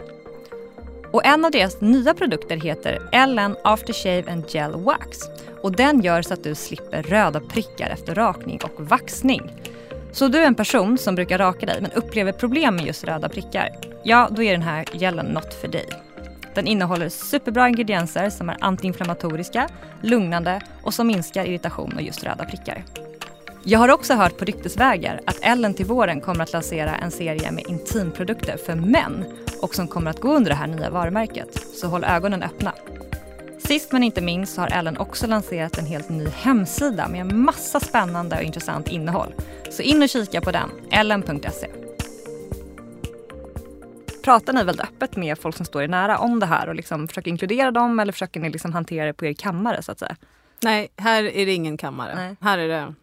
Och 1.12 1.26
en 1.26 1.44
av 1.44 1.50
deras 1.50 1.80
nya 1.80 2.14
produkter 2.14 2.56
heter 2.56 3.08
Ellen 3.12 3.56
Aftershave 3.64 4.32
and 4.32 4.44
Gel 4.48 4.72
Wax. 4.72 5.18
Och 5.62 5.76
den 5.76 6.00
gör 6.00 6.22
så 6.22 6.34
att 6.34 6.44
du 6.44 6.54
slipper 6.54 7.02
röda 7.02 7.40
prickar 7.40 7.90
efter 7.90 8.14
rakning 8.14 8.60
och 8.62 8.88
vaxning. 8.88 9.52
Så 10.12 10.28
du 10.28 10.38
är 10.38 10.46
en 10.46 10.54
person 10.54 10.98
som 10.98 11.14
brukar 11.14 11.38
raka 11.38 11.66
dig 11.66 11.80
men 11.80 11.92
upplever 11.92 12.32
problem 12.32 12.76
med 12.76 12.86
just 12.86 13.04
röda 13.04 13.28
prickar? 13.28 13.68
Ja, 14.02 14.28
då 14.30 14.42
är 14.42 14.52
den 14.52 14.62
här 14.62 14.84
gelen 14.92 15.26
något 15.26 15.54
för 15.54 15.68
dig. 15.68 15.86
Den 16.54 16.66
innehåller 16.66 17.08
superbra 17.08 17.68
ingredienser 17.68 18.30
som 18.30 18.48
är 18.48 18.56
antiinflammatoriska, 18.60 19.68
lugnande 20.02 20.60
och 20.82 20.94
som 20.94 21.06
minskar 21.06 21.44
irritation 21.44 21.92
och 21.96 22.02
just 22.02 22.24
röda 22.24 22.44
prickar. 22.44 22.84
Jag 23.64 23.78
har 23.78 23.88
också 23.88 24.14
hört 24.14 24.38
på 24.38 24.44
ryktesvägar 24.44 25.20
att 25.26 25.38
Ellen 25.42 25.74
till 25.74 25.86
våren 25.86 26.20
kommer 26.20 26.42
att 26.42 26.52
lansera 26.52 26.96
en 26.96 27.10
serie 27.10 27.52
med 27.52 27.64
intimprodukter 27.68 28.56
för 28.56 28.74
män 28.74 29.24
och 29.60 29.74
som 29.74 29.88
kommer 29.88 30.10
att 30.10 30.20
gå 30.20 30.34
under 30.34 30.50
det 30.50 30.56
här 30.56 30.66
nya 30.66 30.90
varumärket. 30.90 31.66
Så 31.74 31.86
håll 31.86 32.04
ögonen 32.04 32.42
öppna. 32.42 32.72
Sist 33.58 33.92
men 33.92 34.02
inte 34.02 34.20
minst 34.20 34.54
så 34.54 34.60
har 34.60 34.68
Ellen 34.68 34.98
också 34.98 35.26
lanserat 35.26 35.78
en 35.78 35.86
helt 35.86 36.08
ny 36.08 36.28
hemsida 36.28 37.08
med 37.08 37.20
en 37.20 37.38
massa 37.44 37.80
spännande 37.80 38.36
och 38.36 38.42
intressant 38.42 38.88
innehåll. 38.88 39.34
Så 39.70 39.82
in 39.82 40.02
och 40.02 40.08
kika 40.08 40.40
på 40.40 40.50
den, 40.50 40.70
ellen.se. 40.90 41.66
Pratar 44.24 44.52
ni 44.52 44.64
väldigt 44.64 44.86
öppet 44.86 45.16
med 45.16 45.38
folk 45.38 45.56
som 45.56 45.66
står 45.66 45.82
er 45.82 45.88
nära 45.88 46.18
om 46.18 46.40
det 46.40 46.46
här 46.46 46.68
och 46.68 46.74
liksom 46.74 47.08
försöker 47.08 47.30
inkludera 47.30 47.70
dem 47.70 48.00
eller 48.00 48.12
försöker 48.12 48.40
ni 48.40 48.50
liksom 48.50 48.72
hantera 48.72 49.06
det 49.06 49.12
på 49.12 49.26
er 49.26 49.32
kammare 49.32 49.82
så 49.82 49.92
att 49.92 49.98
säga? 49.98 50.16
Nej, 50.62 50.88
här 50.96 51.24
är 51.24 51.46
det 51.46 51.52
ingen 51.52 51.76
kammare. 51.76 52.14
Nej. 52.14 52.36
Här 52.40 52.58
är 52.58 52.68
det, 52.68 52.94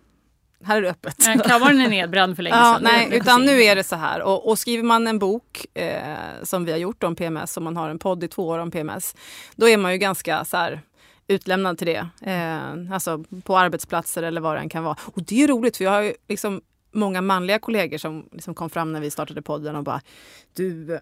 här 0.64 0.78
är 0.78 0.82
det 0.82 0.90
öppet. 0.90 1.16
Nej, 1.28 1.40
Kammaren 1.46 1.82
är 1.82 1.90
nedbränd 1.90 2.36
för 2.36 2.44
länge 2.44 2.56
Ja, 2.56 2.74
sedan. 2.74 2.84
nej, 2.84 3.10
utan 3.18 3.46
nu 3.46 3.64
är 3.64 3.76
det 3.76 3.84
så 3.84 3.96
här. 3.96 4.22
Och, 4.22 4.48
och 4.50 4.60
skriver 4.60 4.84
man 4.84 5.08
en 5.08 5.20
bok 5.20 5.66
eh, 5.74 6.02
som 6.44 6.66
vi 6.66 6.72
har 6.72 6.80
gjort 6.80 7.04
om 7.04 7.16
PMS, 7.16 7.58
om 7.58 7.64
man 7.64 7.78
har 7.78 7.90
en 7.90 8.00
podd 8.00 8.24
i 8.24 8.28
två 8.28 8.48
år 8.48 8.60
om 8.60 8.72
PMS, 8.72 9.16
då 9.56 9.70
är 9.70 9.78
man 9.78 9.92
ju 9.92 9.98
ganska 9.98 10.46
så 10.46 10.58
här 10.58 10.82
utlämnad 11.28 11.78
till 11.78 11.88
det. 11.88 12.08
Eh, 12.22 12.94
alltså 12.94 13.24
på 13.44 13.58
arbetsplatser 13.58 14.24
eller 14.24 14.42
vad 14.42 14.56
det 14.56 14.60
än 14.60 14.70
kan 14.70 14.84
vara. 14.84 14.96
Och 15.06 15.24
det 15.24 15.44
är 15.44 15.48
roligt 15.48 15.78
för 15.78 15.84
jag 15.84 15.92
har 15.92 16.02
ju 16.02 16.14
liksom 16.28 16.62
många 16.92 17.22
manliga 17.22 17.60
kollegor 17.60 17.98
som 17.98 18.30
liksom 18.32 18.56
kom 18.56 18.70
fram 18.70 18.94
när 18.94 19.02
vi 19.02 19.12
startade 19.12 19.42
podden 19.42 19.76
och 19.76 19.84
bara 19.84 20.02
du, 20.56 21.00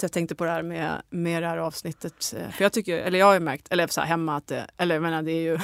jag 0.00 0.12
tänkte 0.12 0.34
på 0.34 0.44
det 0.44 0.50
här 0.50 0.62
med, 0.62 1.02
med 1.10 1.42
det 1.42 1.48
här 1.48 1.58
avsnittet. 1.58 2.34
För 2.52 2.62
jag 2.64 2.72
tycker, 2.72 2.98
eller 2.98 3.18
jag 3.18 3.26
har 3.26 3.34
ju 3.34 3.40
märkt, 3.40 3.68
eller 3.70 3.86
så 3.86 4.00
här 4.00 4.08
hemma 4.08 4.36
att 4.36 4.46
det, 4.46 4.66
eller 4.76 4.94
jag 4.94 5.02
menar 5.02 5.22
det 5.22 5.32
är 5.32 5.42
ju, 5.42 5.58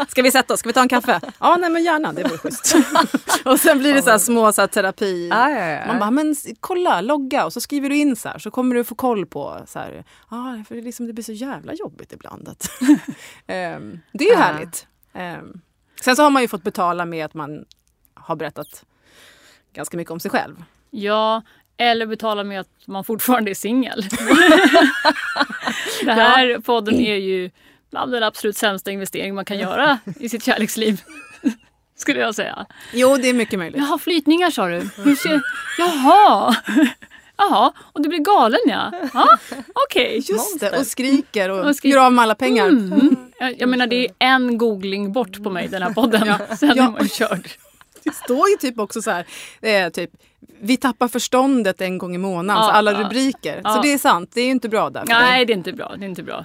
ska 0.08 0.22
vi 0.22 0.30
sätta 0.30 0.54
oss, 0.54 0.60
ska 0.60 0.68
vi 0.68 0.72
ta 0.72 0.80
en 0.80 0.88
kaffe? 0.88 1.20
Ja, 1.40 1.56
nej 1.56 1.70
men 1.70 1.84
gärna, 1.84 2.12
det 2.12 2.22
vore 2.22 2.38
schysst. 2.38 2.74
och 3.44 3.60
sen 3.60 3.78
blir 3.78 3.94
det 3.94 4.02
så 4.02 4.10
här 4.10 4.18
små 4.18 4.52
så 4.52 4.60
här, 4.60 4.68
terapi. 4.68 5.28
Ja, 5.28 5.50
ja, 5.50 5.66
ja. 5.66 5.86
Man 5.86 5.98
bara, 5.98 6.10
men 6.10 6.36
kolla, 6.60 7.00
logga 7.00 7.44
och 7.44 7.52
så 7.52 7.60
skriver 7.60 7.88
du 7.88 7.96
in 7.96 8.16
så 8.16 8.28
här 8.28 8.38
så 8.38 8.50
kommer 8.50 8.74
du 8.74 8.84
få 8.84 8.94
koll 8.94 9.26
på 9.26 9.60
så 9.66 9.78
här, 9.78 10.04
ja, 10.30 10.64
för 10.68 10.74
det, 10.74 10.80
är 10.80 10.84
liksom, 10.84 11.06
det 11.06 11.12
blir 11.12 11.24
så 11.24 11.32
jävla 11.32 11.74
jobbigt 11.74 12.12
ibland. 12.12 12.48
Att, 12.48 12.70
Ehm, 13.46 14.00
det 14.12 14.24
är 14.24 14.30
ju 14.30 14.36
härligt. 14.36 14.86
Ehm, 15.12 15.60
sen 16.00 16.16
så 16.16 16.22
har 16.22 16.30
man 16.30 16.42
ju 16.42 16.48
fått 16.48 16.62
betala 16.62 17.04
med 17.04 17.24
att 17.24 17.34
man 17.34 17.64
har 18.26 18.36
berättat 18.36 18.84
ganska 19.74 19.96
mycket 19.96 20.10
om 20.10 20.20
sig 20.20 20.30
själv. 20.30 20.64
Ja, 20.90 21.42
eller 21.76 22.06
betala 22.06 22.44
med 22.44 22.60
att 22.60 22.68
man 22.86 23.04
fortfarande 23.04 23.50
är 23.50 23.54
singel. 23.54 24.02
det 26.04 26.12
här 26.12 26.58
podden 26.60 27.00
är 27.00 27.16
ju 27.16 27.50
bland 27.90 28.12
den 28.12 28.22
absolut 28.22 28.56
sämsta 28.56 28.90
investering 28.90 29.34
man 29.34 29.44
kan 29.44 29.58
göra 29.58 29.98
i 30.20 30.28
sitt 30.28 30.44
kärleksliv. 30.44 31.02
Skulle 31.96 32.20
jag 32.20 32.34
säga. 32.34 32.66
Jo, 32.92 33.16
det 33.16 33.28
är 33.28 33.34
mycket 33.34 33.58
möjligt. 33.58 33.80
Jaha, 33.82 33.98
flytningar 33.98 34.50
sa 34.50 34.66
du. 34.66 34.88
Hur 34.96 35.16
ser... 35.16 35.40
Jaha. 35.78 36.56
Jaha, 37.38 37.72
och 37.92 38.02
du 38.02 38.08
blir 38.08 38.18
galen 38.18 38.60
ja. 38.66 38.92
ja 39.14 39.38
Okej. 39.86 40.24
Just 40.28 40.60
det, 40.60 40.78
och 40.78 40.86
skriker 40.86 41.48
och, 41.50 41.66
Och 41.66 41.76
skriker. 41.76 41.96
gör 41.98 42.06
av 42.06 42.12
med 42.12 42.22
alla 42.22 42.34
pengar. 42.34 42.68
Mm. 42.68 43.16
Jag, 43.38 43.60
jag 43.60 43.68
menar 43.68 43.86
det 43.86 44.04
är 44.04 44.10
en 44.18 44.58
googling 44.58 45.12
bort 45.12 45.42
på 45.42 45.50
mig 45.50 45.68
den 45.68 45.82
här 45.82 45.90
podden. 45.92 46.34
Sen 46.58 46.70
är 46.70 46.76
Ja. 46.76 46.90
man 46.90 47.02
ju 47.02 47.08
körd. 47.08 47.48
Det 48.06 48.14
står 48.14 48.48
ju 48.48 48.56
typ 48.56 48.78
också 48.78 49.02
så 49.02 49.10
här, 49.10 49.26
eh, 49.60 49.88
typ, 49.88 50.10
vi 50.60 50.76
tappar 50.76 51.08
förståndet 51.08 51.80
en 51.80 51.98
gång 51.98 52.14
i 52.14 52.18
månaden, 52.18 52.62
Ja, 52.62 52.68
så 52.68 52.74
alla 52.74 52.92
ja. 52.92 53.00
rubriker. 53.04 53.60
Ja. 53.64 53.74
Så 53.74 53.82
det 53.82 53.92
är 53.92 53.98
sant, 53.98 54.30
det 54.34 54.40
är 54.40 54.44
ju 54.44 54.50
inte 54.50 54.68
bra 54.68 54.90
där 54.90 55.00
för. 55.00 55.08
Nej, 55.08 55.44
det 55.46 55.52
är 55.52 55.56
inte 55.56 55.72
bra. 55.72 55.94
Det 55.98 56.04
är 56.04 56.08
inte 56.08 56.22
bra. 56.22 56.44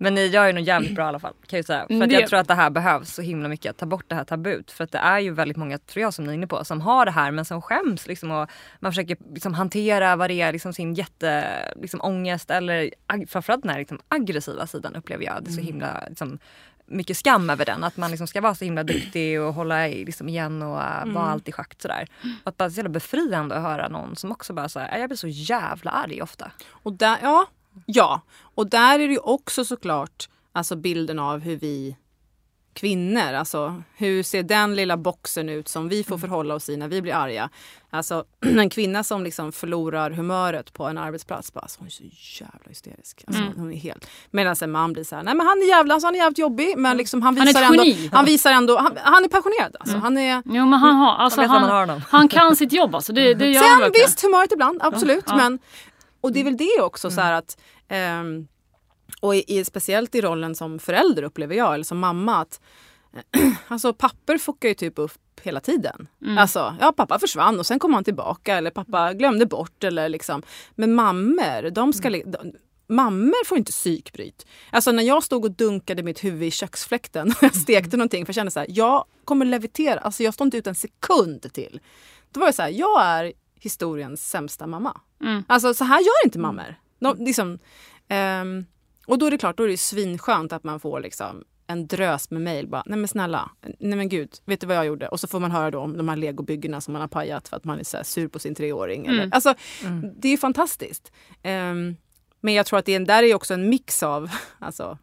Men 0.00 0.14
ni 0.14 0.26
gör 0.26 0.46
ju 0.46 0.52
nog 0.52 0.62
jävligt 0.64 0.94
bra 0.94 1.04
i 1.04 1.08
alla 1.08 1.18
fall. 1.18 1.32
Kan 1.46 1.56
jag, 1.56 1.66
säga. 1.66 1.86
För 1.86 1.94
Mm, 1.94 2.02
att 2.02 2.08
det- 2.08 2.14
jag 2.20 2.28
tror 2.28 2.38
att 2.38 2.48
det 2.48 2.54
här 2.54 2.70
behövs 2.70 3.14
så 3.14 3.22
himla 3.22 3.48
mycket. 3.48 3.70
Att 3.70 3.76
ta 3.76 3.86
bort 3.86 4.04
det 4.08 4.14
här 4.14 4.24
tabut. 4.24 4.70
För 4.70 4.84
att 4.84 4.92
det 4.92 4.98
är 4.98 5.18
ju 5.18 5.30
väldigt 5.34 5.56
många, 5.56 5.78
tror 5.78 6.02
jag 6.02 6.14
som 6.14 6.24
ni 6.24 6.30
är 6.30 6.34
inne 6.34 6.46
på, 6.46 6.64
som 6.64 6.80
har 6.80 7.04
det 7.04 7.10
här 7.10 7.30
men 7.30 7.44
som 7.44 7.62
skäms. 7.62 8.06
Liksom, 8.06 8.30
och 8.30 8.48
man 8.80 8.92
försöker 8.92 9.16
liksom, 9.34 9.54
hantera 9.54 10.16
vad 10.16 10.30
det 10.30 10.40
är, 10.40 10.52
liksom, 10.52 10.72
sin 10.72 10.94
jätte 10.94 11.44
liksom, 11.76 12.00
ångest 12.02 12.50
eller 12.50 12.90
ag- 13.06 13.28
framförallt 13.28 13.62
den 13.62 13.70
här 13.70 13.78
liksom, 13.78 13.98
aggressiva 14.08 14.66
sidan 14.66 14.94
upplever 14.96 15.24
jag. 15.24 15.44
Det 15.44 15.50
är 15.50 15.52
så 15.52 15.60
himla 15.60 16.04
liksom, 16.08 16.38
mycket 16.88 17.16
skam 17.16 17.50
över 17.50 17.64
den. 17.64 17.84
Att 17.84 17.96
man 17.96 18.10
liksom 18.10 18.26
ska 18.26 18.40
vara 18.40 18.54
så 18.54 18.64
himla 18.64 18.84
duktig 18.84 19.40
och 19.40 19.54
hålla 19.54 19.88
i, 19.88 20.04
liksom, 20.04 20.28
igen 20.28 20.62
och 20.62 20.76
uh, 20.76 21.14
vara 21.14 21.26
allt 21.26 21.48
i 21.48 21.52
schakt 21.52 21.82
sådär. 21.82 22.08
Att 22.44 22.56
bara 22.56 22.70
så 22.70 22.76
jävla 22.76 22.90
befriande 22.90 23.56
att 23.56 23.62
höra 23.62 23.88
någon 23.88 24.16
som 24.16 24.32
också 24.32 24.52
bara 24.52 24.68
såhär, 24.68 24.98
jag 24.98 25.08
blir 25.08 25.16
så 25.16 25.28
jävla 25.28 25.90
arg 25.90 26.22
ofta. 26.22 26.50
Och 26.70 26.92
där, 26.92 27.18
ja, 27.22 27.46
ja, 27.86 28.20
och 28.40 28.66
där 28.66 28.94
är 28.94 29.06
det 29.06 29.12
ju 29.12 29.18
också 29.18 29.64
såklart 29.64 30.28
alltså 30.52 30.76
bilden 30.76 31.18
av 31.18 31.40
hur 31.40 31.56
vi 31.56 31.96
kvinnor. 32.78 33.32
Alltså, 33.34 33.82
hur 33.96 34.22
ser 34.22 34.42
den 34.42 34.74
lilla 34.74 34.96
boxen 34.96 35.48
ut 35.48 35.68
som 35.68 35.88
vi 35.88 36.04
får 36.04 36.14
Mm. 36.14 36.20
förhålla 36.20 36.54
oss 36.54 36.68
i 36.68 36.76
när 36.76 36.88
vi 36.88 37.02
blir 37.02 37.14
arga? 37.14 37.50
Alltså, 37.90 38.24
en 38.46 38.70
kvinna 38.70 39.04
som 39.04 39.24
liksom 39.24 39.52
förlorar 39.52 40.10
humöret 40.10 40.72
på 40.72 40.84
en 40.86 40.98
arbetsplats, 40.98 41.52
bara, 41.52 41.60
alltså, 41.60 41.78
hon 41.80 41.86
är 41.86 41.90
så 41.90 42.02
jävla 42.44 42.68
hysterisk. 42.68 43.24
Alltså, 43.26 43.42
Mm. 43.42 43.54
hon 43.56 43.72
är 43.72 43.76
helt... 43.76 44.06
Medan 44.30 44.56
en 44.62 44.70
man 44.70 44.92
blir 44.92 45.04
så 45.04 45.16
här, 45.16 45.22
nej 45.22 45.34
men 45.34 45.46
han 45.46 45.58
är 45.62 45.68
jävla, 45.68 45.94
alltså, 45.94 46.06
han 46.06 46.14
är 46.14 46.18
jävligt 46.18 46.38
jobbig 46.38 46.74
men 46.76 46.96
liksom, 46.96 47.22
han 47.22 47.36
Han 47.38 47.46
visar 47.46 47.62
ett 47.62 47.70
ändå... 47.70 47.84
geni. 47.84 48.10
Han 48.12 48.24
visar 48.24 48.52
ändå, 48.52 48.78
han, 48.78 48.98
han 49.02 49.24
är 49.24 49.28
passionerad 49.28 49.76
alltså. 49.80 49.94
Mm. 49.94 50.02
Han 50.02 50.18
är... 50.18 50.42
Jo 50.44 50.66
men 50.66 50.78
han 50.78 50.96
har, 50.96 51.14
alltså, 51.14 51.42
han, 51.42 51.70
honom. 51.70 52.00
han 52.08 52.28
kan 52.28 52.56
sitt 52.56 52.72
jobb 52.72 52.94
alltså. 52.94 53.12
Det, 53.12 53.34
det 53.34 53.54
han 53.54 53.80
Sen 53.82 53.92
visst, 53.94 54.22
humöret 54.22 54.52
ibland, 54.52 54.78
absolut. 54.82 55.24
Ja. 55.26 55.36
Men, 55.36 55.58
och 56.20 56.32
det 56.32 56.40
är 56.40 56.44
väl 56.44 56.56
det 56.56 56.80
också 56.82 57.10
så 57.10 57.20
här 57.20 57.32
att 57.32 57.58
ehm, 57.88 58.46
och 59.20 59.36
i, 59.36 59.58
i, 59.58 59.64
speciellt 59.64 60.14
i 60.14 60.20
rollen 60.20 60.54
som 60.54 60.78
förälder 60.78 61.22
upplever 61.22 61.54
jag, 61.54 61.74
eller 61.74 61.84
som 61.84 61.98
mamma 61.98 62.36
att 62.40 62.60
alltså 63.68 63.92
papper 63.92 64.38
fuckar 64.38 64.68
ju 64.68 64.74
typ 64.74 64.98
upp 64.98 65.40
hela 65.42 65.60
tiden. 65.60 66.08
Mm. 66.22 66.38
Alltså, 66.38 66.76
ja 66.80 66.92
pappa 66.92 67.18
försvann 67.18 67.58
och 67.58 67.66
sen 67.66 67.78
kom 67.78 67.94
han 67.94 68.04
tillbaka 68.04 68.56
eller 68.56 68.70
pappa 68.70 69.12
glömde 69.12 69.46
bort 69.46 69.84
eller 69.84 70.08
liksom. 70.08 70.42
Men 70.74 70.94
mammor, 70.94 71.70
de 71.70 71.92
ska 71.92 72.08
li- 72.08 72.24
de, 72.26 72.52
Mammor 72.90 73.46
får 73.46 73.58
inte 73.58 73.72
psykbryt. 73.72 74.46
Alltså 74.70 74.92
när 74.92 75.02
jag 75.02 75.24
stod 75.24 75.44
och 75.44 75.50
dunkade 75.50 76.02
mitt 76.02 76.24
huvud 76.24 76.42
i 76.48 76.50
köksfläkten 76.50 77.28
när 77.28 77.36
jag 77.40 77.56
stekte 77.56 77.96
någonting 77.96 78.26
för 78.26 78.30
jag 78.30 78.34
kände 78.34 78.50
så 78.50 78.60
här, 78.60 78.66
jag 78.70 79.04
kommer 79.24 79.44
levitera, 79.46 80.00
alltså 80.00 80.22
jag 80.22 80.34
står 80.34 80.44
inte 80.44 80.56
ut 80.56 80.66
en 80.66 80.74
sekund 80.74 81.52
till. 81.52 81.80
Då 82.32 82.40
var 82.40 82.46
det 82.46 82.52
så 82.52 82.62
här, 82.62 82.68
jag 82.68 83.02
är 83.02 83.32
historiens 83.60 84.30
sämsta 84.30 84.66
mamma. 84.66 85.00
Mm. 85.20 85.44
Alltså 85.46 85.74
så 85.74 85.84
här 85.84 86.00
gör 86.00 86.24
inte 86.24 86.38
mammor. 86.38 86.74
De, 86.98 87.16
liksom, 87.24 87.58
ehm, 88.08 88.66
och 89.08 89.18
då 89.18 89.26
är 89.26 89.30
det 89.30 89.38
klart, 89.38 89.56
då 89.56 89.62
är 89.64 89.68
det 89.68 89.76
svinskönt 89.76 90.52
att 90.52 90.64
man 90.64 90.80
får 90.80 91.00
liksom 91.00 91.44
en 91.66 91.86
drös 91.86 92.30
med 92.30 92.42
mejl. 92.42 92.68
Nej 92.70 92.82
men 92.98 93.08
snälla, 93.08 93.50
nej 93.78 93.96
men 93.98 94.08
gud, 94.08 94.30
vet 94.44 94.60
du 94.60 94.66
vad 94.66 94.76
jag 94.76 94.86
gjorde? 94.86 95.08
Och 95.08 95.20
så 95.20 95.26
får 95.26 95.40
man 95.40 95.50
höra 95.50 95.70
då 95.70 95.80
om 95.80 95.96
de 95.96 96.08
här 96.08 96.16
legobyggena 96.16 96.80
som 96.80 96.92
man 96.92 97.00
har 97.00 97.08
pajat 97.08 97.48
för 97.48 97.56
att 97.56 97.64
man 97.64 97.78
är 97.78 97.84
så 97.84 97.98
sur 98.04 98.28
på 98.28 98.38
sin 98.38 98.54
treåring. 98.54 99.06
Eller, 99.06 99.18
Mm. 99.22 99.30
alltså, 99.32 99.54
Mm. 99.84 100.10
det 100.20 100.28
är 100.28 100.36
fantastiskt. 100.36 101.12
Ehm, 101.42 101.96
men 102.40 102.54
jag 102.54 102.66
tror 102.66 102.78
att 102.78 102.84
det 102.84 102.94
är, 102.94 103.00
där 103.00 103.22
är 103.22 103.34
också 103.34 103.54
en 103.54 103.68
mix 103.68 104.02
av 104.02 104.30
alltså, 104.58 104.98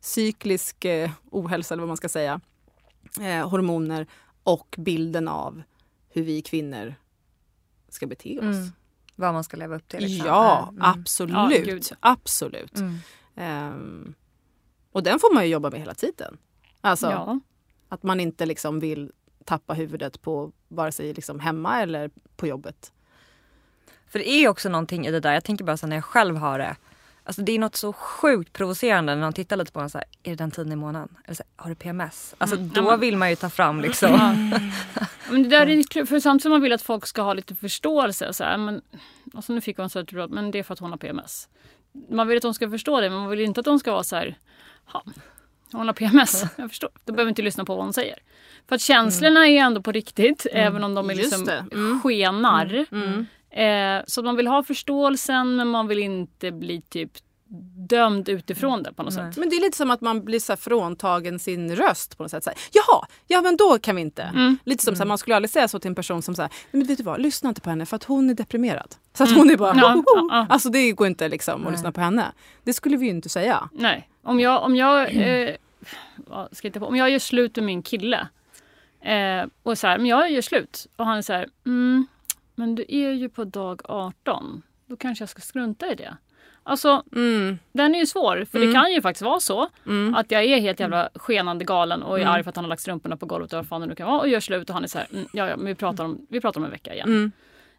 cyklisk 0.00 0.84
eh, 0.84 1.10
ohälsa, 1.30 1.74
eller 1.74 1.80
vad 1.82 1.88
man 1.88 1.96
ska 1.96 2.08
säga, 2.08 2.40
eh, 3.20 3.48
hormoner 3.48 4.06
och 4.42 4.74
bilden 4.78 5.28
av 5.28 5.62
hur 6.10 6.22
vi 6.22 6.42
kvinnor 6.42 6.94
ska 7.88 8.06
bete 8.06 8.38
oss. 8.38 8.42
Mm. 8.44 8.72
Vad 9.16 9.32
man 9.34 9.44
ska 9.44 9.56
leva 9.56 9.76
upp 9.76 9.88
till. 9.88 10.00
liksom. 10.00 10.26
Ja, 10.26 10.68
Mm. 10.70 10.82
absolut. 10.82 11.90
Ja, 11.90 11.96
absolut. 12.00 12.72
Mm. 13.36 13.48
Ehm, 13.72 14.14
och 14.92 15.02
den 15.02 15.18
får 15.18 15.34
man 15.34 15.44
ju 15.44 15.50
jobba 15.50 15.70
med 15.70 15.80
hela 15.80 15.94
tiden. 15.94 16.38
Alltså 16.80 17.06
Ja. 17.10 17.40
att 17.88 18.02
man 18.02 18.20
inte 18.20 18.46
liksom 18.46 18.80
vill 18.80 19.12
tappa 19.44 19.74
huvudet 19.74 20.22
på 20.22 20.52
vare 20.68 20.92
sig 20.92 21.14
liksom 21.14 21.40
hemma 21.40 21.82
eller 21.82 22.10
på 22.36 22.46
jobbet. 22.46 22.92
För 24.08 24.18
det 24.18 24.30
är 24.30 24.48
också 24.48 24.68
någonting 24.68 25.06
i 25.06 25.10
det 25.10 25.20
där, 25.20 25.32
jag 25.32 25.44
tänker 25.44 25.64
bara 25.64 25.76
så 25.76 25.86
när 25.86 25.96
jag 25.96 26.04
själv 26.04 26.36
har 26.36 26.58
det. 26.58 26.76
Alltså 27.24 27.42
det 27.42 27.52
är 27.52 27.58
något 27.58 27.76
så 27.76 27.92
sjukt 27.92 28.52
provocerande 28.52 29.14
när 29.14 29.22
man 29.22 29.32
tittar 29.32 29.56
lite 29.56 29.72
på 29.72 29.80
en 29.80 29.90
så 29.90 29.98
här, 29.98 30.04
är 30.22 30.30
det 30.30 30.36
den 30.36 30.50
tiden 30.50 30.72
i 30.72 30.76
månaden? 30.76 31.16
Eller 31.24 31.34
så 31.34 31.42
här, 31.42 31.62
har 31.64 31.70
du 31.70 31.74
PMS? 31.76 32.34
Alltså 32.38 32.56
Mm. 32.56 32.68
då 32.68 32.82
men- 32.82 33.00
vill 33.00 33.16
man 33.16 33.30
ju 33.30 33.36
ta 33.36 33.50
fram 33.50 33.80
liksom. 33.80 34.10
Ja. 34.10 34.32
Men 35.30 35.42
det 35.42 35.48
där 35.48 35.66
är 35.68 36.04
för 36.06 36.20
samtidigt 36.20 36.42
som 36.42 36.52
man 36.52 36.60
vill 36.60 36.72
att 36.72 36.82
folk 36.82 37.06
ska 37.06 37.22
ha 37.22 37.34
lite 37.34 37.54
förståelse. 37.54 38.32
Så 38.32 38.44
här, 38.44 38.58
men, 38.58 38.82
alltså 39.34 39.52
nu 39.52 39.60
fick 39.60 39.78
hon 39.78 39.90
så 39.90 39.98
här, 39.98 40.28
men 40.28 40.50
det 40.50 40.58
är 40.58 40.62
för 40.62 40.72
att 40.74 40.78
hon 40.80 40.90
har 40.90 40.98
PMS. 40.98 41.48
Man 42.10 42.28
vill 42.28 42.36
att 42.36 42.42
de 42.42 42.54
ska 42.54 42.70
förstå 42.70 43.00
det 43.00 43.10
men 43.10 43.18
man 43.18 43.28
vill 43.30 43.40
inte 43.40 43.60
att 43.60 43.64
de 43.64 43.78
ska 43.78 43.92
vara 43.92 44.04
så 44.04 44.16
här, 44.16 44.38
"Ja, 44.92 45.02
hon 45.72 45.86
har 45.86 45.94
PMS, 45.94 46.44
jag 46.56 46.70
förstår. 46.70 46.90
Då 47.04 47.12
behöver 47.12 47.28
inte 47.28 47.42
lyssna 47.42 47.64
på 47.64 47.74
vad 47.74 47.84
hon 47.84 47.92
säger. 47.92 48.18
För 48.68 48.74
att 48.74 48.80
känslorna 48.80 49.48
är 49.48 49.56
ändå 49.56 49.82
på 49.82 49.92
riktigt 49.92 50.46
även 50.52 50.84
om 50.84 50.94
de 50.94 51.10
är 51.10 51.14
liksom. 51.14 51.48
Mm. 51.72 52.00
skenar. 52.02 52.86
Mm. 52.92 53.26
Eh, 53.50 54.04
så 54.06 54.22
man 54.22 54.36
vill 54.36 54.46
ha 54.46 54.62
förståelsen 54.62 55.56
men 55.56 55.68
man 55.68 55.88
vill 55.88 55.98
inte 55.98 56.52
bli 56.52 56.80
typ 56.80 57.12
dömd 57.88 58.28
utifrån 58.28 58.82
det 58.82 58.92
på 58.92 59.02
något 59.02 59.16
Nej. 59.16 59.32
sätt. 59.32 59.38
Men 59.38 59.50
det 59.50 59.56
är 59.56 59.60
lite 59.60 59.76
som 59.76 59.90
att 59.90 60.00
man 60.00 60.24
blir 60.24 60.40
så 60.40 60.56
fråntagen 60.56 61.38
sin 61.38 61.76
röst 61.76 62.16
på 62.16 62.22
något 62.22 62.30
sätt. 62.30 62.44
Så 62.44 62.50
här, 62.50 62.58
Jaha, 62.72 63.06
ja 63.26 63.42
men 63.42 63.56
då 63.56 63.78
kan 63.78 63.96
vi 63.96 64.02
inte. 64.02 64.22
Mm. 64.22 64.58
Lite 64.64 64.84
som 64.84 64.96
så 64.96 65.02
här, 65.02 65.08
man 65.08 65.18
skulle 65.18 65.36
aldrig 65.36 65.50
säga 65.50 65.68
så 65.68 65.78
till 65.78 65.88
en 65.88 65.94
person 65.94 66.22
som 66.22 66.34
säger 66.34 66.52
men 66.70 66.86
vet 66.86 66.98
du 66.98 67.04
vad, 67.04 67.20
lyssna 67.20 67.48
inte 67.48 67.60
på 67.60 67.70
henne 67.70 67.86
för 67.86 67.96
att 67.96 68.04
hon 68.04 68.30
är 68.30 68.34
deprimerad. 68.34 68.94
Så 69.14 69.24
att 69.24 69.36
hon 69.36 69.50
är 69.50 69.56
bara 69.56 69.70
Mm. 69.72 69.84
Ja, 69.84 70.02
ja, 70.06 70.26
ja. 70.30 70.46
Alltså 70.48 70.68
det 70.68 70.92
går 70.92 71.06
inte 71.06 71.28
liksom 71.28 71.54
att 71.54 71.62
Nej. 71.62 71.72
lyssna 71.72 71.92
på 71.92 72.00
henne. 72.00 72.32
Det 72.62 72.72
skulle 72.72 72.96
vi 72.96 73.04
ju 73.06 73.10
inte 73.10 73.28
säga. 73.28 73.68
Nej, 73.72 74.08
om 74.22 74.40
jag, 74.40 74.62
om 74.62 74.76
jag, 74.76 75.16
eh, 75.16 75.56
vad 76.16 76.56
ska 76.56 76.68
jag, 76.68 76.74
på? 76.74 76.86
om 76.86 76.96
jag 76.96 77.10
gör 77.10 77.18
slut 77.18 77.56
med 77.56 77.64
min 77.64 77.82
kille 77.82 78.28
eh, 79.00 79.44
och 79.62 79.78
så 79.78 79.86
här, 79.86 79.98
men 79.98 80.06
jag 80.06 80.30
gör 80.30 80.42
slut 80.42 80.86
och 80.96 81.06
han 81.06 81.18
är 81.18 81.22
så 81.22 81.32
här, 81.32 81.48
mm, 81.66 82.06
men 82.54 82.74
du 82.74 82.84
är 82.88 83.10
ju 83.10 83.28
på 83.28 83.44
dag 83.44 83.80
18, 83.84 84.62
då 84.86 84.96
kanske 84.96 85.22
jag 85.22 85.28
ska 85.28 85.40
strunta 85.40 85.92
i 85.92 85.94
det. 85.94 86.16
Alltså 86.64 87.02
Mm. 87.16 87.58
den 87.72 87.94
är 87.94 87.98
ju 87.98 88.06
svår 88.06 88.44
för 88.50 88.58
Mm. 88.58 88.68
det 88.68 88.74
kan 88.74 88.92
ju 88.92 89.02
faktiskt 89.02 89.22
vara 89.22 89.40
så 89.40 89.68
Mm. 89.86 90.14
att 90.14 90.30
jag 90.30 90.44
är 90.44 90.60
helt 90.60 90.80
jävla 90.80 91.08
skenande 91.14 91.64
galen 91.64 92.02
och 92.02 92.16
är 92.18 92.22
Mm. 92.22 92.32
arg 92.34 92.42
för 92.42 92.50
att 92.50 92.56
han 92.56 92.64
har 92.64 92.68
lagt 92.68 92.82
strumporna 92.82 93.16
på 93.16 93.26
golvet 93.26 93.52
och 93.52 93.56
vad 93.56 93.66
fan 93.68 93.80
det 93.80 93.86
nu 93.86 93.94
kan 93.94 94.06
vara 94.06 94.20
och 94.20 94.28
gör 94.28 94.40
slut 94.40 94.68
och 94.70 94.74
han 94.74 94.84
är 94.84 94.88
så 94.88 94.98
här, 94.98 95.06
mm, 95.12 95.26
ja 95.32 95.48
ja 95.48 95.56
men 95.56 95.66
vi 95.66 95.74
pratar 95.74 96.04
om, 96.04 96.26
vi 96.30 96.40
pratar 96.40 96.60
om 96.60 96.64
en 96.64 96.70
vecka 96.70 96.94
igen. 96.94 97.08
Mm. 97.08 97.32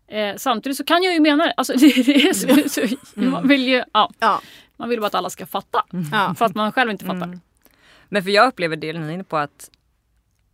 Eh, 0.07 0.37
samtidigt 0.37 0.77
så 0.77 0.83
kan 0.83 1.03
jag 1.03 1.13
ju 1.13 1.19
mena 1.19 1.43
det. 1.43 1.53
Alltså, 1.57 1.73
det, 1.73 1.79
det 2.05 2.15
är 2.27 2.33
så, 2.33 2.69
så, 2.69 2.95
man 3.21 3.47
vill 3.47 3.67
ju, 3.67 3.83
ja, 3.93 4.09
Ja. 4.19 4.41
man 4.77 4.89
vill 4.89 4.99
bara 4.99 5.07
att 5.07 5.15
alla 5.15 5.29
ska 5.29 5.45
fatta. 5.45 5.83
För 6.37 6.45
att 6.45 6.55
man 6.55 6.71
själv 6.71 6.91
inte 6.91 7.05
fattar. 7.05 7.39
Men 8.09 8.23
för 8.23 8.29
jag 8.29 8.47
upplever 8.47 8.75
det 8.75 8.93
ni 8.93 9.07
är 9.07 9.11
inne 9.11 9.23
på 9.23 9.37
att 9.37 9.69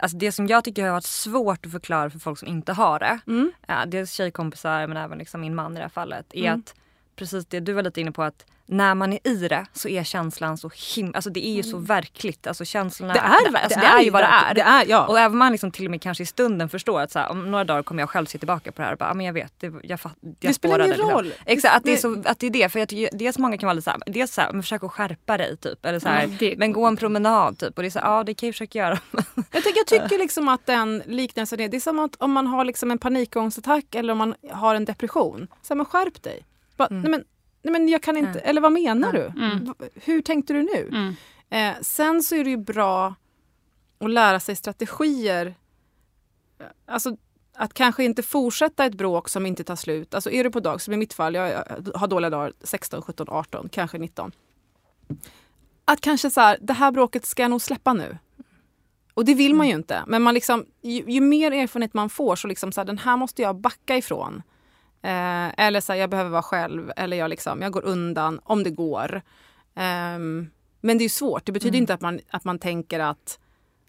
Alltså 0.01 0.17
det 0.17 0.31
som 0.31 0.47
jag 0.47 0.63
tycker 0.63 0.83
har 0.83 0.91
varit 0.91 1.03
svårt 1.03 1.65
att 1.65 1.71
förklara 1.71 2.09
för 2.09 2.19
folk 2.19 2.39
som 2.39 2.47
inte 2.47 2.73
har 2.73 2.99
det, 2.99 3.19
ja, 3.67 3.85
dels 3.87 4.11
tjejkompisar 4.13 4.87
men 4.87 4.97
även 4.97 5.17
liksom 5.17 5.41
min 5.41 5.55
man 5.55 5.71
i 5.73 5.75
det 5.75 5.81
här 5.81 5.89
fallet, 5.89 6.25
är 6.33 6.51
att 6.51 6.75
precis 7.19 7.45
det 7.45 7.59
du 7.59 7.73
var 7.73 7.83
lite 7.83 8.01
inne 8.01 8.11
på 8.11 8.23
att 8.23 8.45
när 8.71 8.95
man 8.95 9.13
är 9.13 9.27
i 9.27 9.47
det 9.47 9.65
så 9.73 9.89
är 9.89 10.03
känslan 10.03 10.57
så 10.57 10.71
himla, 10.95 11.15
alltså 11.15 11.29
det 11.29 11.47
är 11.47 11.53
ju 11.53 11.63
så 11.63 11.77
verkligt. 11.77 12.47
Alltså 12.47 12.65
känslorna, 12.65 13.13
Det 13.13 13.19
är, 13.19 13.63
alltså 13.63 13.79
det 13.79 13.85
är 13.85 14.01
ju 14.01 14.09
vad 14.09 14.23
det 14.23 14.27
är. 14.27 14.53
Det 14.53 14.61
är 14.61 14.85
ja. 14.87 15.07
Och 15.07 15.19
även 15.19 15.37
man 15.37 15.51
liksom 15.51 15.71
till 15.71 15.85
och 15.85 15.91
med 15.91 16.01
kanske 16.01 16.23
i 16.23 16.25
stunden 16.25 16.69
förstår 16.69 17.01
att 17.01 17.11
så 17.11 17.19
här, 17.19 17.29
om 17.31 17.51
några 17.51 17.63
dagar 17.63 17.83
kommer 17.83 18.01
jag 18.01 18.09
själv 18.09 18.25
se 18.25 18.37
tillbaka 18.37 18.71
på 18.71 18.81
det 18.81 18.85
här 18.85 18.91
och 18.91 18.97
bara, 18.97 19.09
ah, 19.09 19.13
men 19.13 19.25
jag 19.25 19.33
vet, 19.33 19.53
det, 19.59 19.73
jag, 19.83 19.99
fatt, 19.99 20.15
jag 20.21 20.35
det 20.39 20.53
spelar 20.53 20.85
ingen 20.85 20.95
spårade, 20.97 21.23
liksom. 21.23 21.39
roll. 21.41 21.45
Exakt, 21.45 21.75
att 21.75 21.83
det, 21.83 21.91
är 21.91 21.95
Det- 21.95 22.01
så, 22.01 22.29
att 22.29 22.39
det 22.39 22.45
är 22.47 22.51
det. 22.51 22.69
För 22.69 22.79
jag 22.79 22.89
tycker 22.89 23.17
dels 23.17 23.37
många 23.37 23.57
kan 23.57 23.67
vara 23.67 23.73
lite 23.73 23.83
såhär, 23.85 23.99
dels 24.05 24.33
såhär, 24.33 24.51
men 24.53 24.61
försök 24.63 24.83
att 24.83 24.91
skärpa 24.91 25.37
dig 25.37 25.57
typ. 25.57 25.85
Eller 25.85 25.99
såhär, 25.99 26.27
det- 26.39 26.55
men 26.57 26.73
gå 26.73 26.85
en 26.85 26.97
promenad 26.97 27.57
typ. 27.59 27.77
Och 27.77 27.83
det 27.83 27.87
är 27.87 27.91
såhär, 27.91 28.07
ja 28.11 28.23
det 28.23 28.33
kan 28.33 28.47
jag 28.47 28.53
försöka 28.55 28.79
göra. 28.79 28.99
Jag, 29.51 29.63
tycker, 29.63 29.77
jag 29.77 29.87
tycker 29.87 30.17
liksom 30.17 30.49
att 30.49 30.65
den 30.65 31.03
liknelsen 31.05 31.59
är, 31.59 31.67
det 31.69 31.77
är 31.77 31.81
som 31.81 31.99
att 31.99 32.15
om 32.19 32.31
man 32.31 32.47
har 32.47 32.65
liksom 32.65 32.91
en 32.91 32.97
panikångestattack 32.97 33.95
eller 33.95 34.11
om 34.11 34.17
man 34.17 34.35
har 34.51 34.75
en 34.75 34.85
depression. 34.85 35.47
Så 35.61 35.73
här, 35.73 35.75
men 35.75 35.85
skärp 35.85 36.23
dig. 36.23 36.45
Bara, 36.79 36.87
Mm. 36.87 37.01
nej, 37.01 37.11
men, 37.11 37.23
nej 37.61 37.71
men 37.71 37.89
jag 37.89 38.03
kan 38.03 38.17
inte, 38.17 38.39
Mm. 38.39 38.49
eller 38.49 38.61
vad 38.61 38.71
menar 38.71 39.13
du? 39.13 39.25
Mm. 39.25 39.73
Hur 39.95 40.21
tänkte 40.21 40.53
du 40.53 40.63
nu? 40.63 40.87
Mm. 40.91 41.15
Eh, 41.49 41.81
sen 41.81 42.23
så 42.23 42.35
är 42.35 42.43
det 42.43 42.49
ju 42.49 42.57
bra 42.57 43.15
att 43.99 44.09
lära 44.09 44.39
sig 44.39 44.55
strategier. 44.55 45.55
Alltså 46.85 47.17
att 47.53 47.73
kanske 47.73 48.03
inte 48.03 48.23
fortsätta 48.23 48.85
ett 48.85 48.93
bråk 48.95 49.29
som 49.29 49.45
inte 49.45 49.63
tar 49.63 49.75
slut. 49.75 50.13
Alltså 50.13 50.31
är 50.31 50.43
du 50.43 50.51
på 50.51 50.59
dag, 50.59 50.81
som 50.81 50.93
i 50.93 50.97
mitt 50.97 51.13
fall, 51.13 51.35
jag 51.35 51.49
jag 51.49 51.91
har 51.95 52.07
dåliga 52.07 52.29
dagar 52.29 52.53
16, 52.63 53.01
17, 53.01 53.27
18, 53.29 53.69
kanske 53.69 53.97
19. 53.97 54.31
Att 55.85 56.01
kanske 56.01 56.29
så 56.29 56.41
här, 56.41 56.57
det 56.61 56.73
här 56.73 56.91
bråket 56.91 57.25
ska 57.25 57.41
jag 57.41 57.51
nog 57.51 57.61
släppa 57.61 57.93
nu. 57.93 58.17
Och 59.13 59.25
det 59.25 59.33
vill 59.33 59.55
man 59.55 59.67
ju 59.67 59.73
inte. 59.75 60.03
Men 60.07 60.21
man 60.21 60.33
liksom, 60.33 60.65
ju, 60.81 61.03
ju 61.11 61.21
mer 61.21 61.51
erfarenhet 61.51 61.93
man 61.93 62.09
får 62.09 62.35
så 62.35 62.47
liksom 62.47 62.71
så 62.71 62.81
här, 62.81 62.85
den 62.85 62.97
här 62.97 63.17
måste 63.17 63.41
jag 63.41 63.55
backa 63.55 63.97
ifrån. 63.97 64.41
Eh, 65.01 65.65
eller 65.65 65.81
så 65.81 65.93
här, 65.93 65.99
jag 65.99 66.09
behöver 66.09 66.29
vara 66.29 66.41
själv. 66.41 66.91
Eller 66.95 67.17
jag, 67.17 67.29
liksom, 67.29 67.61
jag 67.61 67.71
går 67.71 67.85
undan 67.85 68.39
om 68.43 68.63
det 68.63 68.69
går. 68.69 69.21
Ehm, 69.75 70.49
men 70.81 70.97
det 70.97 71.03
är 71.05 71.09
svårt. 71.09 71.45
Det 71.45 71.51
betyder 71.51 71.69
Mm. 71.77 71.83
inte 71.83 71.93
att 71.93 72.01
man, 72.01 72.19
att 72.29 72.43
man 72.43 72.59
tänker 72.59 72.99
att, 72.99 73.39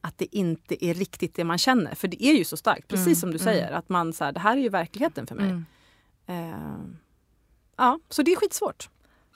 att 0.00 0.18
det 0.18 0.36
inte 0.36 0.84
är 0.84 0.94
riktigt 0.94 1.34
det 1.34 1.44
man 1.44 1.58
känner. 1.58 1.94
För 1.94 2.08
det 2.08 2.24
är 2.24 2.32
ju 2.34 2.44
så 2.44 2.56
starkt, 2.56 2.88
precis 2.88 3.06
Mm, 3.06 3.16
som 3.16 3.30
du 3.30 3.36
mm. 3.36 3.44
säger. 3.44 3.72
Att 3.72 3.88
man 3.88 4.12
så 4.12 4.24
här, 4.24 4.32
det 4.32 4.40
här 4.40 4.56
är 4.56 4.60
ju 4.60 4.68
verkligheten 4.68 5.26
för 5.26 5.34
mig. 5.34 5.50
Mm. 5.50 5.64
Ehm, 6.26 6.96
ja, 7.76 7.98
så 8.08 8.22
det 8.22 8.32
är 8.32 8.36
skitsvårt. 8.36 8.88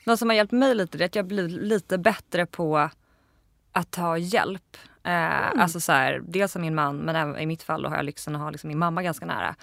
Något 0.07 0.19
som 0.19 0.29
har 0.29 0.37
hjälpt 0.37 0.53
mig 0.53 0.75
lite 0.75 0.99
är 0.99 1.05
att 1.05 1.15
jag 1.15 1.27
blir 1.27 1.49
lite 1.49 1.99
bättre 1.99 2.47
på 2.47 2.91
att 3.73 3.91
ta 3.91 4.19
hjälp. 4.19 4.77
Eh, 5.05 5.61
Alltså 5.63 5.81
så 5.81 5.93
här, 5.93 6.23
dels 6.29 6.57
av 6.57 6.63
min 6.63 6.75
man 6.75 6.97
men 6.97 7.17
även 7.17 7.39
i 7.39 7.47
mitt 7.47 7.63
fall 7.63 7.83
då 7.83 7.89
har 7.89 7.97
jag 7.97 8.05
lyxen 8.05 8.35
att 8.37 8.41
ha 8.43 8.51
liksom 8.51 8.69
min 8.69 8.79
mamma 8.79 9.03
ganska 9.03 9.27
nära. 9.27 9.55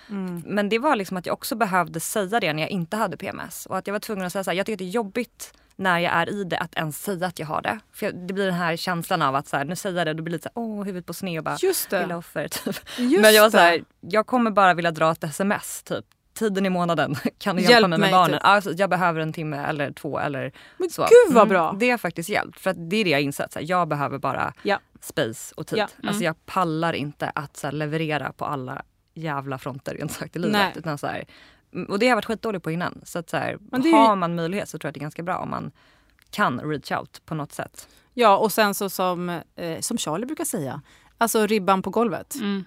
Men 0.46 0.70
det 0.70 0.80
var 0.80 0.96
liksom 0.96 1.18
att 1.18 1.26
jag 1.26 1.34
också 1.34 1.56
behövde 1.56 2.00
säga 2.00 2.40
det 2.40 2.54
när 2.54 2.64
jag 2.64 2.70
inte 2.70 2.98
hade 2.98 3.18
PMS. 3.18 3.66
Och 3.66 3.78
att 3.78 3.88
jag 3.88 3.94
var 3.94 4.00
tvungen 4.00 4.26
att 4.26 4.32
säga 4.32 4.44
så 4.44 4.50
här, 4.52 4.58
jag 4.58 4.66
tycker 4.66 4.78
det 4.78 4.84
är 4.90 4.90
jobbigt 4.90 5.54
när 5.76 6.00
jag 6.00 6.14
är 6.14 6.30
i 6.30 6.44
det 6.44 6.58
att 6.58 6.76
ens 6.76 7.04
säga 7.04 7.28
att 7.28 7.40
jag 7.40 7.48
har 7.48 7.62
det. 7.62 7.80
För 7.94 8.06
jag, 8.06 8.16
det 8.28 8.34
blir 8.34 8.46
den 8.46 8.56
här 8.56 8.76
känslan 8.76 9.22
av 9.22 9.36
att 9.36 9.48
så 9.48 9.58
här, 9.58 9.66
nu 9.66 9.76
säger 9.76 9.98
jag 9.98 10.08
det 10.08 10.12
och 10.12 10.16
då 10.16 10.24
blir 10.24 10.32
det 10.32 10.36
lite 10.38 10.50
så 10.54 10.60
här, 10.62 10.68
åh 10.68 10.84
huvudet 10.86 11.06
på 11.06 11.14
sned 11.14 11.38
och 11.38 11.44
bara 11.44 11.58
Just 11.62 11.92
lilla 11.92 12.08
det. 12.08 12.16
offer 12.16 12.48
typ. 12.48 12.76
Just 12.98 13.22
Men 13.22 13.34
jag 13.34 13.44
var 13.44 13.50
så 13.50 13.58
här, 13.58 13.84
jag 14.00 14.26
kommer 14.28 14.52
bara 14.52 14.74
vilja 14.74 14.92
dra 14.92 15.12
ett 15.12 15.24
sms 15.24 15.84
typ 15.84 16.06
tiden 16.34 16.66
i 16.66 16.70
månaden 16.70 17.16
kan 17.38 17.56
du 17.56 17.62
Hjälp 17.62 17.72
hjälpa 17.72 17.88
mig 17.88 18.00
med 18.00 18.12
barnen? 18.12 18.32
typ. 18.40 18.46
Alltså, 18.46 18.72
jag 18.74 18.90
behöver 18.90 19.20
en 19.20 19.34
timme 19.34 19.58
eller 19.58 19.92
två 19.92 20.20
eller 20.20 20.52
Men 20.78 20.90
så. 20.90 21.02
gud 21.02 21.34
vad 21.36 21.44
Mm, 21.44 21.50
bra! 21.50 21.76
Det 21.80 21.90
har 21.90 21.98
faktiskt 21.98 22.30
hjälpt 22.30 22.60
för 22.60 22.70
att 22.70 22.90
det 22.90 22.96
är 22.98 23.04
det 23.04 23.10
jag 23.10 23.18
har 23.18 23.24
insett. 23.24 23.54
Så 23.54 23.60
här, 23.60 23.66
jag 23.70 23.88
behöver 23.88 24.18
bara 24.18 24.54
Ja. 24.64 24.80
space 25.02 25.54
och 25.58 25.68
tid. 25.68 25.80
Ja. 25.80 25.88
Alltså 26.08 26.24
jag 26.24 26.46
pallar 26.46 26.94
inte 26.94 27.30
att 27.36 27.58
så 27.58 27.68
här, 27.68 27.72
leverera 27.72 28.32
på 28.32 28.46
alla 28.46 28.82
jävla 29.14 29.58
fronter 29.58 29.94
rent 29.96 30.12
sagt 30.12 30.36
i 30.36 30.40
livet. 30.40 30.54
Nej. 30.54 30.74
Utan, 30.76 30.98
så 30.98 31.08
här, 31.08 31.26
mm, 31.74 31.86
och 31.92 32.00
det 32.00 32.06
har 32.06 32.10
jag 32.10 32.16
varit 32.16 32.26
skitdålig 32.26 32.64
på 32.64 32.72
innan. 32.72 33.02
Så 33.04 33.20
att 33.20 33.30
så 33.30 33.38
här, 33.38 33.58
Men 33.72 33.82
det 33.82 33.88
är 33.88 33.92
ju- 33.92 33.98
har 33.98 34.16
man 34.16 34.36
möjlighet 34.36 34.70
så 34.70 34.80
tror 34.80 34.88
jag 34.88 34.90
att 34.90 34.94
det 34.94 35.00
är 35.00 35.02
ganska 35.02 35.24
bra 35.24 35.38
om 35.38 35.50
man 35.50 35.72
kan 36.32 36.60
reach 36.60 36.92
out 36.92 37.22
på 37.26 37.36
något 37.36 37.52
sätt. 37.52 37.88
Ja, 38.14 38.38
och 38.38 38.52
sen 38.52 38.74
så 38.74 38.90
som, 38.90 39.30
eh, 39.56 39.80
som 39.80 39.98
Charlie 39.98 40.26
brukar 40.26 40.46
säga, 40.46 40.82
alltså 41.18 41.48
ribban 41.48 41.82
på 41.82 41.90
golvet. 41.90 42.36
Mm. 42.36 42.64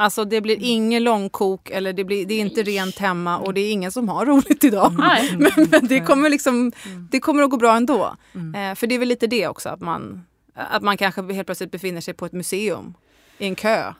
Alltså 0.00 0.24
det 0.24 0.40
blir 0.40 0.56
ingen 0.60 1.04
långkok 1.04 1.70
eller 1.70 1.92
det, 1.92 2.04
blir, 2.04 2.26
det 2.26 2.34
är 2.34 2.40
inte 2.40 2.62
rent 2.62 2.98
hemma 2.98 3.38
och 3.38 3.54
det 3.54 3.60
är 3.60 3.72
ingen 3.72 3.92
som 3.92 4.08
har 4.08 4.26
roligt 4.32 4.64
idag. 4.64 4.94
Nej. 4.98 5.36
Men, 5.38 5.68
men 5.70 5.86
det 5.86 6.00
kommer 6.00 6.30
liksom, 6.30 6.72
Mm. 6.86 7.08
det 7.10 7.20
kommer 7.20 7.42
att 7.42 7.50
gå 7.50 7.56
bra 7.56 7.76
ändå. 7.76 8.16
Eh, 8.34 8.74
för 8.74 8.86
det 8.86 8.94
är 8.94 8.98
väl 8.98 9.08
lite 9.08 9.26
det 9.26 9.48
också 9.48 9.68
att 9.68 9.80
man, 9.80 10.24
att 10.54 10.82
man 10.82 10.96
kanske 10.96 11.32
helt 11.32 11.46
plötsligt 11.46 11.70
befinner 11.70 12.00
sig 12.00 12.14
på 12.14 12.26
ett 12.26 12.32
museum 12.32 12.94
i 13.38 13.46
en 13.46 13.54
kö. 13.54 13.92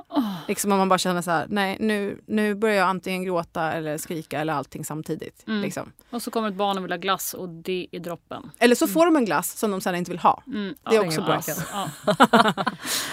Liksom 0.49 0.73
om 0.73 0.79
man 0.79 0.89
bara 0.89 0.99
känner 0.99 1.23
så 1.23 1.31
här, 1.31 1.47
nej 1.49 1.77
nu, 1.81 2.21
nu 2.27 2.55
börjar 2.55 2.77
jag 2.77 2.89
antingen 2.89 3.25
gråta 3.25 3.73
eller 3.73 3.99
skrika 3.99 4.41
eller 4.41 4.53
allting 4.53 4.85
samtidigt. 4.85 5.45
Mm. 5.47 5.63
Liksom. 5.63 5.93
Och 6.11 6.23
så 6.23 6.31
kommer 6.31 6.49
ett 6.49 6.55
barn 6.55 6.79
och 6.79 6.85
vill 6.85 6.93
ha 6.93 6.99
glass 6.99 7.35
och 7.35 7.49
det 7.49 7.87
är 7.93 8.01
droppen. 8.01 8.51
Eller 8.59 8.75
så 8.75 8.87
får 8.87 9.07
de 9.07 9.17
en 9.17 9.25
glass 9.25 9.59
som 9.59 9.71
de 9.71 9.81
sen 9.81 9.95
inte 9.95 10.11
vill 10.11 10.21
ha. 10.21 10.43
Mm. 10.47 10.75
Det 10.83 10.97
är 10.97 11.03
ja, 11.03 11.07
också 11.07 11.23
bra. 11.23 11.41
Ja. 11.47 11.91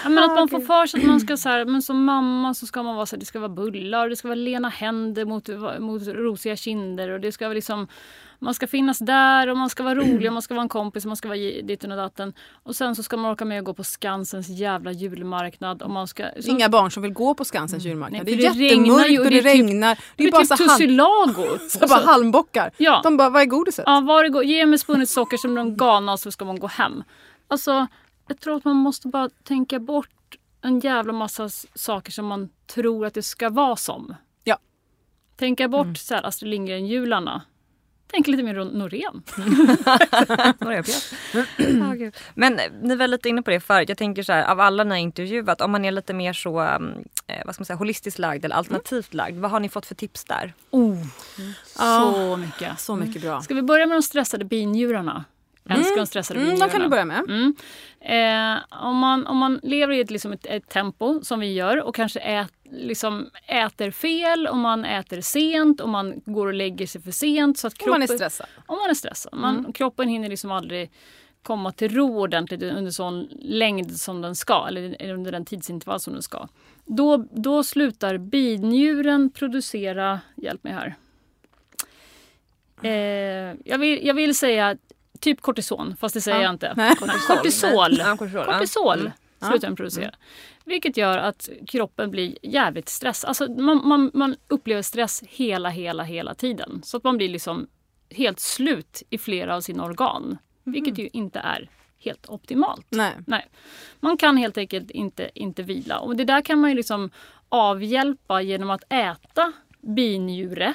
ja, 0.02 0.08
men 0.08 0.18
att 0.18 0.34
man 0.34 0.48
får 0.48 0.60
för 0.60 0.86
sig 0.86 1.00
att 1.00 1.06
man 1.06 1.20
ska 1.20 1.36
så 1.36 1.48
här, 1.48 1.64
men 1.64 1.82
som 1.82 2.04
mamma 2.04 2.54
så 2.54 2.66
ska 2.66 2.82
man 2.82 2.96
vara 2.96 3.06
så 3.06 3.16
här, 3.16 3.20
det 3.20 3.26
ska 3.26 3.38
vara 3.38 3.48
bullar, 3.48 4.08
det 4.08 4.16
ska 4.16 4.28
vara 4.28 4.34
lena 4.34 4.68
händer 4.68 5.24
mot, 5.24 5.48
mot 5.78 6.02
rosiga 6.06 6.56
kinder 6.56 7.10
och 7.10 7.20
det 7.20 7.32
ska 7.32 7.44
vara 7.44 7.54
liksom 7.54 7.88
man 8.38 8.54
ska 8.54 8.66
finnas 8.66 8.98
där 8.98 9.48
och 9.48 9.56
man 9.56 9.70
ska 9.70 9.82
vara 9.82 9.94
rolig 9.94 10.26
och 10.26 10.32
man 10.32 10.42
ska 10.42 10.54
vara 10.54 10.62
en 10.62 10.68
kompis 10.68 11.04
och 11.04 11.08
man 11.08 11.16
ska 11.16 11.28
vara 11.28 11.38
ditten 11.38 11.90
och 11.90 11.96
datten. 11.96 12.32
Och 12.62 12.76
sen 12.76 12.96
så 12.96 13.02
ska 13.02 13.16
man 13.16 13.30
orka 13.32 13.44
med 13.44 13.58
att 13.58 13.64
gå 13.64 13.74
på 13.74 13.84
Skansens 13.84 14.48
jävla 14.48 14.92
julmarknad. 14.92 15.82
Och 15.82 15.90
man 15.90 16.08
ska, 16.08 16.24
så, 16.40 16.50
Inga 16.50 16.68
barn 16.68 16.90
som 16.90 17.02
vill 17.02 17.12
gå 17.12 17.34
på 17.34 17.44
Skansens 17.44 17.84
julmarknad. 17.84 18.24
Nej, 18.26 18.36
det 18.36 18.46
är 18.46 18.52
det 18.52 18.58
regnar 18.58 18.86
jättemörkt 18.86 19.10
ju 19.10 19.18
och 19.18 19.24
och 19.24 19.30
det, 19.30 19.40
det 19.40 19.50
är 19.50 19.54
typ- 19.54 19.68
regnar. 19.70 19.94
Det 19.94 20.00
det 20.16 20.24
är 20.24 20.28
är 20.28 20.32
bara 20.32 20.56
typ 20.56 20.68
tussilago. 20.68 21.58
så 21.68 21.86
bara 21.86 22.00
halmbockar. 22.06 22.70
Ja. 22.76 23.00
De 23.04 23.16
bara, 23.16 23.30
vad 23.30 23.42
är 23.42 23.46
godiset? 23.46 23.84
Ja, 23.86 24.00
var 24.00 24.22
det 24.22 24.28
go- 24.28 24.42
ge 24.42 24.66
mig 24.66 24.78
spunnet 24.78 25.08
socker 25.08 25.36
som 25.36 25.54
de 25.54 25.76
galna 25.76 26.16
så 26.16 26.30
ska 26.30 26.44
man 26.44 26.58
gå 26.58 26.66
hem. 26.66 27.02
Alltså, 27.48 27.86
jag 28.28 28.40
tror 28.40 28.56
att 28.56 28.64
man 28.64 28.76
måste 28.76 29.08
bara 29.08 29.28
tänka 29.44 29.78
bort 29.78 30.08
en 30.62 30.80
jävla 30.80 31.12
massa 31.12 31.48
saker 31.74 32.12
som 32.12 32.26
man 32.26 32.48
tror 32.74 33.06
att 33.06 33.14
det 33.14 33.22
ska 33.22 33.50
vara 33.50 33.76
som. 33.76 34.14
Ja. 34.44 34.58
Tänka 35.36 35.68
bort 35.68 35.98
så 35.98 36.14
här 36.14 36.26
Astrid 36.26 36.50
Lindgren-jularna. 36.50 37.42
Tänk 38.10 38.26
lite 38.26 38.42
mer 38.42 38.54
Norén. 38.54 39.22
Men 42.34 42.58
eh, 42.58 42.64
ni 42.82 42.96
var 42.96 43.06
lite 43.06 43.28
inne 43.28 43.42
på 43.42 43.50
det 43.50 43.60
förut. 43.60 43.88
Jag 43.88 43.98
tänker 43.98 44.22
så 44.22 44.32
här, 44.32 44.50
av 44.50 44.60
alla 44.60 44.84
ni 44.84 44.90
har 44.90 44.96
intervjuat, 44.96 45.60
om 45.60 45.70
man 45.70 45.84
är 45.84 45.90
lite 45.90 46.14
mer 46.14 46.32
så 46.32 46.60
um, 46.60 46.92
eh, 47.26 47.42
vad 47.46 47.54
ska 47.54 47.60
man 47.60 47.66
säga, 47.66 47.76
holistiskt 47.76 48.18
lagd 48.18 48.44
eller 48.44 48.56
alternativt 48.56 49.14
lagd, 49.14 49.38
vad 49.38 49.50
har 49.50 49.60
ni 49.60 49.68
fått 49.68 49.86
för 49.86 49.94
tips 49.94 50.24
där? 50.24 50.52
Oh, 50.70 50.96
Ja. 51.78 52.12
så 52.14 52.36
mycket. 52.36 52.80
Så 52.80 52.96
mycket 52.96 53.22
bra. 53.22 53.42
Ska 53.42 53.54
vi 53.54 53.62
börja 53.62 53.86
med 53.86 53.96
de 53.96 54.02
stressade 54.02 54.44
binjurarna? 54.44 55.24
Älskar 55.68 55.96
de 55.96 56.06
stressade 56.06 56.40
Mm, 56.40 56.50
binjurarna. 56.50 56.72
de 56.72 56.72
kan 56.72 56.82
du 56.82 56.88
börja 56.88 57.04
med. 57.04 57.18
Mm. 57.28 57.54
Eh, 58.00 58.62
om, 58.86 58.96
man, 58.96 59.26
om 59.26 59.36
man 59.36 59.60
lever 59.62 59.94
i 59.94 60.00
ett, 60.00 60.10
liksom 60.10 60.32
ett, 60.32 60.46
ett 60.46 60.68
tempo 60.68 61.20
som 61.22 61.40
vi 61.40 61.52
gör 61.52 61.82
och 61.82 61.94
kanske 61.94 62.20
ät, 62.20 62.52
liksom 62.72 63.30
äter 63.46 63.90
fel, 63.90 64.46
om 64.46 64.60
man 64.60 64.84
äter 64.84 65.20
sent, 65.20 65.80
om 65.80 65.90
man 65.90 66.22
går 66.24 66.46
och 66.46 66.54
lägger 66.54 66.86
sig 66.86 67.02
för 67.02 67.10
sent. 67.10 67.58
Så 67.58 67.66
att 67.66 67.72
Om 67.72 67.76
kroppen, 67.76 67.90
man 67.92 68.02
är 68.02 68.06
stressad. 68.06 68.46
Om 68.66 68.78
man 68.78 68.90
är 68.90 68.94
stressad. 68.94 69.34
Man, 69.38 69.72
Kroppen 69.72 70.08
hinner 70.08 70.28
liksom 70.28 70.50
aldrig 70.52 70.90
komma 71.42 71.72
till 71.72 71.94
ro 71.94 72.20
ordentligt 72.20 72.62
under 72.62 72.90
sån 72.90 73.28
längd 73.40 73.96
som 73.96 74.22
den 74.22 74.36
ska, 74.36 74.66
eller 74.68 75.12
under 75.12 75.32
den 75.32 75.44
tidsintervall 75.44 76.00
som 76.00 76.12
den 76.12 76.22
ska. 76.22 76.48
Då, 76.84 77.16
då 77.32 77.64
slutar 77.64 78.18
binjuren 78.18 79.30
producera, 79.30 80.20
hjälp 80.36 80.64
mig 80.64 80.72
här. 80.72 80.96
Eh, 82.82 83.56
jag, 83.64 83.78
vill, 83.78 84.06
jag 84.06 84.14
vill 84.14 84.34
säga 84.34 84.76
typ 85.20 85.40
kortison, 85.40 85.96
fast 86.00 86.14
det 86.14 86.20
säger 86.20 86.36
Ja. 86.38 86.42
jag 86.42 86.54
inte. 86.54 86.72
Nej. 86.76 86.96
Kortisol. 87.28 87.96
Ja, 87.98 88.16
kortisol. 88.16 88.44
ja. 88.46 88.52
Kortisol 88.52 89.10
Mm. 89.40 89.50
slutar 89.52 89.68
den 89.68 89.76
producera. 89.76 90.10
Vilket 90.66 90.96
gör 90.96 91.18
att 91.18 91.48
kroppen 91.66 92.10
blir 92.10 92.38
jävligt 92.42 92.88
stressad. 92.88 93.28
Alltså 93.28 93.52
man, 93.52 93.88
man, 93.88 94.10
man 94.14 94.36
upplever 94.48 94.82
stress 94.82 95.22
hela, 95.28 95.68
hela, 95.68 96.02
hela 96.02 96.34
tiden. 96.34 96.80
Så 96.84 96.96
att 96.96 97.04
man 97.04 97.16
blir 97.16 97.28
liksom 97.28 97.66
helt 98.10 98.40
slut 98.40 99.02
i 99.10 99.18
flera 99.18 99.56
av 99.56 99.60
sina 99.60 99.84
organ. 99.84 100.38
Vilket 100.64 100.98
ju 100.98 101.08
inte 101.12 101.38
är 101.38 101.70
helt 101.98 102.28
optimalt. 102.28 102.86
Nej. 102.90 103.12
Nej. 103.26 103.46
Man 104.00 104.16
kan 104.16 104.36
helt 104.36 104.58
enkelt 104.58 104.90
inte, 104.90 105.30
inte 105.34 105.62
vila. 105.62 105.98
Och 105.98 106.16
det 106.16 106.24
där 106.24 106.40
kan 106.40 106.60
man 106.60 106.70
ju 106.70 106.76
liksom 106.76 107.10
avhjälpa 107.48 108.42
genom 108.42 108.70
att 108.70 108.92
äta 108.92 109.52
binjure 109.80 110.74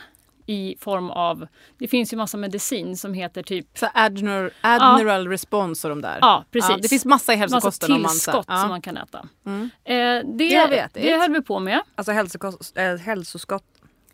i 0.52 0.76
form 0.80 1.10
av... 1.10 1.48
Det 1.78 1.88
finns 1.88 2.14
ju 2.14 2.18
massa 2.18 2.38
medicin 2.38 2.98
som 2.98 3.14
heter 3.14 3.44
typ 3.44 3.68
Så 3.78 3.88
admiral, 3.94 4.50
admiral 4.62 5.28
response 5.28 5.88
och 5.88 5.96
de 5.96 6.02
där. 6.02 6.18
Ja, 6.22 6.46
precis. 6.52 6.76
det 6.82 6.88
finns 6.88 7.06
massa 7.06 7.34
i 7.34 7.38
massa 7.38 7.56
hälsokosten. 7.56 7.92
om 7.92 8.02
man 8.02 8.12
så 8.12 8.32
här- 8.32 8.38
tillskott 8.38 8.46
ja. 8.48 8.58
som 8.62 8.70
man 8.70 8.82
kan 8.82 8.98
äta. 8.98 9.26
Mm. 9.46 9.70
Eh, 9.84 9.94
det, 9.94 10.24
Det 10.38 10.46
jag 10.46 10.68
vet, 10.68 10.94
det, 10.94 11.18
höll 11.18 11.32
vi 11.32 11.42
på 11.42 11.60
med. 11.60 11.82
Alltså 11.96 12.12
hälsokost, 12.12 12.78
äh, 12.78 12.84
hälsoskott, 12.96 13.64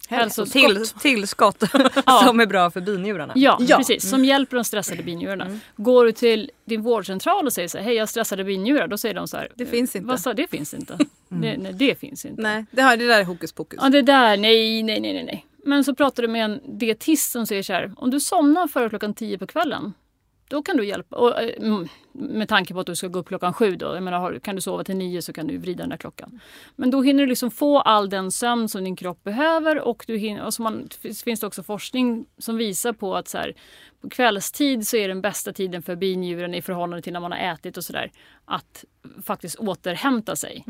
Hälsoskott. 0.10 0.52
till, 0.52 0.88
tillskott 1.02 1.64
Ja. 2.06 2.24
som 2.26 2.40
är 2.40 2.46
bra 2.46 2.72
för 2.72 2.82
binjurarna. 2.82 3.34
Ja, 3.36 3.58
Ja. 3.62 3.78
precis. 3.78 4.10
Som 4.10 4.26
hjälper 4.26 4.56
de 4.58 4.64
stressade 4.64 5.04
binjurarna. 5.04 5.60
Går 5.76 6.06
du 6.06 6.12
till 6.12 6.52
din 6.66 6.82
vårdcentral 6.82 7.46
och 7.46 7.54
säger 7.54 7.68
så 7.68 7.78
här, 7.78 7.86
hej 7.86 7.94
jag 7.96 8.02
har 8.02 8.08
stressade 8.08 8.44
binjurar. 8.44 8.88
Då 8.88 8.98
säger 8.98 9.16
de 9.16 9.28
så 9.28 9.38
här, 9.38 9.48
Det 9.56 9.66
finns 9.66 9.96
inte. 9.96 10.08
Vad 10.08 10.20
sa 10.20 10.34
det 10.34 10.48
finns 10.50 10.74
inte. 10.74 10.98
Det, 11.30 11.58
nej, 11.58 11.74
det 11.74 12.00
finns 12.00 12.26
inte. 12.26 12.42
Nej, 12.42 12.66
det, 12.72 12.82
här, 12.82 12.98
det 12.98 13.08
där 13.08 13.20
är 13.20 13.24
hokus 13.24 13.52
pokus. 13.52 13.80
Ja, 13.84 13.90
det 13.90 14.02
där, 14.02 14.38
nej, 14.38 14.84
nej, 14.84 15.00
nej, 15.00 15.14
nej, 15.14 15.24
nej. 15.24 15.46
Men 15.68 15.84
så 15.84 15.96
pratar 15.96 16.24
du 16.24 16.30
med 16.30 16.46
en 16.46 16.80
dietist 16.80 17.32
som 17.32 17.46
säger 17.46 17.64
så 17.64 17.74
här, 17.74 17.94
om 17.98 18.10
du 18.12 18.20
somnar 18.20 18.68
före 18.68 18.90
klockan 18.90 19.14
tio 19.14 19.38
på 19.38 19.48
kvällen, 19.48 19.94
då 20.50 20.62
kan 20.62 20.78
du 20.78 20.86
hjälpa. 20.86 21.16
Och, 21.16 21.42
eh, 21.42 21.50
mm 21.58 21.88
med 22.18 22.50
tanke 22.50 22.74
på 22.74 22.80
att 22.80 22.86
du 22.86 22.96
ska 22.96 23.08
gå 23.08 23.20
upp 23.20 23.28
klockan 23.28 23.54
sju 23.54 23.76
då. 23.76 23.86
Jag 23.96 24.04
menar, 24.04 24.40
kan 24.40 24.56
du 24.56 24.62
sova 24.62 24.84
till 24.84 24.96
nio 24.98 25.22
så 25.22 25.34
kan 25.34 25.48
du 25.48 25.58
vrida 25.58 25.84
den 25.84 25.90
där 25.90 25.98
klockan. 25.98 26.40
Men 26.76 26.92
då 26.92 27.02
hinner 27.02 27.24
du 27.24 27.30
liksom 27.30 27.52
få 27.52 27.80
all 27.80 28.10
den 28.10 28.32
sömn 28.32 28.70
som 28.70 28.84
din 28.84 28.96
kropp 28.96 29.24
behöver 29.24 29.80
och, 29.80 30.04
du 30.08 30.18
hinner, 30.18 30.46
och 30.46 30.54
så 30.54 30.62
man, 30.62 30.88
finns 31.24 31.40
det 31.40 31.48
också 31.48 31.64
forskning 31.64 32.26
som 32.38 32.58
visar 32.58 32.94
på 32.94 33.16
att 33.16 33.28
så 33.28 33.38
här, 33.38 33.54
på 34.02 34.10
kvällstid 34.10 34.88
så 34.88 34.98
är 34.98 35.08
den 35.08 35.22
bästa 35.22 35.54
tiden 35.54 35.82
för 35.82 35.96
binjuren 35.96 36.54
i 36.54 36.62
förhållande 36.62 37.02
till 37.02 37.14
när 37.14 37.20
man 37.20 37.32
har 37.32 37.40
ätit 37.40 37.78
och 37.78 37.84
sådär 37.84 38.12
att 38.46 38.86
faktiskt 39.26 39.56
återhämta 39.56 40.36
sig. 40.36 40.66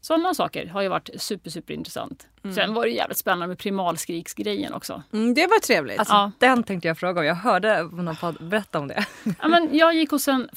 Sådana 0.00 0.34
saker 0.34 0.66
har 0.66 0.82
ju 0.82 0.88
varit 0.88 1.10
super, 1.16 1.50
super 1.50 1.74
intressant. 1.74 2.26
Sen 2.54 2.74
var 2.74 2.84
det 2.84 2.90
jävligt 2.90 3.18
spännande 3.18 3.46
med 3.46 3.58
primalskriksgrejen 3.58 4.74
också. 4.74 5.02
Mm, 5.12 5.34
det 5.34 5.46
var 5.46 5.60
trevligt. 5.60 5.98
Alltså, 5.98 6.14
Ja. 6.14 6.32
Den 6.38 6.62
tänkte 6.62 6.88
jag 6.88 6.98
fråga 6.98 7.20
om. 7.20 7.26
Jag 7.26 7.34
hörde 7.34 7.82
någon 7.82 8.16
podd 8.16 8.36
berätta 8.48 8.78
om 8.78 8.88
det. 8.88 9.06
Ja, 9.42 9.48
men 9.48 9.68
jag 9.72 9.94
gick 9.94 10.10
hos 10.10 10.28
en 10.28 10.48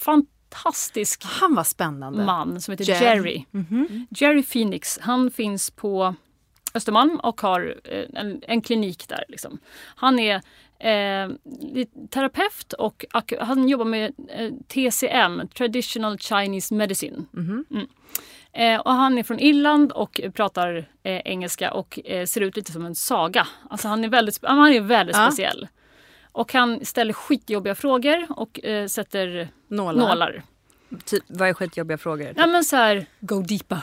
fantastisk 0.53 1.23
Han 1.25 1.55
var 1.55 1.63
spännande. 1.63 2.25
man 2.25 2.61
som 2.61 2.71
heter 2.71 2.85
Jerry. 2.85 3.05
Jerry. 3.05 3.45
Mhm. 3.51 4.07
Jerry 4.09 4.43
Phoenix. 4.43 4.99
Han 5.01 5.31
finns 5.31 5.71
på 5.71 6.15
Östermalm 6.73 7.19
och 7.23 7.41
har 7.41 7.75
eh, 7.83 8.05
en, 8.21 8.41
en 8.47 8.61
klinik 8.61 9.07
där. 9.07 9.23
Liksom. 9.27 9.57
Han 9.95 10.19
är 10.19 10.35
eh, 10.79 11.29
terapeut 12.09 12.73
och 12.73 13.05
han 13.39 13.69
jobbar 13.69 13.85
med 13.85 14.13
eh, 14.29 14.51
TCM, 14.67 15.47
Traditional 15.47 16.17
Chinese 16.19 16.73
Medicine. 16.73 17.25
Mhm. 17.31 17.65
Mm. 17.71 17.87
Eh, 18.53 18.79
och 18.81 18.91
han 18.91 19.17
är 19.17 19.23
från 19.23 19.39
Irland 19.39 19.91
och 19.91 20.21
pratar 20.33 20.75
eh, 21.03 21.21
engelska 21.25 21.73
och 21.73 21.99
eh, 22.05 22.25
ser 22.25 22.41
ut 22.41 22.55
lite 22.55 22.71
som 22.71 22.85
en 22.85 22.95
saga. 22.95 23.47
Alltså 23.69 23.87
han 23.87 24.03
är 24.03 24.09
väldigt, 24.09 24.39
han 24.43 24.73
är 24.73 24.81
väldigt 24.81 25.15
Ja. 25.15 25.25
speciell. 25.31 25.67
Och 26.31 26.53
han 26.53 26.85
ställer 26.85 27.13
skitjobbiga 27.13 27.75
frågor 27.75 28.25
och 28.29 28.59
sätter 28.87 29.49
Nålar. 29.69 30.07
nålar. 30.09 30.43
Typ, 31.05 31.23
vad 31.27 31.49
är 31.49 31.53
skitjobbiga 31.53 31.97
frågor? 31.97 32.33
Ja 32.35 32.47
men 32.47 32.63
så 32.63 32.75
här, 32.75 33.05
go 33.19 33.41
deepa. 33.41 33.81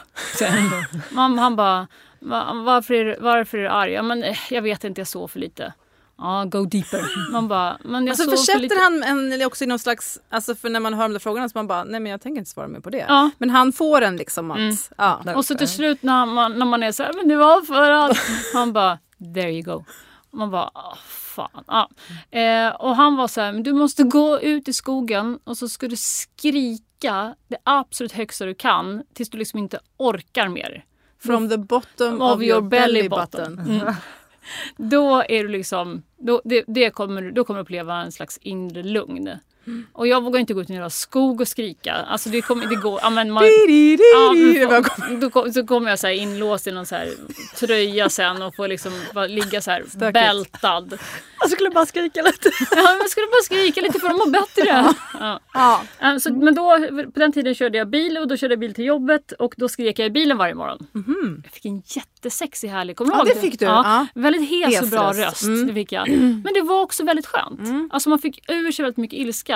Man, 1.10 1.38
han 1.38 1.56
bara, 1.56 1.86
"Va- 2.20 2.52
varför 2.64 2.94
är, 2.94 3.16
varför 3.20 3.58
är 3.58 3.62
du 3.62 3.68
arg? 3.68 3.92
Ja, 3.92 4.02
men, 4.02 4.22
eh, 4.24 4.36
jag 4.50 4.62
vet 4.62 4.84
inte, 4.84 5.00
jag 5.00 5.08
sov 5.08 5.28
för 5.28 5.40
lite. 5.40 5.72
Ja, 6.18 6.44
go 6.44 6.64
deeper. 6.64 7.30
Man 7.32 7.48
bara, 7.48 7.78
men 7.84 8.06
jag 8.06 8.12
Alltså 8.12 8.24
sov 8.24 8.30
för 8.54 8.60
lite. 8.60 8.74
försätter 8.74 8.84
han 8.84 9.02
en, 9.18 9.32
eller 9.32 9.46
också 9.46 9.64
i 9.64 9.66
någon 9.66 9.78
slags, 9.78 10.20
alltså 10.30 10.54
för 10.54 10.68
när 10.70 10.80
man 10.80 10.94
hör 10.94 11.02
de 11.02 11.12
där 11.12 11.18
frågorna 11.20 11.48
så 11.48 11.58
man 11.58 11.66
bara, 11.66 11.84
nej 11.84 12.00
men 12.00 12.12
jag 12.12 12.20
tänker 12.20 12.38
inte 12.38 12.50
svara 12.50 12.68
mer 12.68 12.80
på 12.80 12.90
det. 12.90 13.04
Ja. 13.08 13.30
Men 13.38 13.50
han 13.50 13.72
får 13.72 14.02
en 14.02 14.16
liksom 14.16 14.50
att, 14.50 14.58
Mm. 14.58 14.76
ja. 14.98 15.34
Och 15.34 15.44
så 15.44 15.54
till 15.54 15.68
slut 15.68 16.02
när 16.02 16.26
man, 16.26 16.58
när 16.58 16.66
man 16.66 16.82
är 16.82 16.92
så 16.92 17.02
här, 17.02 17.12
men 17.12 17.28
det 17.28 17.36
var 17.36 17.62
för 17.62 17.90
att... 17.90 18.16
Han 18.54 18.72
bara, 18.72 18.98
there 19.34 19.50
you 19.52 19.62
go. 19.62 19.84
Man 20.36 20.50
bara, 20.50 20.70
åh 20.74 20.96
fan. 21.04 21.64
Ja. 21.66 21.90
Eh, 22.38 22.68
och 22.74 22.96
han 22.96 23.16
var 23.16 23.28
så 23.28 23.40
här, 23.40 23.52
du 23.52 23.72
måste 23.72 24.02
gå 24.02 24.40
ut 24.40 24.68
i 24.68 24.72
skogen 24.72 25.38
och 25.44 25.56
så 25.56 25.68
ska 25.68 25.88
du 25.88 25.96
skrika 25.96 27.34
det 27.48 27.56
absolut 27.64 28.12
högsta 28.12 28.46
du 28.46 28.54
kan 28.54 29.02
tills 29.14 29.30
du 29.30 29.38
liksom 29.38 29.58
inte 29.58 29.80
orkar 29.96 30.48
mer. 30.48 30.84
From 31.18 31.48
the 31.48 31.56
bottom 31.56 32.22
Of 32.22 32.36
of, 32.36 32.42
your 32.42 32.44
your 32.44 32.60
belly 32.62 32.92
belly 32.92 33.08
button. 33.08 33.56
button. 33.56 33.80
Mm. 33.80 33.94
då 34.76 35.22
är 35.28 35.42
du 35.42 35.48
liksom, 35.48 36.02
då, 36.18 36.42
det, 36.44 36.64
det 36.66 36.90
kommer, 36.90 37.30
då 37.30 37.44
kommer 37.44 37.58
du 37.58 37.62
uppleva 37.62 37.94
en 37.94 38.12
slags 38.12 38.38
inre 38.38 38.82
lugn. 38.82 39.30
Och 39.92 40.06
jag 40.06 40.24
vågar 40.24 40.40
inte 40.40 40.54
gå 40.54 40.60
ut 40.60 40.70
i 40.70 40.74
en 40.74 40.90
skog 40.90 41.40
och 41.40 41.48
skrika. 41.48 41.92
Alltså 41.94 42.28
det 42.28 42.42
kommer, 42.42 42.66
det 42.66 42.74
går, 42.76 43.00
ja, 43.02 43.10
men 43.10 43.30
man, 43.30 43.44
ja, 44.12 44.82
då, 45.20 45.30
kom- 45.30 45.52
så 45.52 45.66
kommer 45.66 45.90
jag 45.90 45.98
så 45.98 46.06
här 46.06 46.14
inlåst 46.14 46.66
i 46.66 46.72
någon 46.72 46.86
så 46.86 46.94
här 46.94 47.08
tröja 47.56 48.08
sen 48.08 48.42
och 48.42 48.54
får 48.56 48.68
liksom 48.68 48.92
ligga 49.28 49.60
så 49.60 49.70
här 49.70 49.84
Stökigt. 49.88 50.12
bältad. 50.12 50.98
Jag 51.40 51.50
skulle 51.50 51.70
bara 51.70 51.86
skrika 51.86 52.22
lite. 52.22 52.50
Ja, 52.70 52.96
men 52.98 53.08
skulle 53.08 53.26
bara 53.26 53.42
skrika 53.42 53.80
lite 53.80 54.00
för 54.00 54.08
att 54.08 54.16
må 54.16 54.26
bättre. 54.26 54.66
Ja. 55.20 55.40
Ja. 55.54 55.82
Ja, 56.00 56.20
Så, 56.20 56.32
men 56.32 56.54
då, 56.54 56.78
på 57.14 57.20
den 57.20 57.32
tiden 57.32 57.54
körde 57.54 57.78
jag 57.78 57.88
bil 57.88 58.18
och 58.18 58.28
då 58.28 58.36
körde 58.36 58.52
jag 58.52 58.58
bil 58.60 58.74
till 58.74 58.84
jobbet 58.84 59.32
och 59.32 59.54
då 59.56 59.68
skrek 59.68 59.98
jag 59.98 60.06
i 60.06 60.10
bilen 60.10 60.36
varje 60.38 60.54
morgon. 60.54 60.86
Jag 61.44 61.52
fick 61.52 61.64
en 61.64 61.82
jättesexig 61.86 62.68
härlig, 62.68 62.96
kommer 62.96 63.12
du 63.12 63.18
Ja, 63.18 63.26
ihåg 63.26 63.34
det 63.36 63.40
fick 63.40 63.58
du. 63.58 63.64
Ja. 63.64 64.06
Väldigt 64.14 64.50
hes, 64.50 64.82
och 64.82 64.88
bra 64.88 65.12
röst. 65.12 65.42
Mm. 65.42 65.66
Det 65.66 65.74
fick 65.74 65.92
jag. 65.92 66.08
Men 66.08 66.54
det 66.54 66.60
var 66.62 66.80
också 66.80 67.04
väldigt 67.04 67.26
skönt. 67.26 67.92
Alltså 67.92 68.08
man 68.08 68.18
fick 68.18 68.50
ur 68.50 68.72
sig 68.72 68.82
väldigt 68.82 68.96
mycket 68.96 69.18
ilska. 69.18 69.55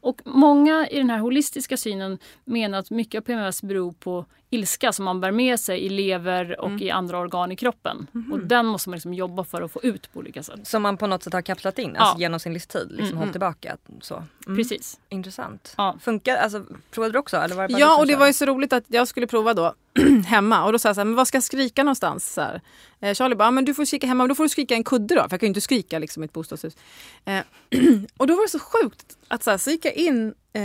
Och 0.00 0.20
många 0.24 0.88
i 0.88 0.96
den 0.98 1.10
här 1.10 1.18
holistiska 1.18 1.76
synen 1.76 2.18
menar 2.44 2.78
att 2.78 2.90
mycket 2.90 3.18
av 3.18 3.22
PMS 3.24 3.62
beror 3.62 3.92
på 3.92 4.24
ilska 4.52 4.92
som 4.92 5.04
man 5.04 5.20
bär 5.20 5.30
med 5.30 5.60
sig 5.60 5.80
i 5.80 5.88
lever 5.88 6.60
och 6.60 6.80
i 6.80 6.90
andra 6.90 7.18
organ 7.18 7.52
i 7.52 7.56
kroppen. 7.56 8.06
Och 8.32 8.38
den 8.40 8.66
måste 8.66 8.88
man 8.88 8.96
liksom 8.96 9.14
jobba 9.14 9.44
för 9.44 9.62
att 9.62 9.72
få 9.72 9.80
ut 9.82 10.12
på 10.12 10.18
olika 10.18 10.42
sätt. 10.42 10.66
Som 10.66 10.82
man 10.82 10.96
på 10.96 11.06
något 11.06 11.22
sätt 11.22 11.32
har 11.32 11.42
kapslat 11.42 11.78
in 11.78 11.96
alltså 11.96 12.14
Ja. 12.16 12.20
genom 12.20 12.40
sin 12.40 12.52
livstid. 12.52 12.88
Liksom 12.90 13.18
hållit 13.18 13.32
tillbaka. 13.32 13.76
Så. 14.00 14.14
Mm. 14.46 14.56
Precis. 14.56 15.00
Intressant. 15.08 15.74
Ja. 15.76 15.96
Funkar, 16.00 16.36
alltså, 16.36 16.64
provade 16.90 17.12
du 17.12 17.18
också? 17.18 17.36
Eller 17.36 17.54
var 17.56 17.68
det 17.68 17.78
Ja, 17.78 17.98
och 18.00 18.06
det 18.06 18.16
var 18.16 18.26
ju 18.26 18.32
så 18.32 18.44
roligt 18.44 18.72
att 18.72 18.84
jag 18.88 19.08
skulle 19.08 19.26
prova 19.26 19.54
då 19.54 19.74
hemma. 20.26 20.64
Och 20.64 20.72
då 20.72 20.78
sa 20.78 20.88
jag 20.88 20.96
så 20.96 21.00
här, 21.00 21.04
men 21.06 21.14
vad 21.14 21.28
ska 21.28 21.36
jag 21.36 21.44
skrika 21.44 21.82
någonstans? 21.82 22.32
Så 22.34 22.40
här. 22.40 22.60
Eh, 23.00 23.14
Charlie 23.14 23.34
bara, 23.36 23.50
men 23.50 23.64
du 23.64 23.74
får 23.74 23.84
skrika 23.84 24.06
hemma, 24.06 24.22
men 24.24 24.28
då 24.28 24.34
får 24.34 24.42
du 24.44 24.48
skrika 24.48 24.74
en 24.74 24.84
kudde 24.84 25.14
då. 25.14 25.20
För 25.22 25.30
jag 25.30 25.40
kan 25.40 25.46
ju 25.46 25.48
inte 25.48 25.60
skrika 25.60 25.98
liksom, 25.98 26.22
i 26.22 26.26
ett 26.26 26.32
bostadshus. 26.32 26.76
Eh, 27.24 27.40
och 28.16 28.26
då 28.26 28.34
var 28.36 28.42
det 28.42 28.48
så 28.50 28.58
sjukt 28.58 29.16
att 29.28 29.42
så, 29.44 29.50
här, 29.50 29.58
så 29.58 29.70
gick 29.70 29.84
jag 29.90 30.04
in 30.04 30.34
eh, 30.52 30.62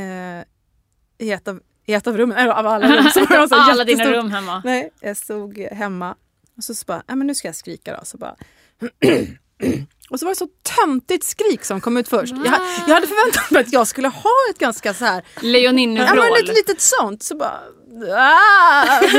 i, 1.17 1.31
ett 1.31 1.47
av, 1.47 1.59
i 1.85 1.93
ett 1.93 2.07
av 2.07 2.17
rummen, 2.17 2.37
eller 2.37 2.51
av 2.51 2.67
alla 2.67 2.97
rum. 2.97 3.09
Så 3.13 3.19
var 3.19 3.47
så 3.47 3.55
Alla 3.71 3.83
dina 3.83 4.11
rum 4.11 4.31
hemma. 4.31 4.61
Nej, 4.65 4.91
jag 4.99 5.17
stod 5.17 5.57
hemma 5.57 6.15
och 6.57 6.63
så, 6.63 6.75
så 6.75 6.85
bara, 6.85 7.03
nej 7.07 7.17
men 7.17 7.27
nu 7.27 7.35
ska 7.35 7.47
jag 7.47 7.55
skrika 7.55 7.97
då. 7.99 8.05
Så 8.05 8.17
bara, 8.17 8.35
och 10.09 10.19
så 10.19 10.25
var 10.25 10.31
det 10.31 10.35
så 10.35 10.47
töntigt 10.77 11.23
skrik 11.25 11.65
som 11.65 11.81
kom 11.81 11.97
ut 11.97 12.07
först. 12.07 12.33
Jag, 12.45 12.59
jag 12.87 12.93
hade 12.93 13.07
förväntat 13.07 13.51
mig 13.51 13.61
att 13.61 13.73
jag 13.73 13.87
skulle 13.87 14.07
ha 14.07 14.31
ett 14.51 14.57
ganska 14.59 14.93
så 14.93 15.05
här 15.05 15.23
Ja, 15.35 15.41
Lejoninnu-vrål. 15.41 16.15
men 16.33 16.43
ett 16.49 16.55
litet 16.57 16.81
sånt. 16.81 17.23
Så 17.23 17.35
bara... 17.37 17.59
Ah! 18.17 19.01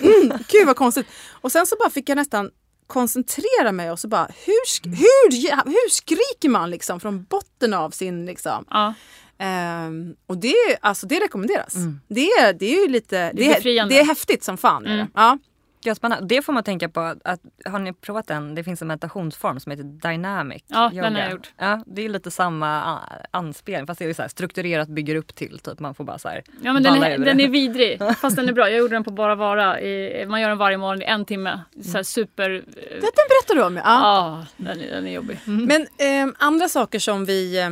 Mm, 0.00 0.38
Gud 0.48 0.66
vad 0.66 0.76
konstigt. 0.76 1.06
Och 1.40 1.52
sen 1.52 1.66
så 1.66 1.76
bara 1.76 1.90
fick 1.90 2.08
jag 2.08 2.16
nästan 2.16 2.50
koncentrera 2.86 3.72
mig 3.72 3.90
och 3.90 3.98
så 3.98 4.08
bara 4.08 4.28
hur, 4.44 4.88
hur, 4.96 5.64
hur 5.64 5.90
skriker 5.90 6.48
man 6.48 6.70
liksom 6.70 7.00
från 7.00 7.24
botten 7.24 7.74
av 7.74 7.90
sin 7.90 8.26
liksom. 8.26 8.64
Ja. 8.70 8.94
Ehm, 9.38 10.14
och 10.26 10.38
det, 10.38 10.54
alltså, 10.80 11.06
det 11.06 11.20
rekommenderas. 11.20 11.74
Det, 12.08 12.26
är- 12.26 12.52
det 12.52 12.66
är 12.66 12.82
ju 12.82 12.88
lite, 12.88 13.18
är 13.18 13.32
det 13.34 13.46
är, 13.46 13.54
det 13.88 14.00
är 14.00 14.04
häftigt 14.04 14.44
som 14.44 14.56
fan. 14.56 14.82
det. 14.82 15.06
Ja. 15.14 15.38
Ja, 15.86 15.94
spännande. 15.94 16.26
Det 16.34 16.42
får 16.42 16.52
man 16.52 16.62
tänka 16.62 16.88
på. 16.88 17.00
Att, 17.24 17.40
har 17.64 17.78
ni 17.78 17.92
provat 17.92 18.26
den? 18.26 18.54
Det 18.54 18.64
finns 18.64 18.82
en 18.82 18.88
meditationsform 18.88 19.60
som 19.60 19.70
heter 19.70 19.84
dynamic 19.84 20.62
Ja, 20.66 20.90
yoga. 20.90 21.02
den 21.02 21.14
har 21.14 21.22
jag 21.22 21.30
gjort. 21.32 21.52
Ja, 21.58 21.82
det 21.86 22.02
är 22.04 22.08
lite 22.08 22.30
samma 22.30 22.98
anspelning 23.30 23.86
fast 23.86 23.98
det 23.98 24.04
är 24.04 24.14
så 24.14 24.22
här 24.22 24.28
strukturerat 24.28 24.88
bygger 24.88 25.14
upp 25.16 25.34
till. 25.34 25.58
Typ 25.58 25.78
man 25.80 25.94
får 25.94 26.04
bara 26.04 26.18
så 26.18 26.28
här 26.28 26.42
Ja 26.62 26.72
men 26.72 26.82
den 26.82 27.02
är, 27.02 27.18
den 27.18 27.40
är 27.40 27.48
vidrig. 27.48 27.98
Fast 28.20 28.36
den 28.36 28.48
är 28.48 28.52
bra. 28.52 28.70
Jag 28.70 28.78
gjorde 28.78 28.94
den 28.96 29.04
på 29.04 29.10
Bara 29.10 29.34
Vara. 29.34 29.80
I, 29.80 30.26
man 30.28 30.40
gör 30.40 30.48
den 30.48 30.58
varje 30.58 30.76
morgon 30.78 31.02
i 31.02 31.04
en 31.04 31.24
timme. 31.24 31.60
Så 31.84 31.92
här 31.92 32.02
super... 32.02 32.50
eh, 32.54 32.62
Den 32.90 33.00
berättar 33.00 33.54
du 33.54 33.62
om. 33.62 33.76
Ja. 33.76 33.82
Ja, 33.84 34.46
den, 34.56 34.80
är, 34.80 34.90
den 34.90 35.06
är 35.06 35.12
jobbig. 35.12 35.38
Men 35.44 35.86
ehm, 35.98 36.34
andra 36.38 36.68
saker 36.68 36.98
som 36.98 37.24
vi 37.24 37.58
eh, 37.62 37.70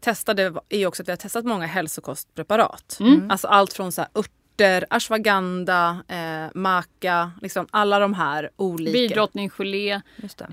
testade 0.00 0.52
är 0.68 0.86
också 0.86 1.02
att 1.02 1.08
vi 1.08 1.12
har 1.12 1.16
testat 1.16 1.44
många 1.44 1.66
hälsokostpreparat. 1.66 2.98
Alltså 3.28 3.48
allt 3.48 3.72
från 3.72 3.92
så 3.92 4.00
här 4.00 4.10
örter, 4.14 4.32
ashwagandha, 4.90 5.98
eh, 6.08 6.50
maca, 6.54 7.30
liksom 7.42 7.66
alla 7.70 7.98
de 7.98 8.14
här 8.14 8.50
olika. 8.56 8.92
Bidrottninggelé. 8.92 10.00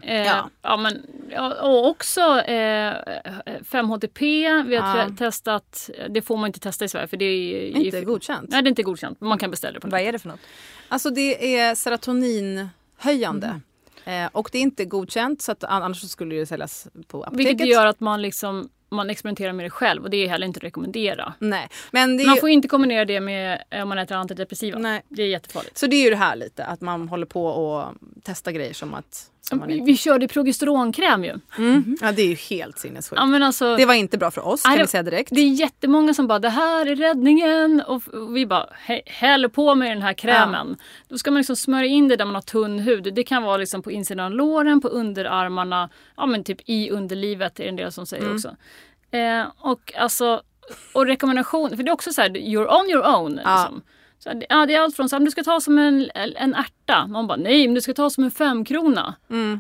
Eh, 0.02 0.22
Ja. 0.26 0.50
ja. 0.62 0.78
men, 0.78 1.06
och 1.62 1.88
också 1.88 2.22
eh, 2.40 2.94
5-HTP. 3.72 4.20
Vi 4.68 4.76
har 4.76 4.98
Ja. 4.98 5.08
te- 5.10 5.16
testat, 5.18 5.90
det 6.10 6.22
får 6.22 6.38
man 6.38 6.48
inte 6.48 6.60
testa 6.60 6.86
i 6.86 6.90
Sverige 6.90 7.08
för 7.08 7.18
det 7.18 7.26
är 7.26 7.78
Inte 7.78 8.02
godkänt. 8.02 8.50
Nej 8.50 8.62
det 8.62 8.68
är 8.68 8.70
inte 8.70 8.84
godkänt. 8.84 9.18
men 9.22 9.30
Man 9.30 9.38
kan 9.38 9.52
beställa 9.52 9.74
det 9.74 9.80
på 9.80 9.88
Vad 9.88 10.02
är 10.02 10.12
det 10.12 10.20
för 10.20 10.30
något? 10.30 10.40
Alltså 10.88 11.10
det 11.10 11.58
är 11.58 11.76
serotoninhöjande. 11.76 13.60
Eh, 14.06 14.26
och 14.32 14.50
det 14.52 14.58
är 14.58 14.62
inte 14.62 14.86
godkänt 14.86 15.42
så 15.42 15.52
att 15.52 15.64
annars 15.64 16.02
så 16.02 16.08
skulle 16.08 16.36
det 16.36 16.46
säljas 16.46 16.88
på 17.08 17.24
apoteket. 17.24 17.50
Vilket 17.50 17.68
gör 17.68 17.86
att 17.86 18.00
man 18.00 18.22
liksom 18.22 18.70
man 18.96 19.10
experimenterar 19.10 19.54
med 19.54 19.66
det 19.66 19.70
själv 19.70 20.04
och 20.04 20.10
det 20.10 20.18
är 20.18 20.28
heller 20.28 20.48
inte 20.48 20.58
att 20.58 20.64
rekommendera. 20.64 21.34
Nej, 21.40 21.70
men 21.92 22.20
är 22.20 22.26
Man 22.26 22.36
ju, 22.36 22.42
får 22.42 22.50
inte 22.50 22.68
kombinera 22.68 23.06
det 23.06 23.20
med 23.20 23.64
eh, 23.70 23.82
om 23.84 23.90
man 23.90 23.98
äter 23.98 24.18
antidepressiva. 24.18 24.80
Nej. 24.80 25.02
Det 25.08 25.24
är 25.24 25.28
jättefarligt. 25.28 25.78
Så 25.78 25.88
det 25.88 25.96
är 25.96 26.04
ju 26.04 26.10
det 26.10 26.16
här 26.16 26.36
lite 26.36 26.66
att 26.66 26.82
man 26.82 27.10
håller 27.10 27.26
på 27.26 27.46
och 27.46 27.94
testar 28.24 28.52
grejer 28.52 28.74
som 28.74 28.94
att... 28.94 29.30
Vi, 29.68 29.82
vi 29.86 29.98
körde 29.98 30.28
progesteronkräm 30.28 31.24
ju. 31.24 31.40
mm. 31.58 31.98
Ja 32.02 32.12
det 32.12 32.22
är 32.22 32.28
ju 32.28 32.36
helt 32.36 32.80
sinnessjukt. 32.80 33.22
Ja, 33.26 33.46
alltså, 33.46 33.76
Det 33.76 33.86
var 33.86 33.94
inte 33.94 34.18
bra 34.18 34.32
för 34.32 34.48
oss 34.48 34.64
kan 34.64 34.78
vi 34.78 34.88
säga 34.88 35.04
direkt. 35.04 35.30
Det 35.36 35.42
är 35.42 35.48
jättemånga 35.50 36.14
som 36.14 36.28
bara 36.28 36.40
det 36.40 36.50
här 36.50 36.86
är 36.86 36.96
räddningen 36.96 37.82
och 37.88 38.08
och 38.08 38.36
vi 38.38 38.46
bara 38.46 38.70
"Hä- 38.88 39.02
häll 39.06 39.50
på 39.50 39.76
med 39.76 39.92
den 39.92 40.02
här 40.02 40.14
krämen. 40.14 40.78
Då 41.10 41.18
ska 41.18 41.32
man 41.32 41.38
liksom 41.40 41.56
smörja 41.56 41.86
in 41.90 42.08
det 42.08 42.16
där 42.16 42.26
man 42.26 42.36
har 42.36 42.42
tunn 42.42 42.80
hud. 42.80 43.14
Det 43.14 43.24
kan 43.24 43.44
vara 43.44 43.58
liksom 43.58 43.82
på 43.82 43.92
insidan 43.92 44.26
av 44.26 44.32
låren, 44.32 44.82
på 44.82 44.88
underarmarna, 44.88 45.90
ja 46.18 46.26
men 46.26 46.44
typ 46.44 46.58
i 46.66 46.90
underlivet 46.90 47.60
är 47.60 47.64
det 47.64 47.70
en 47.70 47.76
del 47.76 47.92
som 47.92 48.06
säger 48.06 48.34
också. 48.34 48.56
Eh, 49.12 49.44
och 49.60 49.94
alltså 49.98 50.42
och 50.94 51.06
rekommendation, 51.06 51.70
för 51.70 51.84
det 51.84 51.90
är 51.90 51.94
också 51.94 52.14
så 52.14 52.22
här 52.22 52.30
you're 52.30 52.80
on 52.82 52.90
your 52.90 53.16
own. 53.16 53.40
Ja. 53.44 53.72
Så 54.24 54.42
ja, 54.50 54.66
det 54.66 54.74
är 54.76 54.80
allt 54.82 54.96
från 54.96 55.10
så 55.10 55.16
här, 55.16 55.20
men 55.20 55.26
du 55.26 55.32
ska 55.32 55.44
ta 55.44 55.62
som 55.62 55.78
en, 55.78 56.10
en 56.16 56.56
ärta. 56.56 57.08
Man 57.08 57.28
bara 57.28 57.38
nej 57.38 57.68
men 57.68 57.76
du 57.76 57.82
ska 57.82 57.94
ta 57.94 58.10
som 58.10 58.24
en 58.24 58.32
femkrona. 58.32 59.16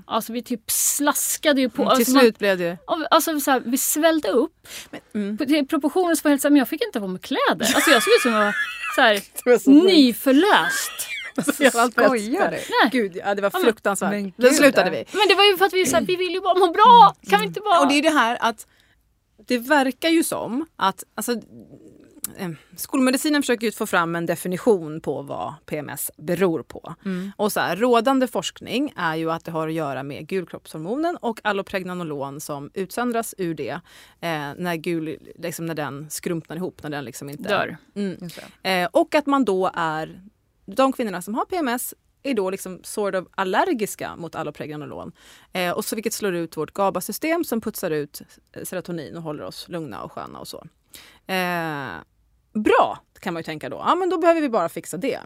Alltså 0.05 0.33
vi 0.33 0.43
typ 0.43 0.61
slaskade 0.71 1.61
ju 1.61 1.69
på. 1.69 1.81
Mm, 1.81 1.89
till 1.95 1.99
alltså, 1.99 2.13
man- 2.13 2.21
slut 2.21 2.39
blev 2.39 2.57
det 2.57 2.63
ju... 2.63 2.77
Alltså 3.11 3.39
så 3.39 3.51
här, 3.51 3.59
vi 3.65 3.77
svällde 3.77 4.27
upp. 4.29 4.67
mm. 5.15 5.37
På- 5.37 5.45
Till 5.45 5.67
proportioner 5.67 6.15
som 6.15 6.21
var 6.23 6.29
helt 6.29 6.41
så 6.41 6.47
här, 6.47 6.51
men 6.51 6.59
jag 6.59 6.69
fick 6.69 6.83
inte 6.85 6.99
på 6.99 7.07
mig 7.07 7.21
kläder. 7.21 7.71
Alltså 7.75 7.91
jag 7.91 8.03
såg 8.03 8.13
ut 8.13 8.21
som 8.21 8.31
jag 8.31 8.39
var 8.45 8.55
så 8.95 9.01
här, 9.01 9.57
så 9.59 9.71
nyförlöst. 9.71 10.91
Skojar 11.91 12.51
du? 12.51 12.89
Gud, 12.99 13.15
ja, 13.25 13.35
det 13.35 13.41
var 13.41 13.49
men- 13.53 13.61
fruktansvärt. 13.63 14.11
men 14.11 14.23
Då 14.37 14.47
gud, 14.47 14.55
slutade 14.55 14.87
ja. 14.97 15.03
vi. 15.11 15.17
Men 15.17 15.27
det 15.27 15.35
var 15.35 15.43
ju 15.43 15.57
för 15.57 15.65
att 15.65 15.73
vi, 15.73 15.85
så 15.85 15.95
här, 15.95 16.03
vi 16.03 16.15
vill 16.15 16.31
ju 16.33 16.41
bara 16.41 16.59
må 16.59 16.67
bra. 16.71 17.15
Kan 17.29 17.39
vi 17.39 17.45
inte 17.45 17.61
bara... 17.61 17.79
Och 17.79 17.87
det 17.87 17.93
är 17.93 18.01
det 18.01 18.09
här 18.09 18.37
att 18.39 18.67
det 19.47 19.57
verkar 19.57 20.09
ju 20.09 20.23
som 20.23 20.65
att 20.75 21.03
alltså, 21.15 21.35
skolmedicinen 22.75 23.41
försöker 23.41 23.67
ju 23.67 23.71
få 23.71 23.85
fram 23.85 24.15
en 24.15 24.25
definition 24.25 25.01
på 25.01 25.21
vad 25.21 25.53
PMS 25.65 26.11
beror 26.17 26.63
på. 26.63 26.95
Och 27.37 27.51
så 27.51 27.59
här, 27.59 27.75
rådande 27.75 28.27
forskning 28.27 28.93
är 28.95 29.15
ju 29.15 29.31
att 29.31 29.45
det 29.45 29.51
har 29.51 29.67
att 29.67 29.73
göra 29.73 30.03
med 30.03 30.27
gulkroppshormonen 30.27 31.17
och 31.17 31.39
allopregnanolon 31.43 32.41
som 32.41 32.71
utsöndras 32.73 33.35
ur 33.37 33.53
det 33.53 33.79
eh, 34.21 34.53
när, 34.57 34.75
gul, 34.75 35.17
liksom 35.35 35.65
när 35.65 35.75
den 35.75 36.09
skrumpnar 36.09 36.55
ihop, 36.55 36.83
när 36.83 36.89
den 36.89 37.05
liksom 37.05 37.29
inte 37.29 37.49
Dör. 37.49 37.77
Mm. 37.95 38.17
Eh, 38.63 38.89
och 38.91 39.15
att 39.15 39.25
man 39.25 39.45
då 39.45 39.71
är, 39.73 40.21
de 40.65 40.93
kvinnorna 40.93 41.21
som 41.21 41.35
har 41.35 41.45
PMS 41.45 41.93
är 42.23 42.33
då 42.33 42.49
liksom 42.49 42.79
sort 42.83 43.15
of 43.15 43.27
allergiska 43.35 44.15
mot 44.15 44.35
allopregnanolon. 44.35 45.11
Eh, 45.53 45.71
och 45.71 45.85
så 45.85 45.95
vilket 45.95 46.13
slår 46.13 46.35
ut 46.35 46.57
vårt 46.57 46.73
GABA-system 46.73 47.43
som 47.43 47.61
putsar 47.61 47.91
ut 47.91 48.21
serotonin 48.63 49.17
och 49.17 49.23
håller 49.23 49.43
oss 49.43 49.69
lugna 49.69 50.03
och 50.03 50.11
sköna 50.11 50.39
och 50.39 50.47
så. 50.47 50.67
Eh, 51.27 51.93
bra 52.53 52.99
kan 53.19 53.33
man 53.33 53.39
ju 53.39 53.43
tänka 53.43 53.69
då. 53.69 53.75
Ja 53.75 53.95
men 53.95 54.09
då 54.09 54.17
behöver 54.17 54.41
vi 54.41 54.49
bara 54.49 54.69
fixa 54.69 54.97
det. 54.97 55.19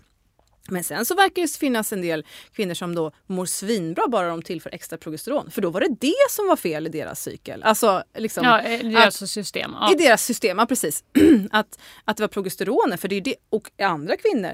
Men 0.69 0.83
sen 0.83 1.05
så 1.05 1.15
verkar 1.15 1.41
det 1.41 1.51
finnas 1.57 1.93
en 1.93 2.01
del 2.01 2.25
kvinnor 2.53 2.73
som 2.73 2.95
då 2.95 3.11
mår 3.27 3.45
svinbra 3.45 4.07
bara 4.07 4.27
de 4.29 4.41
tillför 4.41 4.69
extra 4.73 4.97
progesteron. 4.97 5.51
För 5.51 5.61
då 5.61 5.69
var 5.69 5.79
det 5.81 5.95
det 6.01 6.13
som 6.29 6.47
var 6.47 6.55
fel 6.55 6.87
i 6.87 6.89
deras 6.89 7.21
cykel. 7.21 7.63
Alltså 7.63 8.03
liksom, 8.17 8.43
Ja, 8.45 8.61
det 8.61 8.69
är 8.75 8.97
att- 8.97 9.05
alltså 9.05 9.27
system. 9.27 9.71
Ja. 9.79 9.91
i 9.91 9.95
deras 9.95 10.23
system, 10.23 10.57
ja, 10.59 10.65
precis. 10.65 11.03
att, 11.51 11.79
att 12.05 12.17
det 12.17 12.23
var 12.23 12.27
progesteronet. 12.27 13.01
För 13.01 13.07
det 13.07 13.15
är 13.15 13.21
det, 13.21 13.35
och 13.49 13.71
andra 13.81 14.15
kvinnor, 14.17 14.53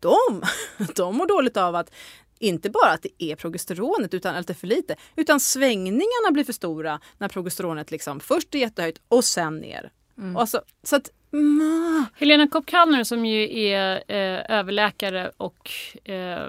de, 0.00 0.42
de 0.96 1.16
mår 1.16 1.26
dåligt 1.26 1.56
av 1.56 1.74
att 1.74 1.90
inte 2.38 2.70
bara 2.70 2.90
att 2.90 3.02
det 3.02 3.22
är 3.24 3.36
progesteronet 3.36 4.14
utan 4.14 4.36
att 4.36 4.46
det 4.46 4.52
är 4.52 4.54
för 4.54 4.66
lite. 4.66 4.96
Utan 5.16 5.40
svängningarna 5.40 6.30
blir 6.30 6.44
för 6.44 6.52
stora 6.52 7.00
när 7.18 7.28
progesteronet 7.28 7.90
liksom 7.90 8.20
först 8.20 8.54
är 8.54 8.58
jättehöjt 8.58 9.00
och 9.08 9.24
sen 9.24 9.56
ner. 9.58 9.92
Och 10.36 10.48
så, 10.48 10.60
så 10.82 10.96
att... 10.96 11.10
Mm, 11.32 12.06
Helena 12.14 12.48
Kopp 12.48 12.66
Kallner 12.66 13.04
som 13.04 13.26
ju 13.26 13.58
är 13.58 14.04
eh, 14.08 14.58
överläkare 14.58 15.30
och 15.36 15.70
eh, 16.04 16.48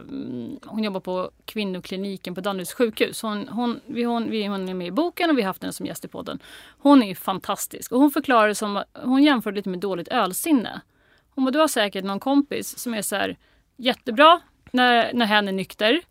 hon 0.66 0.84
jobbar 0.84 1.00
på 1.00 1.32
kvinnokliniken 1.46 2.36
på 2.36 2.42
Danderyds 2.42 2.74
sjukhus. 2.74 3.22
Hon, 3.22 3.48
hon, 3.48 3.80
vi, 3.86 4.04
hon, 4.04 4.30
vi, 4.30 4.46
hon 4.46 4.70
är 4.70 4.74
med 4.74 4.88
i 4.88 4.92
boken 4.92 5.30
och 5.30 5.38
vi 5.38 5.42
har 5.42 5.48
haft 5.48 5.62
henne 5.62 5.74
som 5.74 5.86
gäst 5.86 6.06
i 6.06 6.08
podden. 6.08 6.40
Hon 6.78 7.04
är 7.04 7.08
ju 7.08 7.16
fantastisk 7.16 7.92
och 7.92 8.00
hon 8.00 8.12
förklarar 8.12 8.48
det 8.48 8.56
som, 8.56 8.84
hon 8.94 9.24
jämför 9.24 9.52
lite 9.52 9.70
med 9.70 9.80
dåligt 9.80 10.08
ölsinne. 10.08 10.82
Hon 11.30 11.46
bara, 11.46 11.52
du 11.52 11.60
har 11.60 11.68
säkert 11.68 12.06
någon 12.06 12.20
kompis 12.20 12.78
som 12.80 12.94
är 12.94 13.02
så 13.02 13.16
här 13.16 13.38
jättebra 13.78 14.42
när, 14.72 15.14
när 15.14 15.26
hen 15.26 15.48
är 15.48 15.52
nykter. 15.52 16.02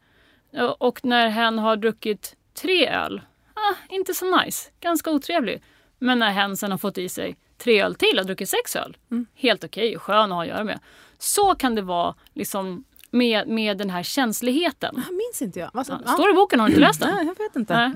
Och 0.78 1.04
när 1.04 1.28
hen 1.28 1.58
har 1.58 1.76
druckit 1.76 2.36
tre 2.54 2.88
öl, 2.88 3.20
ah, 3.54 3.74
inte 3.88 4.14
så 4.14 4.36
nice. 4.36 4.70
Ganska 4.80 5.10
otrevlig. 5.10 5.62
Men 5.98 6.18
när 6.18 6.30
hen 6.30 6.56
sen 6.56 6.70
har 6.70 6.78
fått 6.78 6.98
i 6.98 7.08
sig 7.08 7.36
tre 7.62 7.82
öl 7.82 7.94
till 7.94 8.18
och 8.18 8.26
druckit 8.26 8.48
sex 8.48 8.76
öl, 8.76 8.96
Mm. 9.10 9.26
helt 9.34 9.64
okej, 9.64 9.98
skön 9.98 10.16
att 10.16 10.30
ha 10.30 10.42
att 10.42 10.48
göra 10.48 10.64
med. 10.64 10.78
Så 11.18 11.54
kan 11.54 11.74
det 11.74 11.82
vara 11.82 12.14
liksom 12.34 12.84
med, 13.10 13.48
med 13.48 13.78
den 13.78 13.90
här 13.90 14.02
känsligheten. 14.02 14.94
Det 14.94 15.00
här 15.00 15.12
minns 15.12 15.42
inte 15.42 15.58
jag. 15.60 15.86
Sa- 15.86 16.00
Ja, 16.06 16.12
Står 16.12 16.30
i 16.30 16.34
boken, 16.34 16.60
har 16.60 16.66
du 16.66 16.72
inte 16.72 16.80
läst 16.80 17.00
den? 17.00 17.10
Nej, 17.14 17.26
jag 17.26 17.44
vet 17.44 17.56
inte. 17.56 17.92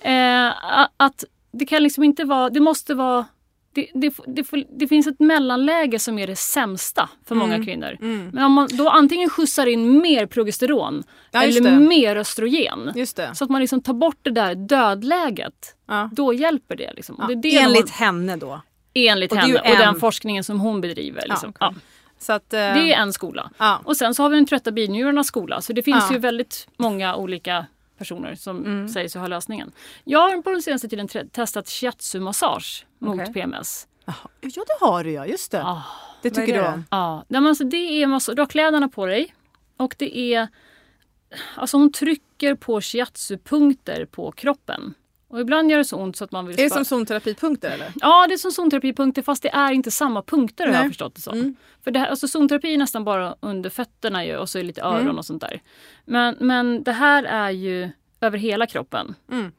Nej. 0.00 0.46
Eh, 0.46 0.52
att 0.96 1.24
det 1.52 1.64
kan 1.66 1.82
liksom 1.82 2.04
inte 2.04 2.24
vara, 2.24 2.50
det 2.50 2.60
måste 2.60 2.94
vara 2.94 3.26
det, 3.74 3.88
det, 3.94 4.14
det, 4.26 4.46
det 4.78 4.88
finns 4.88 5.06
ett 5.06 5.20
mellanläge 5.20 5.98
som 5.98 6.18
är 6.18 6.26
det 6.26 6.36
sämsta 6.36 7.08
för 7.24 7.34
många 7.34 7.64
kvinnor. 7.64 7.96
Mm. 8.00 8.30
Men 8.32 8.44
om 8.44 8.52
man 8.52 8.68
då 8.72 8.88
antingen 8.88 9.30
skjutsar 9.30 9.66
in 9.66 9.98
mer 10.00 10.26
progesteron 10.26 11.02
Ja, 11.30 11.42
eller 11.42 11.78
mer 11.78 12.16
östrogen. 12.16 13.06
Så 13.34 13.44
att 13.44 13.50
man 13.50 13.60
liksom 13.60 13.82
tar 13.82 13.94
bort 13.94 14.18
det 14.22 14.30
där 14.30 14.54
dödläget. 14.54 15.76
Ja. 15.88 16.10
Då 16.12 16.32
hjälper 16.34 16.76
det. 16.76 16.92
Liksom. 16.96 17.14
Och 17.16 17.22
Ja. 17.24 17.26
det 17.26 17.32
är 17.34 17.36
det 17.42 17.50
de 17.50 17.58
Enligt 17.58 17.90
har, 17.90 18.06
henne 18.06 18.36
då. 18.36 18.60
Enligt 18.94 19.32
och 19.32 19.38
henne 19.38 19.58
och 19.58 19.64
den 19.78 19.88
en- 19.88 20.00
forskningen 20.00 20.44
som 20.44 20.60
hon 20.60 20.80
bedriver. 20.80 21.24
Liksom. 21.28 21.52
Ja, 21.60 21.72
ja, 21.74 21.80
Så 22.18 22.32
att, 22.32 22.52
eh, 22.52 22.58
det 22.58 22.92
är 22.94 23.00
en 23.00 23.12
skola. 23.12 23.50
ja. 23.58 23.80
Och 23.84 23.96
sen 23.96 24.14
så 24.14 24.22
har 24.22 24.30
vi 24.30 24.36
den 24.36 24.46
trötta 24.46 24.70
binjurarnas 24.72 25.26
skola. 25.26 25.60
Så 25.60 25.72
det 25.72 25.82
finns 25.82 26.12
ju 26.12 26.18
väldigt 26.18 26.68
många 26.76 27.16
olika 27.16 27.66
personer 27.98 28.34
som 28.34 28.58
Mm. 28.64 28.88
säger 28.88 29.08
sig 29.08 29.20
ha 29.20 29.28
lösningen. 29.28 29.72
Jag 30.04 30.18
har 30.20 30.42
på 30.42 30.50
den 30.50 30.62
senaste 30.62 30.88
tiden 30.88 31.08
testat 31.32 31.66
shiatsu-massage 31.66 32.84
mot. 32.98 33.32
PMS. 33.34 33.86
Jaha. 34.04 34.16
ja, 34.40 34.62
det 34.66 34.84
har 34.86 35.04
du 35.04 35.10
ja. 35.12 35.26
Just 35.26 35.50
det. 35.52 35.62
Ah. 35.64 35.82
det 36.22 36.30
tycker 36.30 36.54
det 36.54 36.60
du 36.60 36.66
om. 36.66 36.84
Ja, 36.90 37.24
men 37.28 37.46
alltså 37.46 37.64
det 37.64 37.76
är 38.02 38.06
massa, 38.06 38.34
du 38.34 38.42
har 38.42 38.46
kläderna 38.46 38.88
på 38.88 39.06
dig 39.06 39.34
och 39.76 39.94
det 39.98 40.18
är... 40.18 40.48
Alltså 41.56 41.76
hon 41.76 41.92
trycker 41.92 42.54
på 42.54 42.80
shiatsu-punkter 42.80 44.04
på 44.06 44.32
kroppen. 44.32 44.94
Och 45.34 45.40
ibland 45.40 45.70
gör 45.70 45.78
det 45.78 45.84
så 45.84 45.96
ont 45.96 46.16
så 46.16 46.24
att 46.24 46.32
man 46.32 46.46
vill... 46.46 46.60
Är 46.60 46.64
det 46.64 46.70
som 46.70 46.84
zonterapipunkter 46.84 47.70
eller? 47.70 47.92
Ja, 48.00 48.26
det 48.28 48.34
är 48.34 48.38
som 48.38 48.52
zonterapipunkter 48.52 49.22
fast 49.22 49.42
det 49.42 49.48
är 49.48 49.72
inte 49.72 49.90
samma 49.90 50.22
punkter 50.22 50.66
har 50.66 50.72
jag 50.74 50.80
Nej. 50.80 50.88
förstått 50.90 51.14
det 51.14 51.20
som. 51.20 51.34
Mm. 51.38 51.56
För 51.84 51.90
det 51.90 51.98
här, 51.98 52.06
alltså 52.06 52.28
zonterapi 52.28 52.74
är 52.74 52.78
nästan 52.78 53.04
bara 53.04 53.36
under 53.40 53.70
fötterna 53.70 54.24
ju, 54.24 54.36
och 54.36 54.48
så 54.48 54.58
är 54.58 54.62
lite 54.62 54.82
öron 54.82 55.00
Mm. 55.00 55.18
och 55.18 55.24
sånt 55.24 55.40
där. 55.40 55.60
Men, 56.04 56.36
men 56.40 56.82
det 56.82 56.92
här 56.92 57.24
är 57.24 57.50
ju 57.50 57.90
över 58.20 58.38
hela 58.38 58.66
kroppen. 58.66 59.14
Mm. 59.32 59.52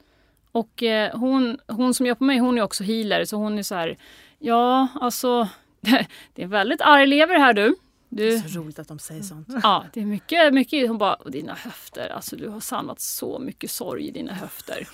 Och 0.52 0.84
eh, 0.84 1.18
hon, 1.18 1.58
hon 1.68 1.94
som 1.94 2.06
gör 2.06 2.16
på 2.16 2.24
mig, 2.24 2.38
hon 2.38 2.58
är 2.58 2.62
också 2.62 2.84
healer 2.84 3.26
så 3.26 3.38
hon 3.38 3.60
är 3.60 3.64
så 3.64 3.76
här, 3.76 3.98
ja 4.40 4.88
alltså 5.02 5.50
det 6.34 6.44
är 6.44 6.48
väldigt 6.48 6.82
arg 6.82 7.08
lever 7.08 7.40
här 7.40 7.54
du. 7.54 7.76
Det 8.10 8.24
du 8.30 8.36
är 8.36 8.40
så 8.40 8.60
roligt 8.60 8.80
att 8.80 8.88
de 8.88 9.00
säger 9.00 9.22
sånt. 9.22 9.48
ja, 9.64 9.86
det 9.94 10.02
är 10.02 10.06
mycket, 10.06 10.54
mycket. 10.54 10.88
Hon 10.88 10.98
bara, 10.98 11.14
och 11.14 11.32
dina 11.32 11.54
höfter, 11.54 12.10
alltså 12.10 12.36
du 12.36 12.48
har 12.50 12.60
samlat 12.60 13.00
så 13.02 13.40
mycket 13.40 13.72
sorg 13.72 14.08
i 14.08 14.12
dina 14.12 14.34
höfter. 14.34 14.88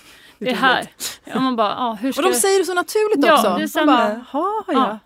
Det 0.45 0.51
är 0.51 0.55
här. 0.55 0.87
Ja, 1.25 1.39
man 1.39 1.55
bara, 1.55 1.69
ja, 1.71 1.97
hur 2.01 2.11
ska 2.11 2.21
Och 2.25 2.31
de 2.31 2.37
säger 2.37 2.59
det 2.59 2.65
så 2.65 2.73
naturligt 2.73 3.25
Ja, 3.25 3.33
också. 3.33 3.55
det 3.57 3.63
är 3.63 3.67
samma. 3.67 3.97
bara, 3.97 4.09
"Jaha, 4.33 4.63
ja. 4.67 4.73
Ja. 4.73 4.99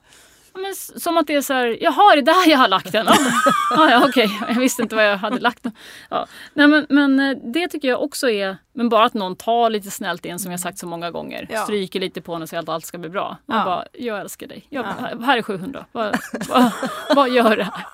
Ja, 0.54 0.62
Men 0.62 0.76
som 1.02 1.18
att 1.18 1.28
det 1.28 1.36
är 1.36 1.42
så 1.42 1.54
här, 1.54 1.78
jaha 1.82 2.12
är 2.12 2.16
det 2.16 2.22
där 2.22 2.50
jag 2.52 2.58
har 2.58 2.68
lagt 2.68 2.92
den? 2.92 3.06
Ja, 3.10 3.16
ja, 3.70 3.90
ja 3.90 4.06
okej, 4.10 4.40
jag 4.48 4.56
visste 4.56 4.82
inte 4.82 4.96
vad 4.96 5.06
jag 5.10 5.18
hade 5.18 5.40
lagt 5.40 5.64
den. 5.64 5.72
Ja. 6.10 6.26
Nej, 6.54 6.68
men, 6.68 6.86
men 6.90 7.20
eh, 7.20 7.38
det 7.54 7.68
tycker 7.68 7.88
jag 7.88 8.04
också 8.04 8.30
är, 8.30 8.58
men 8.74 8.90
bara 8.90 9.06
att 9.06 9.14
någon 9.14 9.36
tar 9.36 9.70
lite 9.70 9.92
snällt 9.92 10.26
in 10.26 10.40
som 10.40 10.52
jag 10.52 10.60
sagt 10.60 10.78
så 10.78 10.88
många 10.88 11.12
gånger. 11.12 11.48
Ja. 11.50 11.64
Stryker 11.64 12.00
lite 12.00 12.22
på 12.22 12.34
henne 12.34 12.44
och 12.44 12.50
säger 12.50 12.64
att 12.64 12.70
allt 12.70 12.86
ska 12.86 12.98
bli 12.98 13.10
bra. 13.10 13.38
Man 13.46 13.58
Ja. 13.58 13.66
bara, 13.66 13.86
jag 13.94 14.20
älskar 14.20 14.48
dig. 14.48 14.66
Jag, 14.70 14.86
Ja. 15.12 15.26
Här 15.26 15.38
är 15.38 15.42
700, 15.42 15.86
vad, 15.92 16.18
vad, 16.50 16.72
vad 17.16 17.30
gör 17.30 17.58
det 17.58 17.64
här? 17.64 17.86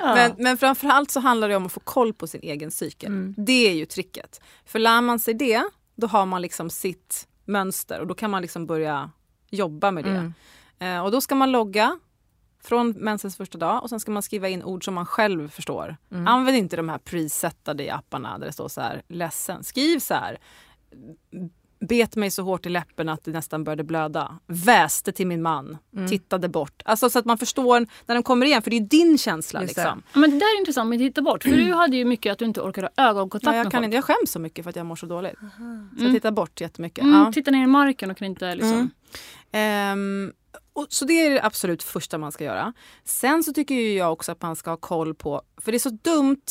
Men, 0.14 0.32
men 0.38 0.58
framförallt 0.58 1.10
så 1.10 1.20
handlar 1.20 1.48
det 1.48 1.56
om 1.56 1.66
att 1.66 1.72
få 1.72 1.80
koll 1.80 2.12
på 2.14 2.26
sin 2.26 2.40
egen 2.42 2.70
cykel. 2.70 3.06
Mm. 3.08 3.34
Det 3.38 3.68
är 3.68 3.74
ju 3.74 3.86
tricket. 3.86 4.40
För 4.66 4.78
lär 4.78 5.00
man 5.00 5.18
sig 5.18 5.34
det, 5.34 5.62
då 6.02 6.08
har 6.08 6.26
man 6.26 6.42
liksom 6.42 6.70
sitt 6.70 7.28
mönster 7.44 8.00
och 8.00 8.06
då 8.06 8.14
kan 8.14 8.30
man 8.30 8.42
liksom 8.42 8.66
börja 8.66 9.10
jobba 9.50 9.90
med 9.90 10.04
det. 10.04 10.10
Mm. 10.10 10.32
Eh, 10.78 11.04
och 11.04 11.10
då 11.10 11.20
ska 11.20 11.34
man 11.34 11.52
logga 11.52 11.98
från 12.62 12.90
mensens 12.90 13.36
första 13.36 13.58
dag 13.58 13.82
och 13.82 13.88
sen 13.88 14.00
ska 14.00 14.10
man 14.10 14.22
skriva 14.22 14.48
in 14.48 14.62
ord 14.62 14.84
som 14.84 14.94
man 14.94 15.06
själv 15.06 15.48
förstår. 15.48 15.96
Mm. 16.10 16.28
Använd 16.28 16.56
inte 16.56 16.76
de 16.76 16.88
här 16.88 16.98
presettade 16.98 17.84
i 17.84 17.90
apparna 17.90 18.38
där 18.38 18.46
det 18.46 18.52
står 18.52 18.68
så 18.68 18.80
här 18.80 19.02
ledsen. 19.08 19.64
Skriv 19.64 19.98
så 19.98 20.14
här 20.14 20.38
bet 21.88 22.16
mig 22.16 22.30
så 22.30 22.42
hårt 22.42 22.66
i 22.66 22.68
läppen 22.68 23.08
att 23.08 23.24
det 23.24 23.30
nästan 23.30 23.64
började 23.64 23.84
blöda. 23.84 24.38
Väste 24.46 25.12
till 25.12 25.26
min 25.26 25.42
man, 25.42 25.78
Mm. 25.96 26.08
tittade 26.08 26.48
bort. 26.48 26.82
Alltså 26.84 27.10
så 27.10 27.18
att 27.18 27.24
man 27.24 27.38
förstår 27.38 27.86
när 28.06 28.14
de 28.14 28.22
kommer 28.22 28.46
igen, 28.46 28.62
för 28.62 28.70
det 28.70 28.76
är 28.76 28.80
din 28.80 29.18
känsla. 29.18 29.62
Just. 29.62 29.76
Liksom. 29.76 30.02
Ja, 30.12 30.18
men 30.20 30.30
det 30.30 30.36
där 30.38 30.56
är 30.56 30.58
intressant 30.58 30.88
med 30.90 30.96
att 30.96 31.00
titta 31.00 31.22
bort. 31.22 31.42
För 31.42 31.50
du 31.50 31.72
hade 31.72 31.96
ju 31.96 32.04
mycket 32.04 32.32
att 32.32 32.38
du 32.38 32.44
inte 32.44 32.60
orkade 32.60 32.88
ha 32.96 33.04
ögonkontakt 33.08 33.46
Ja, 33.52 33.56
jag, 33.56 33.64
med 33.64 33.72
kan 33.72 33.78
folk. 33.78 33.84
inte, 33.84 33.96
jag 33.96 34.04
skäms 34.04 34.30
så 34.32 34.38
mycket 34.38 34.64
för 34.64 34.70
att 34.70 34.76
jag 34.76 34.86
mår 34.86 34.96
så 34.96 35.06
dåligt. 35.06 35.38
Så 35.38 35.46
jag 35.96 36.00
Mm. 36.00 36.14
tittar 36.14 36.30
bort 36.30 36.60
jättemycket. 36.60 37.04
Mm, 37.04 37.20
Ja. 37.20 37.32
Titta 37.32 37.50
ner 37.50 37.62
i 37.62 37.66
marken 37.66 38.10
och 38.10 38.16
kan 38.16 38.26
inte 38.26 38.54
liksom... 38.54 38.72
Mm. 38.72 38.90
Ehm, 39.52 40.32
och, 40.72 40.86
så 40.88 41.04
det 41.04 41.12
är 41.12 41.30
det 41.30 41.42
absolut 41.44 41.82
första 41.82 42.18
man 42.18 42.32
ska 42.32 42.44
göra. 42.44 42.72
Sen 43.04 43.42
så 43.42 43.52
tycker 43.52 43.74
ju 43.74 43.92
jag 43.94 44.12
också 44.12 44.32
att 44.32 44.42
man 44.42 44.56
ska 44.56 44.70
ha 44.70 44.76
koll 44.76 45.14
på, 45.14 45.42
för 45.60 45.72
det 45.72 45.76
är 45.76 45.90
så 45.90 45.90
dumt 46.02 46.42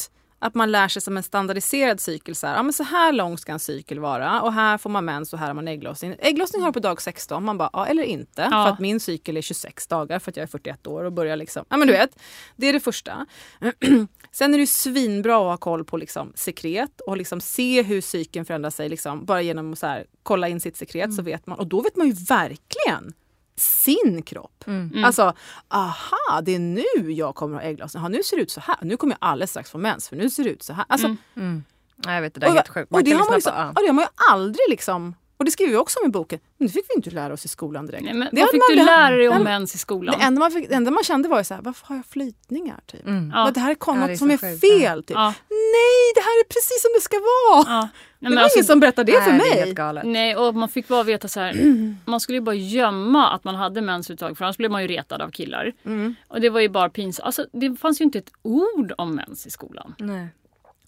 att 0.42 0.56
man 0.56 0.72
lär 0.72 0.88
sig 0.88 1.02
som 1.02 1.18
en 1.18 1.24
standardiserad 1.24 2.00
cykel. 2.00 2.36
Så 2.36 2.48
här, 2.48 2.56
ja, 2.56 2.64
men 2.64 2.74
så 2.74 2.84
här 2.84 3.14
lång 3.14 3.38
ska 3.38 3.52
en 3.52 3.60
cykel 3.60 4.00
vara 4.00 4.42
och 4.42 4.54
här 4.54 4.78
får 4.78 4.90
man 4.90 5.06
mens 5.06 5.34
och 5.34 5.40
här 5.40 5.48
har 5.48 5.54
man 5.54 5.68
ägglossning. 5.68 6.16
Ägglossning 6.20 6.62
har 6.62 6.70
du 6.70 6.74
på 6.74 6.80
dag 6.80 7.02
16. 7.02 7.46
Man 7.46 7.58
bara, 7.58 7.70
ja 7.74 7.86
eller 7.86 8.04
inte. 8.04 8.42
Ja. 8.42 8.50
För 8.50 8.74
att 8.74 8.80
min 8.80 9.00
cykel 9.00 9.38
är 9.38 9.42
26 9.42 9.88
dagar 9.88 10.20
för 10.20 10.32
att 10.32 10.38
jag 10.38 10.44
är 10.44 10.48
41 10.48 10.88
år 10.88 11.04
och 11.04 11.14
börjar 11.14 11.36
liksom. 11.36 11.66
Ja 11.70 11.78
men 11.78 11.88
du 11.88 11.94
vet, 11.94 12.20
det 12.56 12.68
är 12.68 12.74
det 12.74 12.80
första. 12.80 13.26
Sen 14.32 14.54
är 14.54 14.58
det 14.58 14.62
ju 14.62 14.68
svinbra 14.68 15.36
att 15.36 15.42
ha 15.42 15.58
koll 15.58 15.86
på 15.86 15.98
liksom 15.98 16.34
sekret 16.36 17.02
och 17.02 17.18
liksom 17.18 17.42
se 17.42 17.82
hur 17.82 18.02
cykeln 18.02 18.46
förändrar 18.46 18.70
sig. 18.70 18.90
Liksom, 18.90 19.26
bara 19.26 19.42
genom 19.42 19.74
att 19.74 19.80
så 19.80 19.88
här, 19.88 20.06
kolla 20.24 20.48
in 20.48 20.60
sitt 20.60 20.78
sekret 20.78 21.14
så 21.14 21.22
vet 21.22 21.48
man. 21.48 21.60
Och 21.60 21.68
då 21.68 21.82
vet 21.82 21.96
man 21.96 22.08
ju 22.08 22.14
verkligen 22.14 23.14
sin 23.56 24.22
kropp. 24.26 24.64
Mm. 24.68 25.04
Alltså, 25.04 25.34
aha, 25.70 26.42
det 26.44 26.56
är 26.56 26.60
nu 26.60 27.12
jag 27.12 27.36
kommer 27.36 27.58
att 27.58 27.64
ha 27.64 27.70
ägglossning. 27.70 28.00
Aha, 28.02 28.10
nu 28.10 28.24
ser 28.24 28.38
det 28.38 28.44
ut 28.44 28.52
så 28.52 28.62
här. 28.62 28.78
Nu 28.82 28.98
kommer 28.98 29.18
jag 29.22 29.30
alldeles 29.30 29.50
strax 29.50 29.72
få 29.72 29.78
mens 29.78 30.10
för 30.10 30.16
nu 30.16 30.30
ser 30.30 30.44
det 30.44 30.50
ut 30.50 30.64
så 30.64 30.74
här. 30.74 30.86
Alltså, 30.90 31.08
Mm. 31.08 31.18
Mm. 31.36 31.64
Nej, 32.06 32.16
jag 32.16 32.22
vet, 32.22 32.34
det 32.34 32.40
där 32.40 32.48
är 32.48 32.52
och, 32.52 32.56
helt 32.56 32.68
sjukt. 32.70 32.92
Man 32.92 33.00
och 33.00 33.04
det 33.06 33.12
har 33.12 33.20
man, 33.32 33.42
på- 33.42 33.50
ja, 33.50 33.82
det 33.82 33.88
har 33.88 33.94
man 33.94 34.04
ju 34.04 34.10
aldrig 34.32 34.66
liksom... 34.70 35.16
Och 35.42 35.46
det 35.46 35.52
skriver 35.52 35.72
vi 35.72 35.78
också 35.78 36.00
om 36.00 36.06
i 36.06 36.10
boken. 36.10 36.40
Men 36.58 36.68
det 36.68 36.74
fick 36.74 36.86
vi 36.90 36.96
inte 36.96 37.10
lära 37.10 37.34
oss 37.34 37.46
i 37.46 37.48
skolan 37.48 37.86
direkt. 37.86 38.04
Nej, 38.04 38.14
men 38.14 38.28
det 38.32 38.42
vad 38.42 38.50
fick 38.50 38.62
man 38.70 38.78
du 38.78 38.84
lära 38.86 39.16
dig 39.18 39.30
om 39.30 39.44
mens 39.44 39.76
i 39.76 39.78
skolan? 39.78 40.16
Det 40.20 40.26
enda 40.26 40.40
man, 40.40 40.52
fick, 40.52 40.70
det 40.70 40.76
enda 40.76 40.92
man 40.92 41.04
kände 41.04 41.30
var 41.30 41.38
ju 41.38 41.44
så 41.44 41.54
här, 41.54 41.62
varför 41.62 41.88
har 41.88 41.96
jag 41.96 42.06
flytningar? 42.06 42.80
Typ? 42.86 43.08
Mm. 43.08 43.32
Ja. 43.36 43.52
Det 43.54 43.60
här 43.60 43.72
är 43.72 43.76
Ja, 43.88 43.94
något 43.94 44.08
det 44.08 44.14
är 44.14 44.18
som 44.18 44.32
är 44.32 44.38
sjukt, 44.38 44.62
fel. 44.62 45.04
Typ. 45.04 45.16
Ja, 45.16 45.34
Nej, 45.50 46.12
det 46.16 46.22
här 46.22 46.40
är 46.40 46.44
precis 46.48 46.82
som 46.82 46.92
det 46.96 47.02
ska 47.02 47.18
vara. 47.18 47.66
ja. 47.68 47.90
Nej, 48.20 48.30
det 48.32 48.36
var 48.36 48.44
alltså, 48.44 48.58
ingen 48.58 48.66
som 48.66 48.80
berättade 48.80 49.12
det 49.12 49.22
för 49.22 49.32
Nej, 49.32 49.40
Det 49.54 49.60
är 49.62 49.66
mig. 49.66 49.74
galet. 49.74 50.04
nej, 50.06 50.36
och 50.36 50.56
man 50.56 50.70
fick 50.70 50.88
bara 50.88 51.04
veta 51.04 51.28
så 51.28 51.40
här. 51.40 51.54
Man 52.06 52.20
skulle 52.20 52.38
ju 52.38 52.42
bara 52.42 52.56
gömma 52.56 53.30
att 53.30 53.44
man 53.44 53.56
hade 53.56 53.82
mensuttag 53.82 54.38
för 54.38 54.46
annars 54.46 54.58
blev 54.58 54.72
man 54.72 54.82
ju 54.82 54.88
retad 54.88 55.22
av 55.22 55.30
killar. 55.32 55.72
Mm. 55.86 56.16
Och 56.28 56.42
det 56.42 56.50
var 56.50 56.60
ju 56.60 56.70
bara 56.70 56.90
pinsamt. 56.90 57.26
Alltså, 57.26 57.46
det 57.54 57.76
fanns 57.76 58.02
ju 58.02 58.06
inte 58.06 58.18
ett 58.18 58.32
ord 58.42 58.94
om 58.98 59.16
mens 59.16 59.48
i 59.48 59.50
skolan. 59.50 59.96
Nej. 60.00 60.28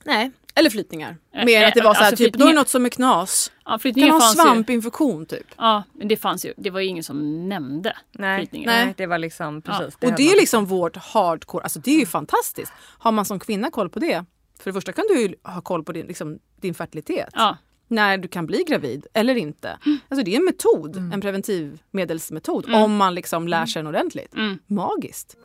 Nej, 0.05 0.31
eller 0.55 0.69
flytningar. 0.69 1.17
Eh, 1.35 1.45
Mer 1.45 1.67
att 1.67 1.73
det 1.73 1.81
var 1.81 1.93
så 1.93 1.99
här, 1.99 2.07
alltså, 2.09 2.25
typ, 2.25 2.33
då 2.33 2.43
är 2.45 2.49
det 2.49 2.55
något 2.55 2.69
som 2.69 2.85
är 2.85 2.89
knas. 2.89 3.51
Ja, 3.65 3.79
Kan 3.79 4.09
ha 4.09 4.21
svampinfektion 4.21 5.25
typ. 5.25 5.47
Ja, 5.57 5.83
men 5.93 6.07
det 6.07 6.17
fanns 6.17 6.45
ju. 6.45 6.53
Det 6.57 6.69
var 6.69 6.79
ju 6.79 6.87
ingen 6.87 7.03
som 7.03 7.49
nämnde 7.49 7.97
Nej. 8.11 8.39
flyttningar. 8.39 8.71
Nej, 8.85 8.93
det 8.97 9.05
var 9.05 9.17
liksom 9.17 9.61
precis. 9.61 9.95
Och 9.95 10.03
höll 10.03 10.13
det 10.17 10.31
är 10.31 10.35
liksom 10.35 10.65
vårt 10.65 10.95
hardcore, 10.97 11.63
alltså 11.63 11.79
det 11.79 11.91
är 11.91 11.99
ju 11.99 12.05
fantastiskt. 12.05 12.73
Har 12.77 13.11
man 13.11 13.25
som 13.25 13.39
kvinna 13.39 13.71
koll 13.71 13.89
på 13.89 13.99
det, 13.99 14.25
för 14.59 14.69
det 14.69 14.73
första 14.73 14.91
kan 14.91 15.05
du 15.09 15.21
ju 15.21 15.35
ha 15.43 15.61
koll 15.61 15.83
på 15.83 15.91
din, 15.91 16.05
liksom, 16.05 16.39
din 16.61 16.73
fertilitet. 16.73 17.29
Ja, 17.33 17.57
När 17.87 18.17
du 18.17 18.27
kan 18.27 18.45
bli 18.45 18.63
gravid 18.67 19.07
eller 19.13 19.35
inte. 19.35 19.77
Alltså 20.09 20.25
det 20.25 20.31
är 20.35 20.37
en 20.39 20.45
metod, 20.45 20.95
en 21.13 21.21
preventivmedelsmetod. 21.21 22.73
Om 22.73 22.95
man 22.95 23.15
liksom 23.15 23.47
lär 23.47 23.65
sig 23.65 23.79
den 23.79 23.87
ordentligt. 23.87 24.33
mm. 24.35 24.59
Magiskt. 24.67 25.37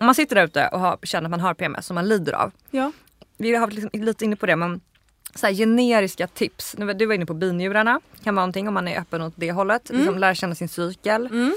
Om 0.00 0.06
man 0.06 0.14
sitter 0.14 0.36
där 0.36 0.44
ute 0.44 0.68
och 0.68 0.80
har, 0.80 0.98
känner 1.02 1.24
att 1.26 1.30
man 1.30 1.40
har 1.40 1.54
PMS 1.54 1.86
som 1.86 1.94
man 1.94 2.08
lider 2.08 2.32
av. 2.32 2.52
Ja. 2.70 2.92
Vi 3.36 3.54
har 3.54 3.60
varit 3.60 3.74
liksom 3.74 3.90
lite 4.02 4.24
inne 4.24 4.36
på 4.36 4.46
det 4.46 4.56
men 4.56 4.80
så 5.34 5.46
här, 5.46 5.54
generiska 5.54 6.26
tips. 6.26 6.76
Du 6.96 7.06
var 7.06 7.14
inne 7.14 7.26
på 7.26 7.34
binjurarna. 7.34 8.00
Kan 8.24 8.34
vara 8.34 8.42
någonting 8.42 8.68
om 8.68 8.74
man 8.74 8.88
är 8.88 9.00
öppen 9.00 9.22
åt 9.22 9.32
det 9.36 9.52
hållet. 9.52 9.90
Liksom 9.90 10.18
lära 10.18 10.34
känna 10.34 10.54
sin 10.54 10.68
cykel. 10.68 11.26
Mm. 11.26 11.56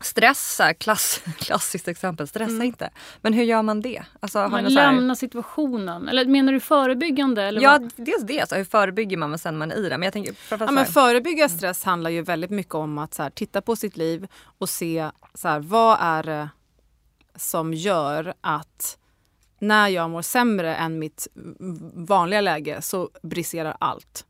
Stress, 0.00 0.56
så 0.56 0.72
klass, 0.78 1.20
klassiskt 1.38 1.88
exempel. 1.88 2.28
Stressa 2.28 2.50
Mm. 2.50 2.62
inte. 2.66 2.90
Men 3.20 3.32
hur 3.32 3.44
gör 3.44 3.62
man 3.62 3.80
det? 3.80 4.02
Alltså, 4.20 4.38
Man 4.38 4.50
så 4.50 4.80
här, 4.80 4.92
lämnar 4.92 5.14
situationen. 5.14 6.08
Eller 6.08 6.24
menar 6.24 6.52
du 6.52 6.60
förebyggande? 6.60 7.42
Eller 7.42 7.60
Ja, 7.60 7.70
vad? 7.70 7.92
dels 7.96 8.22
det. 8.22 8.40
Alltså, 8.40 8.56
hur 8.56 8.64
förebygger 8.64 9.16
man 9.16 9.30
men 9.30 9.38
sen 9.38 9.58
man 9.58 9.70
är 9.72 9.76
i 9.76 9.88
det? 9.88 9.98
Men 9.98 10.02
jag 10.02 10.12
tänker 10.12 10.34
Ja, 10.50 10.70
men 10.70 10.86
så 10.86 10.92
förebygga 10.92 11.48
stress 11.48 11.84
handlar 11.84 12.10
ju 12.10 12.22
väldigt 12.22 12.50
mycket 12.50 12.74
om 12.74 12.98
att 12.98 13.14
så 13.14 13.22
här, 13.22 13.30
titta 13.30 13.60
på 13.62 13.76
sitt 13.76 13.96
liv 13.96 14.28
och 14.58 14.68
se 14.68 15.10
så 15.34 15.48
här, 15.48 15.60
vad 15.60 15.98
är 16.00 16.48
som 17.38 17.74
gör 17.74 18.34
att 18.40 18.98
när 19.58 19.88
jag 19.88 20.10
mår 20.10 20.22
sämre 20.22 20.76
än 20.76 20.98
mitt 20.98 21.28
vanliga 21.94 22.40
läge 22.40 22.82
så 22.82 23.10
briserar 23.22 23.76
allt. 23.80 24.26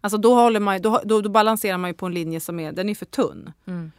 Alltså 0.00 0.18
då, 0.18 0.34
håller 0.34 0.60
man, 0.60 0.82
då, 0.82 1.00
då, 1.04 1.20
då 1.20 1.28
balanserar 1.28 1.78
man 1.78 1.90
ju 1.90 1.94
på 1.94 2.06
en 2.06 2.14
linje 2.14 2.40
som 2.40 2.60
är, 2.60 2.72
den 2.72 2.88
är 2.88 2.94
för 2.94 3.06
tunn. 3.06 3.52
Mm. 3.66 3.92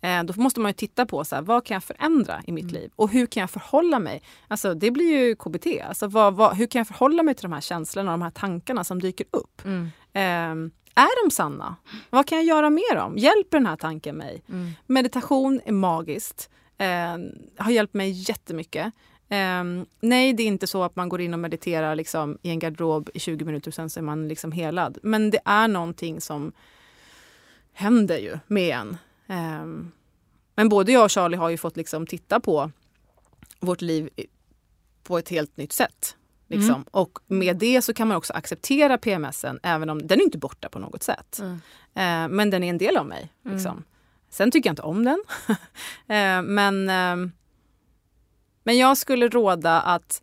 Eh, 0.00 0.24
då 0.24 0.40
måste 0.40 0.60
man 0.60 0.68
ju 0.68 0.72
titta 0.72 1.06
på 1.06 1.24
så 1.24 1.34
här, 1.34 1.42
vad 1.42 1.64
kan 1.64 1.74
jag 1.74 1.84
förändra 1.84 2.42
i 2.46 2.52
mitt 2.52 2.70
liv 2.70 2.90
och 2.96 3.10
hur 3.10 3.26
kan 3.26 3.40
jag 3.40 3.50
förhålla 3.50 3.98
mig? 3.98 4.22
Alltså 4.48 4.74
det 4.74 4.90
blir 4.90 5.18
ju 5.18 5.36
KBT. 5.36 5.66
Alltså, 5.88 6.06
vad, 6.06 6.34
vad, 6.34 6.56
hur 6.56 6.66
kan 6.66 6.78
jag 6.78 6.86
förhålla 6.86 7.22
mig 7.22 7.34
till 7.34 7.42
de 7.42 7.52
här 7.52 7.60
känslorna 7.60 8.12
och 8.12 8.18
de 8.18 8.22
här 8.22 8.30
tankarna 8.30 8.84
som 8.84 9.00
dyker 9.00 9.26
upp? 9.30 9.64
Mm. 9.64 9.90
Eh, 10.12 10.70
är 10.94 11.24
de 11.24 11.30
sanna? 11.30 11.76
Vad 12.10 12.26
kan 12.26 12.38
jag 12.38 12.44
göra 12.44 12.70
med 12.70 12.94
dem? 12.94 13.18
Hjälper 13.18 13.58
den 13.58 13.66
här 13.66 13.76
tanken 13.76 14.16
mig? 14.16 14.42
Mm. 14.48 14.72
Meditation 14.86 15.60
är 15.64 15.72
magiskt. 15.72 16.50
Eh, 16.78 17.16
har 17.56 17.70
hjälpt 17.70 17.94
mig 17.94 18.10
jättemycket. 18.10 18.92
Eh, 19.28 19.64
nej, 20.00 20.32
det 20.32 20.42
är 20.42 20.46
inte 20.46 20.66
så 20.66 20.82
att 20.82 20.96
man 20.96 21.08
går 21.08 21.20
in 21.20 21.34
och 21.34 21.40
mediterar 21.40 21.94
liksom, 21.94 22.38
i 22.42 22.50
en 22.50 22.58
garderob 22.58 23.10
i 23.14 23.18
20 23.20 23.44
minuter 23.44 23.70
och 23.70 23.74
sen 23.74 23.90
så 23.90 24.00
är 24.00 24.04
man 24.04 24.28
liksom 24.28 24.52
helad. 24.52 24.98
Men 25.02 25.30
det 25.30 25.40
är 25.44 25.68
någonting 25.68 26.20
som 26.20 26.52
händer 27.72 28.18
ju 28.18 28.38
med 28.46 28.76
en. 28.76 28.96
Eh, 29.26 29.66
men 30.54 30.68
både 30.68 30.92
jag 30.92 31.04
och 31.04 31.10
Charlie 31.10 31.36
har 31.36 31.50
ju 31.50 31.56
fått 31.56 31.76
liksom 31.76 32.06
titta 32.06 32.40
på 32.40 32.70
vårt 33.60 33.80
liv 33.80 34.10
på 35.02 35.18
ett 35.18 35.28
helt 35.28 35.56
nytt 35.56 35.72
sätt. 35.72 36.16
Liksom. 36.48 36.74
Mm. 36.74 36.84
Och 36.90 37.18
med 37.26 37.56
det 37.56 37.82
så 37.82 37.94
kan 37.94 38.08
man 38.08 38.16
också 38.16 38.32
acceptera 38.32 38.98
PMSen 38.98 39.60
även 39.62 39.90
om 39.90 40.06
den 40.06 40.20
är 40.20 40.24
inte 40.24 40.38
borta 40.38 40.68
på 40.68 40.78
något 40.78 41.02
sätt. 41.02 41.40
Mm. 41.40 41.52
Eh, 41.94 42.36
men 42.36 42.50
den 42.50 42.64
är 42.64 42.70
en 42.70 42.78
del 42.78 42.96
av 42.96 43.06
mig. 43.06 43.32
Liksom. 43.42 43.84
Sen 44.34 44.50
tycker 44.50 44.68
jag 44.68 44.72
inte 44.72 44.82
om 44.82 45.04
den. 45.04 45.24
Eh, 46.06 46.42
men, 46.42 46.90
ehm, 46.90 47.32
men 48.64 48.78
jag 48.78 48.96
skulle 48.98 49.28
råda 49.28 49.80
att 49.80 50.22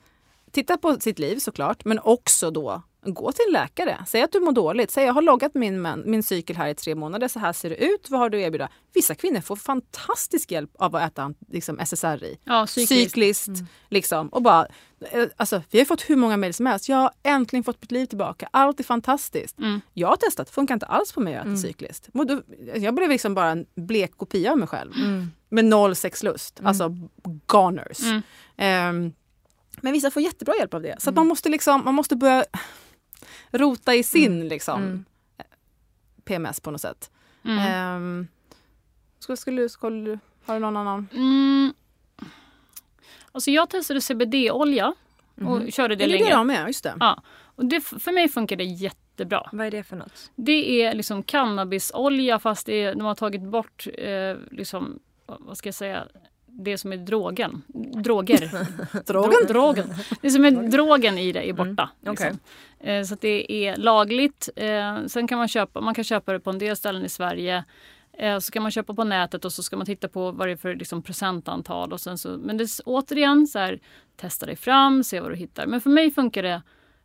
titta 0.51 0.78
på 0.78 0.99
sitt 0.99 1.20
liv 1.20 1.39
såklart, 1.39 1.86
men 1.86 1.99
också 1.99 2.51
då 2.51 2.82
gå 3.06 3.32
till 3.32 3.45
en 3.47 3.54
läkare. 3.54 4.04
Säg 4.08 4.22
att 4.22 4.32
du 4.32 4.39
mår 4.39 4.52
dåligt. 4.52 4.91
Säg 4.91 5.06
jag 5.06 5.14
har 5.14 5.22
loggat 5.22 5.54
min, 5.54 5.88
min 6.06 6.24
cykel 6.24 6.56
här 6.56 6.68
i 6.68 6.76
tre 6.76 6.95
månader. 6.95 7.28
Så 7.28 7.39
här 7.39 7.54
ser 7.54 7.70
det 7.70 7.76
ut. 7.86 8.10
Vad 8.10 8.20
har 8.20 8.30
du 8.30 8.38
att 8.38 8.47
erbjuda? 8.47 8.70
Vissa 8.93 9.16
kvinnor 9.16 9.41
får 9.41 9.56
fantastisk 9.56 10.52
hjälp 10.52 10.70
av 10.80 10.95
att 10.95 11.12
äta 11.12 11.34
liksom, 11.52 11.80
SSRI. 11.80 12.38
Ja, 12.43 12.68
cyklist. 12.68 12.89
Cyklist. 13.04 13.49
Liksom. 13.89 14.28
Och 14.30 14.41
bara, 14.41 14.68
eh, 15.12 15.26
alltså, 15.38 15.62
vi 15.72 15.78
har 15.80 15.86
fått 15.86 16.02
hur 16.10 16.16
många 16.16 16.38
mejl 16.38 16.54
som 16.54 16.66
helst. 16.66 16.89
Jag 16.89 16.97
har 16.97 17.12
äntligen 17.24 17.64
fått 17.64 17.82
mitt 17.82 17.91
liv 17.91 18.06
tillbaka. 18.06 18.49
Allt 18.54 18.80
är 18.80 18.84
fantastiskt. 18.84 19.60
Mm. 19.60 19.82
Jag 19.93 20.08
har 20.08 20.16
testat, 20.16 20.49
funkar 20.49 20.74
inte 20.74 20.86
alls 20.86 21.12
på 21.12 21.20
mig 21.20 21.36
att 21.36 21.45
äta 21.47 21.58
cyklist. 21.58 22.10
Och 22.14 22.26
då- 22.28 22.41
Jag 22.76 22.95
blev 22.95 23.10
liksom 23.10 23.34
bara 23.34 23.49
en 23.49 23.66
blek 23.76 24.18
kopia 24.18 24.52
av 24.52 24.58
mig 24.58 24.68
själv. 24.68 24.91
Mm. 24.95 25.32
Med 25.49 25.66
noll 25.66 25.95
sexlust. 25.95 26.60
Alltså 26.64 26.97
goners. 27.45 28.02
Mm. 28.04 28.22
Ehm, 28.58 29.14
men 29.82 29.93
vissa 29.93 30.12
får 30.12 30.22
jättebra 30.22 30.54
hjälp 30.60 30.74
av 30.74 30.82
det. 30.82 30.95
Så 30.99 31.10
att 31.10 31.16
man 31.16 31.28
måste 31.28 31.49
liksom, 31.49 31.82
man 31.86 31.93
måste 31.93 32.16
börja 32.16 32.45
rota 33.52 33.96
i 33.96 34.04
sin 34.04 34.48
liksom, 34.48 34.82
Mm. 34.84 35.06
PMS 36.24 36.60
på 36.60 36.72
något 36.72 36.82
sätt. 36.82 37.12
Mm. 37.46 37.58
Ehm, 37.60 38.28
skulle, 39.20 39.38
skulle, 39.38 39.70
skulle, 39.70 40.06
du- 40.12 40.20
har 40.46 40.54
du 40.54 40.60
någon 40.60 40.78
annan? 40.78 41.08
Mm. 41.14 41.74
Alltså 43.32 43.52
jag 43.52 43.70
testade 43.70 44.02
CBD-olja 44.02 44.94
och 45.46 45.72
körde 45.74 45.96
det 45.96 46.06
det 46.06 46.12
länge. 46.12 46.30
de 46.36 46.48
med, 46.48 46.68
just 46.68 46.84
det. 46.84 46.94
Ja. 47.00 47.24
Och 47.56 47.66
det, 47.66 47.82
för 47.82 48.12
mig 48.12 48.30
funkar 48.30 48.56
det 48.56 48.64
jättebra. 48.64 49.50
Vad 49.52 49.68
är 49.68 49.72
det 49.72 49.84
för 49.84 49.96
något? 49.96 50.32
Det 50.36 50.84
är 50.84 50.94
liksom 50.94 51.24
cannabisolja 51.24 52.40
fast 52.40 52.66
det 52.66 52.74
är, 52.84 52.96
de 52.96 53.02
har 53.02 53.16
tagit 53.16 53.42
bort 53.42 53.88
eh, 53.98 54.36
liksom, 54.52 55.00
vad 55.26 55.58
ska 55.58 55.68
jag 55.68 55.76
säga, 55.76 56.08
det 56.64 56.78
som 56.78 56.93
är 56.93 56.97
drogen. 56.97 57.62
Droger. 58.03 58.39
Drogen? 59.05 59.32
Dro- 59.32 59.47
drogen. 59.47 59.93
Det 60.22 60.30
som 60.30 60.45
är 60.45 60.51
drogen 60.51 61.18
i 61.18 61.32
det 61.32 61.49
är 61.49 61.53
borta. 61.53 61.89
Mm. 62.01 62.14
Okej. 62.14 62.32
Liksom. 62.32 62.39
Eh, 62.80 63.03
så 63.03 63.16
det 63.22 63.51
är 63.68 63.76
lagligt. 63.78 64.49
Eh, 64.55 64.97
sen 65.07 65.28
kan 65.28 65.38
man 65.38 65.47
köpa, 65.47 65.82
man 65.82 65.93
kan 65.93 66.03
köpa 66.03 66.34
det 66.34 66.39
på 66.39 66.49
en 66.49 66.59
del 66.59 66.76
ställen 66.76 67.05
i 67.05 67.09
Sverige. 67.09 67.64
Eh, 68.18 68.39
så 68.39 68.51
kan 68.51 68.62
man 68.62 68.72
köpa 68.72 68.93
på 68.93 69.03
nätet 69.03 69.45
och 69.45 69.53
så 69.53 69.64
ska 69.64 69.78
man 69.78 69.86
titta 69.86 70.07
på 70.07 70.32
vad 70.32 70.47
det 70.47 70.51
är 70.51 70.55
för 70.57 70.76
liksom, 70.76 71.01
procentantal. 71.01 71.93
Och 71.93 72.01
sen 72.01 72.18
så, 72.18 72.30
men 72.38 72.57
det 72.57 72.64
är 72.64 72.70
återigen 72.86 73.47
så 73.47 73.59
här, 73.59 73.80
testa 74.16 74.45
dig 74.45 74.55
fram, 74.55 75.03
se 75.03 75.20
vad 75.20 75.32
du 75.32 75.36
hittar. 75.36 75.66
Men 75.66 75.82
för 75.82 75.89
mig 75.89 76.12
funkar 76.12 76.43
det 76.43 76.62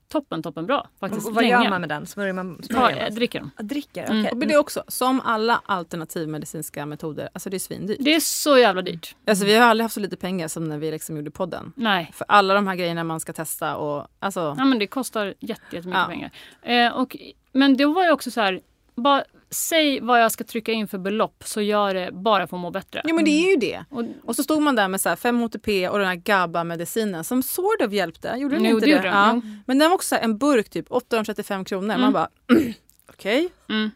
toppen, 0.09 0.43
toppen 0.43 0.67
bra. 0.67 0.89
Faktiskt 1.01 1.27
Och 1.29 1.35
vad 1.35 1.45
länge. 1.45 1.63
gör 1.65 1.71
man 1.71 1.81
med 1.81 1.89
den? 1.89 2.07
Smörjer 2.07 2.33
man? 2.33 2.63
Smörjer 2.63 3.03
man? 3.05 3.15
dricker 3.15 3.41
den. 3.41 3.51
Ja, 3.57 3.63
dricker? 3.63 4.05
Mm. 4.05 4.21
okej. 4.21 4.33
Och 4.33 4.39
det 4.47 4.55
är 4.55 4.59
också, 4.59 4.83
som 4.89 5.21
alla 5.21 5.63
alternativmedicinska 5.67 6.87
metoder, 6.87 7.29
alltså 7.33 7.51
det 7.51 7.57
är 7.57 7.59
svindyrt. 7.59 7.97
Det 8.01 8.15
är 8.15 8.21
så 8.21 8.59
jävla 8.59 8.83
dyrt. 8.83 9.17
Alltså 9.27 9.45
vi 9.45 9.55
har 9.57 9.67
aldrig 9.67 9.85
haft 9.85 9.95
så 9.95 10.01
lite 10.01 10.17
pengar 10.17 10.49
som 10.49 10.69
när 10.69 10.79
vi 10.79 10.91
liksom 10.91 11.17
gjorde 11.17 11.31
podden. 11.31 11.73
Nej. 11.77 12.11
För 12.15 12.25
alla 12.29 12.55
de 12.55 12.67
här 12.67 12.75
grejerna 12.77 13.05
man 13.05 13.21
ska 13.21 13.33
testa 13.33 13.77
och 13.77 14.07
alltså... 14.19 14.55
Ja, 14.59 14.65
men 14.65 14.79
det 14.79 14.87
kostar 14.87 15.27
jätte- 15.41 15.63
jättemycket 15.77 16.01
Ja. 16.01 16.07
pengar. 16.07 16.31
Eh, 16.63 16.97
och, 16.97 17.17
men 17.53 17.77
det 17.77 17.87
var 17.87 18.05
ju 18.05 18.11
också 18.11 18.31
så 18.31 18.41
här, 18.41 18.61
bara 18.95 19.25
säg 19.57 20.01
vad 20.01 20.23
jag 20.23 20.33
ska 20.33 20.45
trycka 20.45 20.73
in 20.73 20.89
för 20.89 20.99
belopp 20.99 21.43
så 21.47 21.61
gör 21.61 21.95
det 21.95 22.11
bara 22.13 22.47
för 22.47 22.57
att 22.57 22.61
må 22.61 22.71
bättre. 22.71 23.03
Jo 23.05 23.15
men 23.17 23.25
det 23.25 23.31
är 23.31 23.51
ju 23.51 23.57
det. 23.57 23.85
Och, 23.91 24.05
Och 24.25 24.37
så 24.37 24.43
stod 24.43 24.63
man 24.63 24.77
där 24.77 24.89
med 24.89 25.01
så 25.01 25.09
här 25.09 25.17
5-HTP 25.17 25.89
och 25.89 25.99
den 25.99 26.09
här 26.09 26.15
GABA-medicinen 26.15 27.25
som 27.25 27.43
sort 27.43 27.83
of 27.87 27.93
hjälpte. 27.93 28.35
Gjorde 28.39 28.55
den 28.57 28.65
Jo, 28.65 28.75
inte 28.75 28.87
det 28.87 28.99
det? 28.99 29.09
Ja. 29.09 29.33
jo. 29.35 29.43
Men 29.67 29.79
den 29.79 29.91
var 29.91 29.95
också 29.95 30.17
en 30.17 30.39
burk 30.39 30.69
typ 30.71 30.87
835 30.91 31.65
kronor. 31.65 31.87
Man 31.87 32.01
Mm. 32.01 32.13
bara 32.13 32.29
okej. 33.13 33.49
mm. 33.69 33.91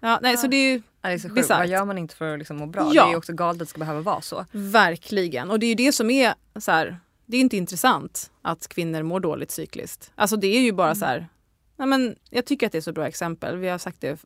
Ja, 0.00 0.18
nej, 0.22 0.36
så 0.36 0.46
det 0.46 0.56
är 0.56 0.72
ju 0.72 0.82
Ja, 1.02 1.08
det 1.08 1.14
är 1.14 1.18
så 1.18 1.28
sjukt. 1.28 1.48
Vad 1.50 1.66
gör 1.66 1.84
man 1.84 1.98
inte 1.98 2.16
för 2.16 2.32
att 2.32 2.38
liksom 2.38 2.56
må 2.56 2.66
bra? 2.66 2.90
Ja. 2.94 3.02
Det 3.02 3.08
är 3.08 3.10
ju 3.10 3.16
också 3.16 3.32
galet 3.32 3.54
att 3.54 3.58
det 3.58 3.66
ska 3.70 3.78
behöva 3.78 4.00
vara 4.00 4.20
så. 4.20 4.44
verkligen. 4.52 5.50
Och 5.50 5.58
det 5.58 5.66
är 5.66 5.68
ju 5.68 5.74
det 5.74 5.92
som 5.92 6.10
är 6.10 6.34
så 6.60 6.70
här. 6.70 6.98
Det 7.26 7.36
är 7.36 7.40
inte 7.40 7.56
intressant 7.56 8.30
att 8.42 8.68
kvinnor 8.68 9.02
mår 9.02 9.20
dåligt 9.20 9.50
cykliskt. 9.50 10.12
Alltså 10.14 10.36
det 10.36 10.46
är 10.46 10.60
ju 10.60 10.72
bara 10.72 10.94
så 10.94 11.04
här. 11.04 11.28
Nej, 11.76 11.88
men 11.88 12.16
jag 12.30 12.46
tycker 12.46 12.66
att 12.66 12.72
det 12.72 12.78
är 12.78 12.82
så 12.82 12.92
bra 12.92 13.06
exempel. 13.06 13.56
Vi 13.56 13.68
har 13.68 13.78
sagt 13.78 14.00
det 14.00 14.24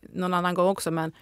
någon 0.00 0.34
annan 0.34 0.54
gång 0.54 0.68
också. 0.68 0.90
Men 0.90 1.12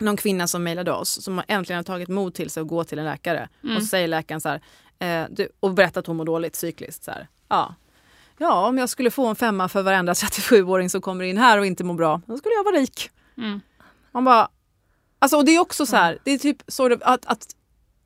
någon 0.00 0.16
kvinna 0.16 0.46
som 0.46 0.64
mejlade 0.64 0.92
oss 0.92 1.24
som 1.24 1.42
äntligen 1.48 1.78
har 1.78 1.84
tagit 1.84 2.08
mod 2.08 2.34
till 2.34 2.50
sig 2.50 2.60
att 2.60 2.68
gå 2.68 2.84
till 2.84 2.98
en 2.98 3.04
läkare. 3.04 3.48
Mm. 3.64 3.76
Och 3.76 3.82
så 3.82 3.88
säger 3.88 4.08
läkaren 4.08 4.40
så 4.40 4.48
här. 4.48 4.62
Eh, 4.98 5.26
du, 5.30 5.48
och 5.60 5.74
berättar 5.74 6.00
att 6.00 6.06
hon 6.06 6.16
mår 6.16 6.24
dåligt 6.24 6.56
cykliskt. 6.56 7.04
Så 7.04 7.10
här. 7.10 7.28
Ja. 7.48 7.74
ja, 8.38 8.66
om 8.66 8.78
jag 8.78 8.88
skulle 8.88 9.10
få 9.10 9.26
en 9.26 9.36
femma 9.36 9.68
för 9.68 9.82
varenda 9.82 10.12
37-åring 10.12 10.90
som 10.90 11.00
kommer 11.00 11.24
in 11.24 11.38
här 11.38 11.58
och 11.58 11.66
inte 11.66 11.84
mår 11.84 11.94
bra. 11.94 12.20
Då 12.26 12.38
skulle 12.38 12.54
jag 12.54 12.64
vara 12.64 12.76
rik. 12.76 13.10
Mm. 13.36 13.60
Man 14.12 14.24
bara... 14.24 14.48
Alltså, 15.18 15.36
och 15.36 15.44
det 15.44 15.56
är 15.56 15.60
också 15.60 15.86
så 15.86 15.96
här, 15.96 16.18
det 16.24 16.30
är 16.30 16.38
typ 16.38 16.62
så 16.68 16.92
att, 17.02 17.26
att 17.26 17.46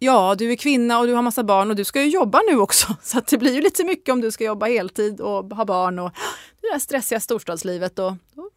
ja, 0.02 0.34
du 0.34 0.52
är 0.52 0.56
kvinna 0.56 0.98
och 0.98 1.06
du 1.06 1.14
har 1.14 1.22
massa 1.22 1.44
barn 1.44 1.70
och 1.70 1.76
du 1.76 1.84
ska 1.84 2.02
ju 2.02 2.08
jobba 2.08 2.40
nu 2.50 2.56
också. 2.58 2.96
Så 3.02 3.18
att 3.18 3.26
det 3.26 3.38
blir 3.38 3.54
ju 3.54 3.60
lite 3.60 3.84
mycket 3.84 4.12
om 4.12 4.20
du 4.20 4.30
ska 4.30 4.44
jobba 4.44 4.66
heltid 4.66 5.20
och 5.20 5.44
ha 5.44 5.64
barn 5.64 5.98
och 5.98 6.12
det 6.60 6.72
där 6.72 6.78
stressiga 6.78 7.20
storstadslivet. 7.20 7.98
Och 7.98 8.12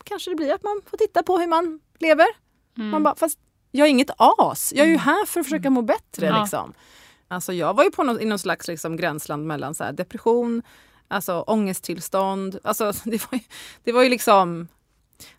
kanske 0.06 0.32
det 0.32 0.36
blir 0.36 0.53
att 0.53 0.64
man 0.64 0.82
får 0.89 0.97
titta 0.97 1.24
på 1.24 1.38
hur 1.38 1.47
man 1.47 1.80
lever. 1.99 2.28
Mm. 2.78 2.89
Man 2.89 3.03
bara, 3.03 3.16
fast 3.16 3.39
jag 3.72 3.88
är 3.88 3.91
inget 3.91 4.10
as. 4.18 4.74
Jag 4.76 4.86
är 4.88 4.91
ju 4.91 4.97
här 4.97 5.26
för 5.26 5.39
att 5.39 5.45
försöka 5.45 5.70
må 5.70 5.82
bättre. 5.82 6.26
Ja. 6.26 6.41
Liksom. 6.41 6.74
Alltså, 7.28 7.53
jag 7.53 7.74
var 7.74 7.84
ju 7.84 7.91
på 7.91 8.03
någon, 8.03 8.22
i 8.22 8.26
någon 8.26 8.39
slags 8.39 8.68
liksom, 8.68 8.97
gränsland 8.97 9.45
mellan 9.47 9.76
så 9.76 9.84
här, 9.84 9.91
depression, 9.91 10.62
alltså, 11.08 11.41
ångesttillstånd. 11.41 12.60
Alltså, 12.64 12.91
det, 13.03 13.32
var 13.32 13.38
ju, 13.38 13.43
det 13.84 13.91
var 13.91 14.03
ju 14.03 14.10
liksom... 14.10 14.68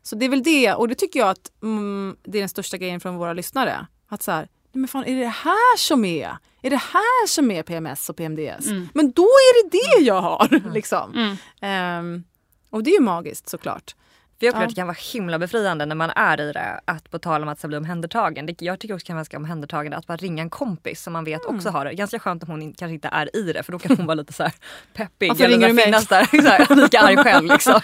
Så 0.02 0.16
det 0.16 0.24
är 0.24 0.28
väl 0.30 0.42
det, 0.42 0.74
och 0.74 0.88
det 0.88 0.94
tycker 0.94 1.20
jag 1.20 1.28
att 1.28 1.52
mm, 1.62 2.16
det 2.22 2.38
är 2.38 2.42
den 2.42 2.48
största 2.48 2.76
grejen 2.76 3.00
från 3.00 3.16
våra 3.16 3.32
lyssnare. 3.32 3.86
Att 4.08 4.22
så 4.22 4.32
här, 4.32 4.40
"Nej, 4.40 4.48
men 4.80 4.88
fan, 4.88 5.04
är 5.04 5.14
det 5.14 5.20
det 5.20 5.26
här 5.26 5.76
som 5.76 6.04
är? 6.04 6.36
Är 6.62 6.70
det 6.70 6.76
här 6.76 7.26
som 7.26 7.50
är 7.50 7.62
PMS 7.62 8.08
och 8.10 8.16
PMDS? 8.16 8.66
Mm. 8.66 8.88
Men 8.94 9.12
då 9.12 9.22
är 9.22 9.62
det 9.64 9.78
det 9.78 10.04
jag 10.04 10.20
har! 10.20 10.70
liksom. 10.72 11.14
Mm. 11.14 11.36
Ehm, 11.60 12.24
och 12.70 12.82
det 12.82 12.90
är 12.90 12.94
ju 12.94 13.00
magiskt 13.00 13.48
såklart. 13.48 13.94
För 14.38 14.46
jag 14.46 14.52
tror 14.54 14.62
Ja. 14.62 14.66
att 14.66 14.74
det 14.74 14.80
kan 14.80 14.86
vara 14.86 14.96
himla 15.12 15.38
befriande 15.38 15.86
när 15.86 15.94
man 15.94 16.10
är 16.10 16.40
i 16.40 16.52
det. 16.52 16.80
Att 16.84 17.10
på 17.10 17.18
tal 17.18 17.42
om 17.42 17.48
att 17.48 17.62
bli 17.62 17.76
omhändertagen. 17.76 18.46
Det, 18.46 18.62
jag 18.62 18.78
tycker 18.78 18.94
också 18.94 19.04
det 19.04 19.06
kan 19.06 19.16
vara 19.16 19.20
ganska 19.20 19.36
omhändertagande 19.36 19.96
att 19.96 20.06
bara 20.06 20.16
ringa 20.16 20.42
en 20.42 20.50
kompis 20.50 21.02
som 21.02 21.12
man 21.12 21.24
vet 21.24 21.44
Mm. 21.44 21.56
också 21.56 21.70
har 21.70 21.84
det. 21.84 21.94
Ganska 21.94 22.18
skönt 22.18 22.42
om 22.42 22.50
hon 22.50 22.62
in, 22.62 22.72
kanske 22.74 22.94
inte 22.94 23.08
är 23.12 23.36
i 23.36 23.52
det 23.52 23.62
för 23.62 23.72
då 23.72 23.78
kan 23.78 23.96
hon 23.96 24.06
vara 24.06 24.14
lite 24.14 24.32
så 24.32 24.42
här 24.42 24.52
peppig. 24.94 25.28
Varför 25.28 25.48
ringer 25.48 25.68
du 25.68 25.72
mig? 25.74 25.84
finnas 25.84 26.06
där 26.06 26.24
så 26.42 26.48
här, 26.48 26.76
lika 26.76 27.00
arg 27.00 27.16
själv 27.16 27.46
liksom. 27.46 27.80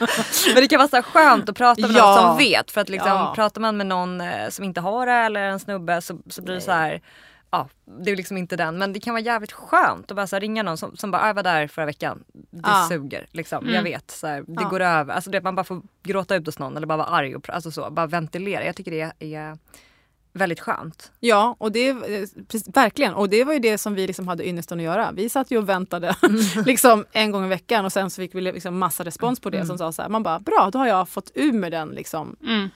Men 0.54 0.62
det 0.62 0.68
kan 0.68 0.78
vara 0.78 0.88
så 0.88 1.02
skönt 1.02 1.48
att 1.48 1.56
prata 1.56 1.80
med 1.82 1.90
Ja. 1.90 2.14
någon 2.14 2.28
som 2.28 2.38
vet. 2.38 2.70
För 2.70 2.80
att 2.80 2.88
liksom, 2.88 3.10
Ja. 3.10 3.32
pratar 3.34 3.60
man 3.60 3.76
med 3.76 3.86
någon 3.86 4.20
eh, 4.20 4.48
som 4.50 4.64
inte 4.64 4.80
har 4.80 5.06
det 5.06 5.12
eller 5.12 5.40
en 5.40 5.60
snubbe 5.60 6.00
så, 6.02 6.18
så 6.30 6.42
blir 6.42 6.54
det 6.54 6.60
så 6.60 6.72
här 6.72 7.00
Ja, 7.54 7.68
det 8.04 8.10
är 8.10 8.16
liksom 8.16 8.36
inte 8.36 8.56
den 8.56 8.78
men 8.78 8.92
det 8.92 9.00
kan 9.00 9.14
vara 9.14 9.22
jävligt 9.22 9.52
skönt 9.52 10.10
att 10.10 10.16
bara 10.16 10.26
så 10.26 10.38
ringa 10.38 10.62
någon 10.62 10.78
som, 10.78 10.96
som 10.96 11.10
bara 11.10 11.22
"Ah, 11.22 11.26
jag 11.26 11.34
var 11.34 11.42
där 11.42 11.66
förra 11.66 11.86
veckan. 11.86 12.24
Det 12.32 12.60
Ja. 12.62 12.86
suger 12.88 13.26
liksom. 13.30 13.62
Mm. 13.64 13.74
Jag 13.74 13.82
vet. 13.82 14.10
Så 14.10 14.26
här, 14.26 14.40
det 14.46 14.62
Ja. 14.62 14.68
går 14.68 14.80
över. 14.80 15.14
Alltså 15.14 15.30
det, 15.30 15.40
man 15.40 15.54
bara 15.54 15.64
får 15.64 15.82
gråta 16.02 16.34
ut 16.36 16.46
hos 16.46 16.58
någon 16.58 16.76
eller 16.76 16.86
bara 16.86 16.98
vara 16.98 17.08
arg 17.08 17.36
och 17.36 17.50
alltså 17.50 17.70
så, 17.70 17.90
bara 17.90 18.06
ventilera. 18.06 18.64
Jag 18.64 18.76
tycker 18.76 18.90
det 18.90 19.34
är 19.34 19.58
väldigt 20.32 20.60
skönt. 20.60 21.12
Ja, 21.20 21.56
och 21.58 21.72
det, 21.72 21.88
eh, 21.88 21.96
precis, 22.48 22.76
verkligen. 22.76 23.14
Och 23.14 23.28
det 23.28 23.44
var 23.44 23.52
ju 23.52 23.58
det 23.58 23.78
som 23.78 23.94
vi 23.94 24.06
liksom 24.06 24.28
hade 24.28 24.48
ynnesten 24.48 24.78
att 24.78 24.84
göra. 24.84 25.12
Vi 25.12 25.28
satt 25.28 25.50
ju 25.50 25.58
och 25.58 25.68
väntade 25.68 26.16
liksom 26.66 27.04
en 27.12 27.30
gång 27.30 27.44
i 27.44 27.48
veckan 27.48 27.84
och 27.84 27.92
sen 27.92 28.10
så 28.10 28.22
fick 28.22 28.34
vi 28.34 28.40
liksom 28.40 28.78
massa 28.78 29.04
respons 29.04 29.40
på 29.40 29.50
det 29.50 29.66
som 29.66 29.78
sa 29.78 29.92
så 29.92 30.02
här, 30.02 30.08
man 30.08 30.22
bara 30.22 30.40
bra, 30.40 30.70
då 30.72 30.78
har 30.78 30.86
jag 30.86 31.08
fått 31.08 31.30
ur 31.34 31.52
med 31.52 31.72
den 31.72 31.88
liksom. 31.88 32.36
Mm. 32.42 32.58
Den 32.60 32.68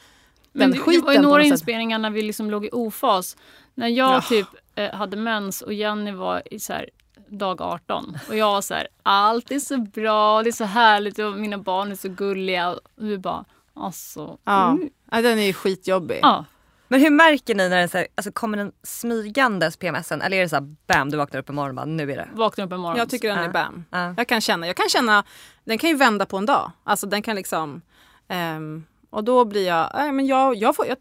Men 0.53 0.71
det, 0.71 0.77
det 0.77 0.83
skiten 0.83 1.05
var 1.05 1.13
ju 1.13 1.21
några 1.21 1.43
inspelningar 1.43 1.99
när 1.99 2.11
vi 2.11 2.23
liksom 2.23 2.51
låg 2.51 2.65
i 2.65 2.69
ofas. 2.73 3.37
När 3.75 3.89
jag 3.89 4.15
Ja. 4.17 4.21
typ 4.29 4.47
hade 4.93 5.17
mens 5.17 5.63
och 5.63 5.73
Jenny 5.73 6.13
var 6.13 6.43
i 6.51 6.61
så 6.61 6.73
här, 6.73 6.91
dag 7.29 7.63
18. 7.63 8.19
Och 8.29 8.37
jag 8.37 8.53
var 8.53 8.61
så 8.61 8.75
här, 8.75 8.89
allt 9.03 9.51
är 9.51 9.59
så 9.59 9.79
bra, 9.79 10.43
det 10.43 10.51
är 10.51 10.53
så 10.53 10.65
härligt 10.65 11.19
och 11.19 11.33
mina 11.33 11.59
barn 11.59 11.91
är 11.91 11.97
så 11.97 12.09
gulliga. 12.09 12.71
Och 12.71 12.81
vi 12.97 13.19
bara, 13.19 13.45
alltså. 13.75 14.39
Ja. 14.45 14.71
mm. 14.71 14.91
Ja, 15.11 15.23
den 15.23 15.39
är 15.39 15.47
ju 15.47 15.53
skitjobbig. 15.53 16.19
ja. 16.23 16.45
Men 16.89 17.01
hur 17.01 17.11
märker 17.11 17.55
ni 17.55 17.69
när 17.69 17.81
det 17.83 17.89
så 17.89 17.99
här, 17.99 18.07
alltså, 18.15 18.33
kommer 18.33 18.59
den 18.59 18.73
smygandes 18.83 19.77
PMSen 19.77 20.23
eller 20.23 20.37
är 20.37 20.43
det 20.43 20.49
så 20.49 20.57
här, 20.57 20.75
bam 20.87 21.11
du 21.11 21.17
vaknar 21.17 21.41
upp 21.41 21.49
en 21.49 21.55
morgon 21.55 21.71
och 21.71 21.75
bara 21.75 21.87
nu 21.87 22.13
är 22.13 22.17
det? 22.17 22.29
Vaknar 22.33 22.67
upp 22.67 22.73
en 22.73 22.81
morgon. 22.81 22.99
Jag 22.99 23.11
tycker 23.11 23.29
den 23.29 23.39
är 23.39 23.49
bam. 23.49 23.85
Ja. 23.91 24.15
Jag 24.17 24.29
kan 24.29 24.41
känna, 24.41 24.67
jag 24.67 24.77
kan 24.77 24.89
känna, 24.89 25.25
den 25.65 25.79
kan 25.79 25.91
ju 25.91 25.97
vända 25.97 26.27
på 26.27 26.37
en 26.37 26.47
dag. 26.47 26.71
Alltså 26.85 27.07
den 27.07 27.23
kan 27.23 27.37
liksom, 27.37 27.83
ehm, 28.29 28.85
och 29.11 29.25
då 29.25 29.45
blir 29.45 29.67
jag, 29.67 29.91
nej 29.95 30.13
men 30.13 30.27
jag, 30.27 30.55
jag 30.55 30.77
får, 30.77 30.87
jag, 30.87 30.97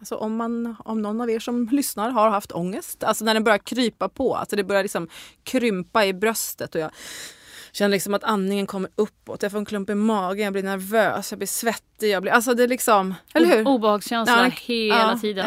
alltså 0.00 0.14
om, 0.14 0.36
man, 0.36 0.76
om 0.84 1.02
någon 1.02 1.20
av 1.20 1.30
er 1.30 1.38
som 1.38 1.68
lyssnar 1.72 2.10
har 2.10 2.30
haft 2.30 2.52
ångest, 2.52 3.04
alltså 3.04 3.24
när 3.24 3.34
den 3.34 3.44
börjar 3.44 3.58
krypa 3.58 4.08
på, 4.08 4.34
alltså 4.36 4.56
det 4.56 4.64
börjar 4.64 4.82
liksom 4.82 5.08
krympa 5.44 6.06
i 6.06 6.14
bröstet 6.14 6.74
och 6.74 6.80
jag 6.80 6.90
känner 7.72 7.88
liksom 7.88 8.14
att 8.14 8.24
andningen 8.24 8.66
kommer 8.66 8.90
uppåt, 8.96 9.42
jag 9.42 9.52
får 9.52 9.58
en 9.58 9.64
klump 9.64 9.90
i 9.90 9.94
magen, 9.94 10.44
jag 10.44 10.52
blir 10.52 10.62
nervös, 10.62 11.32
jag 11.32 11.38
blir 11.38 11.46
svettig, 11.46 12.10
jag 12.10 12.22
blir, 12.22 12.32
alltså 12.32 12.54
det 12.54 12.62
är 12.62 12.68
liksom, 12.68 13.14
eller 13.34 13.46
hur? 13.56 13.68
Obehagskänsla 13.68 14.44
Ja, 14.44 14.50
hela 14.60 15.12
ja, 15.12 15.18
tiden. 15.18 15.46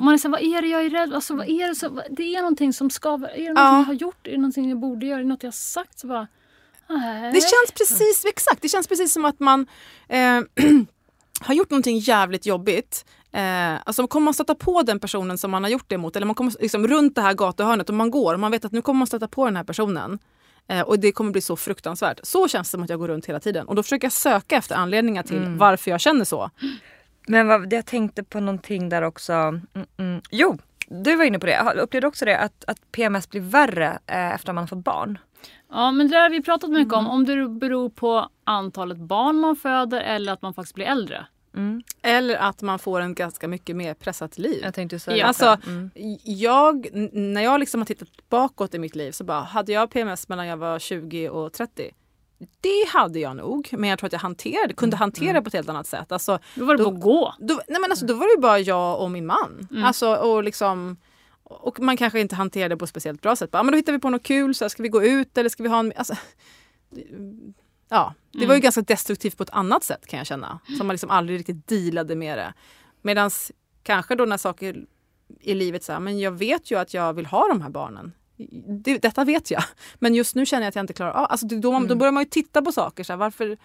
Och 0.00 0.04
man 0.04 0.14
är 0.14 0.18
så 0.18 0.28
vad 0.28 0.40
är 0.40 0.62
det 0.62 0.68
jag 0.68 0.84
är 0.84 0.90
rädd 0.90 1.14
alltså, 1.14 1.34
vad 1.34 1.48
är 1.48 1.68
det, 1.68 1.74
så, 1.74 2.02
det 2.10 2.34
är 2.34 2.38
någonting 2.38 2.72
som 2.72 2.90
skaver. 2.90 3.28
Är 3.28 3.32
det 3.32 3.52
någonting 3.52 3.64
Ja. 3.64 3.78
jag 3.78 3.84
har 3.84 3.94
gjort? 3.94 4.26
Är 4.26 4.30
det 4.30 4.36
någonting 4.36 4.68
jag 4.68 4.78
borde 4.78 5.06
göra? 5.06 5.18
Är 5.18 5.22
det 5.22 5.28
något 5.28 5.42
jag 5.42 5.48
har 5.48 5.52
sagt? 5.52 5.98
Så 5.98 6.06
bara, 6.06 6.26
nej. 6.88 7.32
Det 7.32 7.40
känns 7.40 7.72
precis, 7.78 8.24
exakt, 8.24 8.62
det 8.62 8.68
känns 8.68 8.86
precis 8.88 9.12
som 9.12 9.24
att 9.24 9.40
man 9.40 9.66
eh, 10.08 10.40
har 11.40 11.54
gjort 11.54 11.70
någonting 11.70 11.98
jävligt 11.98 12.46
jobbigt. 12.46 13.04
Eh, 13.36 13.80
alltså 13.84 14.06
kommer 14.06 14.24
man 14.24 14.34
stöta 14.34 14.54
på 14.54 14.82
den 14.82 15.00
personen 15.00 15.38
som 15.38 15.50
man 15.50 15.62
har 15.62 15.70
gjort 15.70 15.84
det 15.88 15.98
mot 15.98 16.16
eller 16.16 16.26
man 16.26 16.34
kommer 16.34 16.52
liksom 16.60 16.86
runt 16.88 17.14
det 17.14 17.20
här 17.20 17.34
gatuhörnet 17.34 17.88
och 17.88 17.94
man 17.94 18.10
går 18.10 18.34
och 18.34 18.40
man 18.40 18.50
vet 18.50 18.64
att 18.64 18.72
nu 18.72 18.82
kommer 18.82 18.98
man 18.98 19.06
stöta 19.06 19.28
på 19.28 19.44
den 19.44 19.56
här 19.56 19.64
personen. 19.64 20.18
Eh, 20.68 20.80
och 20.80 20.98
det 20.98 21.12
kommer 21.12 21.30
bli 21.30 21.40
så 21.40 21.56
fruktansvärt. 21.56 22.20
Så 22.22 22.48
känns 22.48 22.68
det 22.68 22.70
som 22.70 22.82
att 22.82 22.90
jag 22.90 22.98
går 22.98 23.08
runt 23.08 23.26
hela 23.26 23.40
tiden. 23.40 23.68
Och 23.68 23.74
då 23.74 23.82
försöker 23.82 24.04
jag 24.04 24.12
söka 24.12 24.56
efter 24.56 24.74
anledningar 24.74 25.22
till 25.22 25.44
varför 25.58 25.90
jag 25.90 26.00
känner 26.00 26.24
så. 26.24 26.50
Men 27.28 27.48
vad, 27.48 27.72
jag 27.72 27.86
tänkte 27.86 28.24
på 28.24 28.40
någonting 28.40 28.88
där 28.88 29.02
också. 29.02 29.32
Mm, 29.32 29.62
mm. 29.96 30.20
Jo, 30.30 30.58
du 30.88 31.16
var 31.16 31.24
inne 31.24 31.38
på 31.38 31.46
det. 31.46 31.60
Upplevde 31.76 32.00
du 32.00 32.06
också 32.06 32.24
det 32.24 32.38
att, 32.38 32.64
att 32.66 32.92
PMS 32.92 33.30
blir 33.30 33.40
värre 33.40 33.98
eh, 34.06 34.32
efter 34.34 34.50
att 34.50 34.54
man 34.54 34.62
har 34.62 34.66
fått 34.66 34.84
barn? 34.84 35.18
Ja, 35.70 35.90
men 35.90 36.08
det 36.08 36.14
där 36.16 36.22
har 36.22 36.30
vi 36.30 36.42
pratat 36.42 36.70
mycket 36.70 36.92
Mm. 36.92 37.06
om. 37.06 37.12
Om 37.12 37.24
det 37.24 37.48
beror 37.48 37.88
på 37.90 38.28
antalet 38.44 38.98
barn 38.98 39.36
man 39.36 39.56
föder 39.56 40.00
eller 40.00 40.32
att 40.32 40.42
man 40.42 40.54
faktiskt 40.54 40.74
blir 40.74 40.86
äldre. 40.86 41.26
Eller 42.02 42.36
att 42.36 42.62
man 42.62 42.78
får 42.78 43.00
en 43.00 43.14
ganska 43.14 43.48
mycket 43.48 43.76
mer 43.76 43.94
pressat 43.94 44.38
liv. 44.38 44.60
Jag 44.62 44.74
tänkte 44.74 44.98
säga 44.98 45.16
Ja. 45.16 45.26
Alltså, 45.26 45.56
Mm. 45.66 45.90
jag, 46.24 46.86
n- 46.92 47.10
när 47.12 47.42
jag 47.42 47.60
liksom 47.60 47.80
har 47.80 47.86
tittat 47.86 48.08
bakåt 48.28 48.74
i 48.74 48.78
mitt 48.78 48.96
liv 48.96 49.12
så 49.12 49.24
bara, 49.24 49.40
hade 49.40 49.72
jag 49.72 49.90
PMS 49.90 50.28
mellan 50.28 50.46
jag 50.46 50.56
var 50.56 50.78
20 50.78 51.28
och 51.28 51.52
30? 51.52 51.90
Det 52.60 52.88
hade 52.88 53.18
jag 53.18 53.36
nog, 53.36 53.68
men 53.72 53.90
jag 53.90 53.98
tror 53.98 54.06
att 54.06 54.12
jag 54.12 54.20
hanterade, 54.20 54.74
kunde 54.74 54.96
hantera 54.96 55.32
det 55.32 55.42
på 55.42 55.48
ett 55.48 55.54
helt 55.54 55.68
annat 55.68 55.86
sätt. 55.86 56.12
Alltså, 56.12 56.38
Då 56.54 56.64
var 56.64 56.76
det 56.76 56.84
på 56.84 56.90
att 56.90 57.00
gå. 57.00 57.34
då, 57.38 57.60
nej 57.68 57.80
men 57.80 57.90
alltså, 57.90 58.06
då 58.06 58.14
var 58.14 58.26
det 58.26 58.32
ju 58.34 58.40
bara 58.40 58.58
jag 58.58 59.00
och 59.00 59.10
min 59.10 59.26
man. 59.26 59.68
Alltså, 59.84 60.14
och, 60.16 60.44
liksom, 60.44 60.96
och 61.42 61.80
man 61.80 61.96
kanske 61.96 62.20
inte 62.20 62.34
hanterade 62.34 62.74
det 62.74 62.78
på 62.78 62.84
ett 62.84 62.90
speciellt 62.90 63.22
bra 63.22 63.36
sätt. 63.36 63.50
Bara, 63.50 63.58
"Ja, 63.58 63.62
men 63.62 63.72
då 63.72 63.76
hittar 63.76 63.92
vi 63.92 63.98
på 63.98 64.10
något 64.10 64.22
kul, 64.22 64.54
så 64.54 64.64
här, 64.64 64.68
ska 64.68 64.82
vi 64.82 64.88
gå 64.88 65.02
ut 65.04 65.38
eller 65.38 65.48
ska 65.50 65.62
vi 65.62 65.68
ha 65.68 65.78
en... 65.78 65.92
Alltså, 65.96 66.14
ja, 67.88 68.14
det 68.32 68.46
var 68.46 68.54
ju 68.54 68.60
ganska 68.60 68.82
destruktivt 68.82 69.36
på 69.36 69.42
ett 69.42 69.50
annat 69.50 69.84
sätt 69.84 70.06
kan 70.06 70.18
jag 70.18 70.26
känna. 70.26 70.58
Som 70.78 70.86
man 70.86 70.94
liksom 70.94 71.10
aldrig 71.10 71.38
riktigt 71.38 71.68
dealade 71.68 72.16
med 72.16 72.38
det. 72.38 72.54
Medan 73.02 73.30
kanske 73.82 74.14
då 74.14 74.24
när 74.24 74.36
saker 74.36 74.84
i 75.40 75.54
livet 75.54 75.84
så 75.84 75.92
här, 75.92 76.00
men 76.00 76.18
jag 76.18 76.32
vet 76.32 76.70
ju 76.70 76.78
att 76.78 76.94
jag 76.94 77.12
vill 77.12 77.26
ha 77.26 77.48
de 77.48 77.60
här 77.60 77.70
barnen. 77.70 78.12
Det, 78.84 78.98
detta 78.98 79.24
vet 79.24 79.50
jag. 79.50 79.62
Men 79.94 80.14
just 80.14 80.34
nu 80.34 80.46
känner 80.46 80.62
jag 80.62 80.68
att 80.68 80.74
jag 80.74 80.82
inte 80.82 80.92
klarar 80.92 81.12
av 81.12 81.26
alltså, 81.30 81.46
då, 81.46 81.72
man, 81.72 81.86
då 81.86 81.94
börjar 81.94 82.12
man 82.12 82.22
ju 82.22 82.28
titta 82.28 82.62
på 82.62 82.72
saker. 82.72 83.04
Så 83.04 83.12
här, 83.12 83.18
varför, 83.18 83.56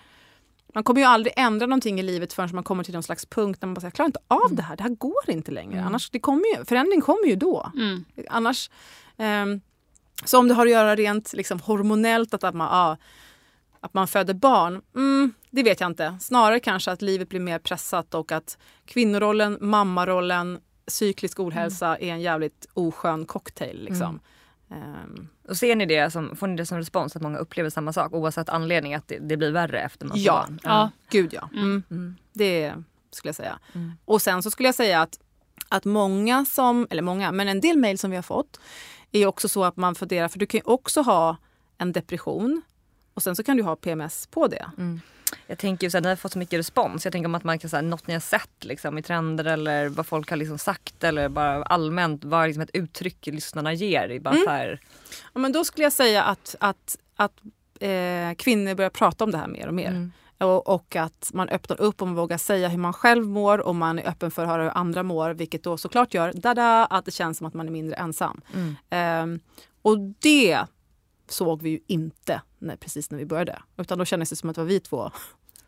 man 0.74 0.84
kommer 0.84 1.02
ju 1.02 1.08
aldrig 1.08 1.34
ändra 1.38 1.66
någonting 1.66 2.00
i 2.00 2.04
livet 2.04 2.34
förrän 2.34 2.50
man 2.54 2.64
kommer 2.64 2.84
till 2.84 2.94
någon 2.94 3.04
slags 3.04 3.26
punkt 3.26 3.62
där 3.62 3.68
man 3.68 3.74
bara 3.74 3.82
säger, 3.82 3.88
jag 3.88 3.94
klarar 3.94 4.08
inte 4.08 4.20
av 4.28 4.56
det 4.56 4.62
här, 4.62 4.76
det 4.76 4.84
här 4.84 4.90
går 4.90 5.30
inte 5.30 5.52
längre. 5.52 5.84
Annars, 5.84 6.10
det 6.10 6.20
kommer 6.20 6.58
ju, 6.58 6.66
förändring 6.66 7.02
kommer 7.02 7.28
ju 7.28 7.36
då. 7.36 7.72
Mm. 7.76 8.06
Annars, 8.30 8.70
ehm, 9.18 9.62
så 10.26 10.40
om 10.40 10.48
det 10.48 10.54
har 10.54 10.66
att 10.66 10.72
göra 10.72 10.96
rent 10.96 11.34
liksom, 11.34 11.60
hormonellt, 11.60 12.34
att, 12.34 12.44
att, 12.44 12.56
man, 12.56 12.68
ja, 12.72 12.98
att 13.82 13.94
man 13.94 14.08
föder 14.08 14.34
barn, 14.34 14.82
mm, 14.96 15.34
det 15.50 15.64
vet 15.64 15.80
jag 15.80 15.90
inte. 15.90 16.18
Snarare 16.22 16.60
kanske 16.60 16.92
att 16.92 17.02
livet 17.02 17.30
blir 17.30 17.40
mer 17.40 17.60
pressat 17.60 18.14
och 18.14 18.32
att 18.32 18.58
kvinnorollen, 18.86 19.58
mammarollen, 19.62 20.60
cyklisk 20.88 21.40
ohälsa 21.40 21.98
är 21.98 22.12
en 22.12 22.22
jävligt 22.22 22.68
oskön 22.74 23.26
cocktail. 23.26 23.84
Liksom. 23.84 24.20
Ehm, 24.72 25.28
Och 25.50 25.58
ser 25.58 25.76
ni 25.76 25.86
det 25.86 26.12
som, 26.12 26.36
får 26.36 26.48
ni 26.48 26.56
det 26.56 26.66
som 26.66 26.78
respons 26.78 27.16
att 27.16 27.22
många 27.22 27.38
upplever 27.38 27.70
samma 27.70 27.94
sak 27.94 28.14
oavsett 28.14 28.50
anledning 28.50 28.94
att 28.94 29.08
det, 29.08 29.18
det 29.20 29.38
blir 29.38 29.52
värre 29.52 29.82
efter 29.82 30.06
man 30.06 30.18
får 30.18 30.26
Ja. 30.26 30.34
barn? 30.48 30.60
Ja. 30.64 30.90
Gud 31.10 31.34
ja. 31.34 31.50
Mm. 31.54 31.84
Mm. 31.92 32.16
Det 32.34 32.74
skulle 33.12 33.30
jag 33.30 33.36
säga. 33.36 33.60
Mm. 33.74 33.92
Och 34.06 34.22
sen 34.22 34.44
så 34.44 34.52
skulle 34.52 34.68
jag 34.68 34.76
säga 34.76 35.02
att, 35.02 35.20
att 35.70 35.86
många 35.86 36.46
som, 36.46 36.88
eller 36.90 37.02
många, 37.02 37.32
men 37.32 37.48
en 37.48 37.62
del 37.62 37.78
mejl 37.78 37.98
som 37.98 38.10
vi 38.12 38.16
har 38.18 38.24
fått 38.24 38.60
är 39.12 39.26
också 39.26 39.50
så 39.50 39.64
att 39.64 39.78
man 39.78 39.96
funderar, 39.96 40.28
för 40.28 40.40
du 40.40 40.46
kan 40.46 40.58
ju 40.58 40.64
också 40.66 41.02
ha 41.02 41.38
en 41.78 41.92
depression 41.92 42.62
och 43.14 43.24
sen 43.24 43.36
så 43.36 43.44
kan 43.44 43.58
du 43.58 43.64
ha 43.64 43.76
PMS 43.76 44.28
på 44.28 44.48
det. 44.48 44.66
Jag 45.48 45.58
tänker 45.58 45.88
ju 45.88 45.92
såhär, 45.92 46.02
ni 46.02 46.10
har 46.10 46.16
fått 46.16 46.32
så 46.32 46.40
mycket 46.40 46.60
respons. 46.60 47.06
Jag 47.06 47.12
tänker 47.12 47.26
om 47.28 47.36
att 47.36 47.44
man 47.44 47.60
kan 47.60 47.70
säga 47.70 47.82
något 47.82 48.08
ni 48.08 48.14
har 48.14 48.22
sett 48.22 48.64
liksom, 48.64 48.98
i 48.98 49.02
trender 49.04 49.46
eller 49.46 49.90
vad 49.90 50.06
folk 50.08 50.30
har 50.30 50.38
liksom 50.38 50.58
sagt 50.58 51.04
eller 51.04 51.30
bara 51.30 51.64
allmänt 51.64 52.24
vad 52.24 52.48
liksom 52.48 52.64
ett 52.64 52.70
uttryck 52.74 53.26
lyssnarna 53.28 53.74
ger. 53.74 54.20
Bara 54.20 54.36
Mm. 54.36 54.48
här, 54.48 54.80
Ja, 55.34 55.40
men 55.40 55.52
då 55.52 55.66
skulle 55.66 55.84
jag 55.84 55.94
säga 55.94 56.24
att, 56.24 56.56
att, 56.60 56.98
att 57.16 57.34
eh, 57.80 58.34
kvinnor 58.38 58.76
börjar 58.76 58.90
prata 58.90 59.24
om 59.24 59.32
det 59.32 59.38
här 59.38 59.48
mer 59.48 59.68
och 59.68 59.74
mer. 59.74 59.88
Mm. 59.90 60.12
Och, 60.38 60.68
och 60.70 60.96
att 60.96 61.32
man 61.34 61.50
öppnar 61.50 61.82
upp 61.82 62.02
och 62.02 62.08
man 62.08 62.16
vågar 62.16 62.38
säga 62.38 62.68
hur 62.70 62.78
man 62.78 62.94
själv 62.94 63.28
mår 63.28 63.58
och 63.60 63.76
man 63.76 64.00
är 64.00 64.08
öppen 64.08 64.32
för 64.32 64.42
att 64.44 64.48
höra 64.50 64.64
hur 64.64 64.78
andra 64.78 65.04
mår. 65.04 65.30
Vilket 65.34 65.64
då 65.64 65.78
såklart 65.78 66.14
gör 66.14 66.34
dada, 66.34 66.86
att 66.86 67.06
det 67.06 67.12
känns 67.12 67.38
som 67.38 67.48
att 67.48 67.54
man 67.54 67.68
är 67.68 67.72
mindre 67.72 67.96
ensam. 67.96 68.42
Mm. 68.54 68.76
Ehm, 68.90 69.40
och 69.82 70.00
det 70.00 70.60
såg 71.30 71.62
vi 71.62 71.70
ju 71.70 71.80
inte 71.88 72.42
när, 72.62 72.76
precis 72.76 73.12
när 73.12 73.18
vi 73.18 73.26
började. 73.26 73.60
Utan 73.78 73.98
då 73.98 74.06
kändes 74.06 74.30
det 74.30 74.36
som 74.36 74.50
att 74.50 74.56
det 74.56 74.62
var 74.62 74.68
vi 74.68 74.80
två 74.80 75.12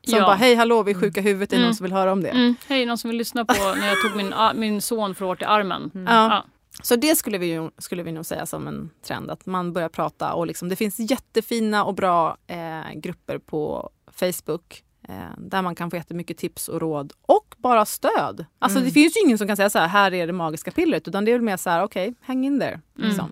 som 0.08 0.18
Ja. 0.18 0.26
bara 0.26 0.36
hej 0.36 0.56
hallå 0.56 0.84
vi 0.84 0.92
är 0.92 0.96
sjuka 0.96 1.20
i 1.20 1.24
huvudet, 1.24 1.50
är 1.54 1.56
det 1.58 1.62
Mm. 1.62 1.68
någon 1.68 1.76
som 1.76 1.84
vill 1.84 1.94
höra 1.94 2.12
om 2.12 2.24
det? 2.24 2.30
Mm. 2.30 2.56
Hej, 2.68 2.86
någon 2.86 2.98
som 2.98 3.10
vill 3.10 3.18
lyssna 3.18 3.46
på 3.46 3.54
när 3.80 3.88
jag 3.88 4.02
tog 4.02 4.16
min, 4.16 4.34
ah, 4.34 4.54
min 4.54 4.82
son 4.82 5.16
för 5.16 5.26
hårt 5.26 5.42
i 5.42 5.46
armen. 5.46 5.92
Ja. 5.94 6.02
Ja. 6.08 6.46
Så 6.84 6.96
det 6.96 7.16
skulle 7.16 7.38
vi, 7.38 7.46
ju, 7.46 7.70
skulle 7.78 8.04
vi 8.04 8.12
nog 8.12 8.26
säga 8.26 8.46
som 8.46 8.68
en 8.68 8.90
trend, 9.08 9.32
att 9.32 9.46
man 9.46 9.74
börjar 9.74 9.90
prata 9.90 10.34
och 10.34 10.48
liksom, 10.48 10.70
det 10.70 10.76
finns 10.76 11.00
jättefina 11.00 11.84
och 11.86 11.96
bra 11.96 12.38
eh, 12.48 12.94
grupper 12.96 13.38
på 13.38 13.90
Facebook 14.12 14.84
eh, 15.10 15.16
där 15.38 15.62
man 15.62 15.76
kan 15.76 15.90
få 15.92 15.96
jättemycket 15.98 16.38
tips 16.38 16.68
och 16.68 16.82
råd 16.82 17.14
och 17.22 17.56
bara 17.58 17.86
stöd. 17.86 18.46
Alltså 18.60 18.80
det 18.80 18.92
finns 18.92 19.18
ju 19.18 19.22
ingen 19.26 19.38
som 19.38 19.48
kan 19.48 19.58
säga 19.58 19.70
så 19.70 19.80
här, 19.80 19.88
här 19.88 20.14
är 20.14 20.28
det 20.28 20.34
magiska 20.34 20.72
pillret, 20.72 21.08
utan 21.08 21.26
det 21.26 21.32
är 21.32 21.36
väl 21.36 21.42
mer 21.42 21.58
så 21.58 21.70
här, 21.70 21.84
okej, 21.84 22.14
hang 22.22 22.46
in 22.46 22.60
there. 22.60 22.82
Liksom. 22.96 23.32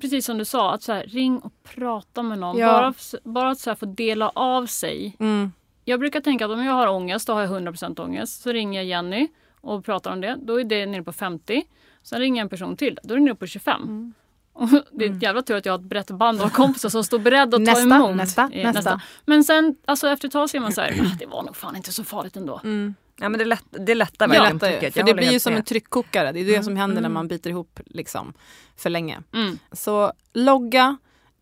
Precis 0.00 0.26
som 0.26 0.38
du 0.38 0.44
sa, 0.44 0.74
att 0.74 0.82
så 0.82 0.92
här, 0.92 1.02
ring 1.06 1.38
och 1.38 1.52
prata 1.62 2.22
med 2.22 2.38
någon. 2.38 2.58
Ja. 2.58 2.66
Bara, 2.72 2.94
bara 3.24 3.50
att 3.50 3.58
så 3.58 3.70
här, 3.70 3.74
få 3.74 3.86
dela 3.86 4.28
av 4.34 4.66
sig. 4.66 5.16
Mm. 5.20 5.52
Jag 5.84 6.00
brukar 6.00 6.20
tänka 6.20 6.44
att 6.44 6.50
om 6.50 6.64
jag 6.64 6.72
har 6.72 6.86
ångest, 6.88 7.26
då 7.26 7.32
har 7.32 7.40
jag 7.40 7.50
100% 7.50 8.00
ångest. 8.00 8.42
Så 8.42 8.52
ringer 8.52 8.80
jag 8.80 8.86
Jenny 8.88 9.28
och 9.60 9.84
pratar 9.84 10.12
om 10.12 10.20
det. 10.20 10.36
Då 10.42 10.60
är 10.60 10.64
det 10.64 10.86
nere 10.86 11.02
på 11.02 11.12
50. 11.12 11.62
Sen 12.02 12.20
ringer 12.20 12.38
jag 12.40 12.44
en 12.44 12.48
person 12.48 12.76
till, 12.76 12.98
då 13.02 13.14
är 13.14 13.18
det 13.18 13.24
nere 13.24 13.34
på 13.34 13.46
25. 13.46 13.82
Mm. 13.82 14.12
Och 14.52 14.68
det 14.92 15.04
är 15.04 15.10
ett 15.10 15.22
jävla 15.22 15.42
tur 15.42 15.56
att 15.56 15.66
jag 15.66 15.72
har 15.72 15.78
ett 15.78 15.84
brett 15.84 16.10
band 16.10 16.42
av 16.42 16.48
kompisar 16.48 16.88
som 16.88 17.04
står 17.04 17.18
beredda 17.18 17.56
att 17.56 17.62
Nästa, 17.62 17.88
ta 17.90 17.96
emot. 17.96 18.16
nästa, 18.16 18.50
Eh, 18.52 18.72
nästa. 18.72 19.00
Men 19.24 19.44
sen 19.44 19.76
alltså 19.84 20.08
efter 20.08 20.28
ett 20.28 20.32
tag 20.32 20.50
så 20.50 20.56
är 20.56 20.60
man 20.60 20.72
så 20.72 20.80
här, 20.80 20.92
"Ah, 21.02 21.16
det 21.18 21.26
var 21.26 21.42
nog 21.42 21.56
fan 21.56 21.76
inte 21.76 21.92
så 21.92 22.04
farligt 22.04 22.36
ändå. 22.36 22.60
Mm. 22.64 22.94
Ja 23.20 23.28
men 23.28 23.38
det, 23.38 23.44
lätt, 23.44 23.64
det 23.70 23.94
lättar 23.94 24.26
Det 24.26 24.32
verkligen 24.32 24.56
lättar 24.56 24.70
ju, 24.70 24.78
trycket. 24.78 24.94
för 24.94 25.02
det 25.02 25.14
blir 25.14 25.32
ju 25.32 25.40
som 25.40 25.52
med. 25.52 25.58
en 25.58 25.64
tryckkokare. 25.64 26.32
Det 26.32 26.40
är 26.40 26.44
det 26.44 26.62
som 26.62 26.76
händer 26.76 27.02
när 27.02 27.08
man 27.08 27.28
biter 27.28 27.50
ihop 27.50 27.80
liksom, 27.86 28.32
för 28.76 28.90
länge. 28.90 29.22
Mm. 29.34 29.58
Så 29.72 30.12
logga, 30.32 30.96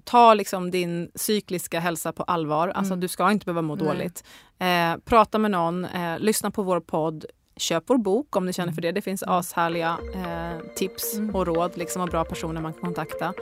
ta 0.04 0.34
liksom 0.34 0.70
din 0.70 1.10
cykliska 1.14 1.80
hälsa 1.80 2.12
på 2.12 2.22
allvar. 2.22 2.68
Alltså 2.68 2.96
du 2.96 3.08
ska 3.08 3.30
inte 3.30 3.46
behöva 3.46 3.62
må 3.62 3.74
Nej. 3.74 3.86
dåligt. 3.86 4.24
Eh, 4.58 4.96
prata 5.04 5.38
med 5.38 5.50
någon, 5.50 5.84
eh, 5.84 6.18
lyssna 6.18 6.50
på 6.50 6.62
vår 6.62 6.80
podd. 6.80 7.24
Köp 7.56 7.84
vår 7.86 7.98
bok 7.98 8.36
om 8.36 8.46
ni 8.46 8.52
känner 8.52 8.72
för 8.72 8.82
det. 8.82 8.92
Det 8.92 9.02
finns 9.02 9.22
ashärliga 9.26 9.98
eh, 10.14 10.66
tips 10.76 11.20
och 11.34 11.46
råd 11.46 11.72
liksom, 11.76 12.02
och 12.02 12.08
bra 12.08 12.24
personer 12.24 12.60
man 12.60 12.72
kan 12.72 12.82
kontakta. 12.82 13.34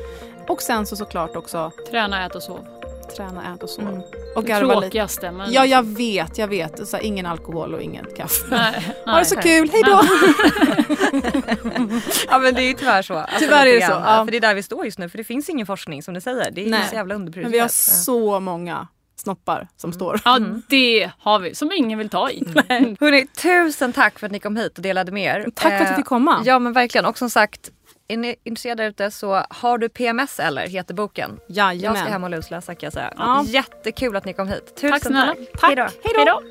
Och 0.49 0.62
sen 0.62 0.87
så 0.87 0.97
såklart 0.97 1.37
också 1.37 1.72
Träna, 1.91 2.26
ät 2.26 2.35
och 2.35 2.43
sov. 2.43 2.80
Träna, 3.17 3.55
ät 3.55 3.63
och 3.63 3.71
sov. 3.71 3.89
Mm. 3.89 4.03
Och 4.37 4.45
Det 4.45 4.59
tråkigaste. 4.59 5.31
Men 5.31 5.53
Ja, 5.53 5.67
jag 5.67 5.83
vet, 5.87 6.39
jag 6.39 6.49
vet. 6.49 6.89
Så 6.89 6.97
här, 6.97 7.05
ingen 7.05 7.27
alkohol 7.27 7.75
och 7.75 7.83
ingen 7.83 8.07
kaffe. 8.17 8.45
Nej, 8.51 8.95
Ha 9.07 9.19
det 9.19 9.25
så 9.25 9.35
nej. 9.35 9.45
kul, 9.45 9.71
hej 9.73 9.83
då! 9.87 10.01
Ja 12.31 12.39
men 12.39 12.55
det 12.55 12.63
är 12.63 12.67
ju 12.69 12.75
tyvärr 12.75 13.03
så. 13.03 13.15
Alltså, 13.15 13.39
Tyvärr 13.39 13.67
är 13.67 13.75
det 13.81 13.87
så, 13.87 13.93
ja. 13.93 14.25
För 14.25 14.31
det 14.31 14.37
är 14.37 14.41
där 14.41 14.55
vi 14.55 14.63
står 14.63 14.85
just 14.85 14.99
nu. 14.99 15.09
För 15.09 15.19
det 15.19 15.25
finns 15.25 15.49
ingen 15.49 15.67
forskning 15.67 16.03
som 16.03 16.15
du 16.15 16.21
säger. 16.21 16.51
Det 16.51 16.67
är 16.67 16.71
Nej. 16.71 16.87
så 16.89 16.95
jävla 16.95 17.15
Men 17.15 17.21
underprioriterat. 17.21 17.55
vi 17.55 17.59
har 17.59 17.69
så 17.69 18.41
många 18.41 18.89
snoppar 19.17 19.69
som 19.77 19.93
står. 19.93 20.21
Ja, 20.25 20.39
det 20.69 21.11
har 21.19 21.39
vi. 21.39 21.55
Som 21.55 21.73
ingen 21.77 21.99
vill 21.99 22.09
ta 22.09 22.31
i. 22.31 22.45
Hörrni, 23.01 23.27
tusen 23.27 23.93
tack 23.93 24.19
för 24.19 24.27
att 24.27 24.33
ni 24.33 24.39
kom 24.41 24.57
hit 24.57 24.77
och 24.77 24.83
delade 24.83 25.13
med 25.13 25.25
er. 25.25 25.47
Tack 25.55 25.69
för 25.73 25.77
att 25.77 25.83
Eh, 25.83 25.89
du 25.91 25.95
fick 25.97 26.07
komma. 26.07 26.43
Ja 26.45 26.59
men 26.59 26.73
verkligen. 26.73 27.05
Och 27.07 27.19
som 27.19 27.31
sagt, 27.31 27.71
är 28.13 28.17
ni 28.17 28.37
intresserade 28.45 28.87
ute 28.87 29.11
så 29.11 29.43
har 29.51 29.79
du 29.79 29.89
PMS 29.89 30.41
eller 30.41 30.67
heter 30.67 30.95
boken. 30.95 31.31
Jag 31.47 31.67
ska 31.69 31.87
Jajamän. 31.87 32.13
hem 32.13 32.25
och 32.25 32.31
lusläsa 32.31 32.75
kan 32.75 32.87
jag 32.87 32.93
säga. 32.93 33.13
Ja. 33.17 33.45
Jättekul 33.47 34.17
att 34.17 34.25
ni 34.25 34.33
kom 34.33 34.49
hit. 34.49 34.75
Tusen 34.77 34.91
Tack 34.91 35.03
snälla. 35.03 35.35
tack. 35.61 35.95
Hej 36.05 36.25
då! 36.27 36.43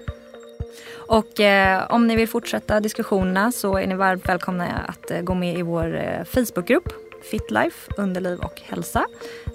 Och 1.07 1.39
eh, 1.39 1.91
om 1.91 2.07
ni 2.07 2.15
vill 2.15 2.27
fortsätta 2.29 2.79
diskussionerna 2.79 3.51
så 3.51 3.77
är 3.77 3.87
ni 3.87 3.95
varmt 3.95 4.29
välkomna 4.29 4.67
att 4.87 5.11
eh, 5.11 5.21
gå 5.21 5.33
med 5.33 5.57
i 5.57 5.61
vår 5.61 5.97
eh, 5.97 6.23
Facebookgrupp 6.23 6.93
Fitlife, 7.31 7.91
underliv 7.97 8.39
och 8.39 8.61
hälsa. 8.65 9.05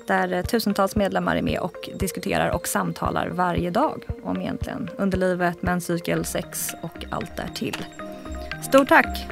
Där 0.07 0.33
eh, 0.33 0.43
tusentals 0.43 0.97
medlemmar 0.97 1.37
är 1.37 1.43
med 1.43 1.59
och 1.61 1.89
diskuterar 1.95 2.51
och 2.51 2.69
samtalar 2.69 3.29
varje 3.29 3.71
dag 3.71 4.05
om 4.23 4.41
egentligen 4.41 4.91
underlivet, 4.99 5.63
menscykel, 5.63 6.25
sex 6.25 6.71
och 6.83 7.05
allt 7.11 7.37
därtill. 7.37 7.87
Stort 8.63 8.89
tack! 8.89 9.27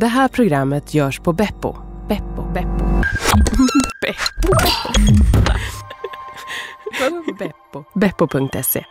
Det 0.00 0.06
här 0.06 0.28
programmet 0.28 0.94
görs 0.94 1.20
på 1.20 1.32
Beppo. 1.32 1.76
Beppo, 2.08 2.42
Beppo. 2.54 2.84
Beppo. 4.00 4.52
Beppo. 7.38 7.84
Beppo.se 7.94 8.84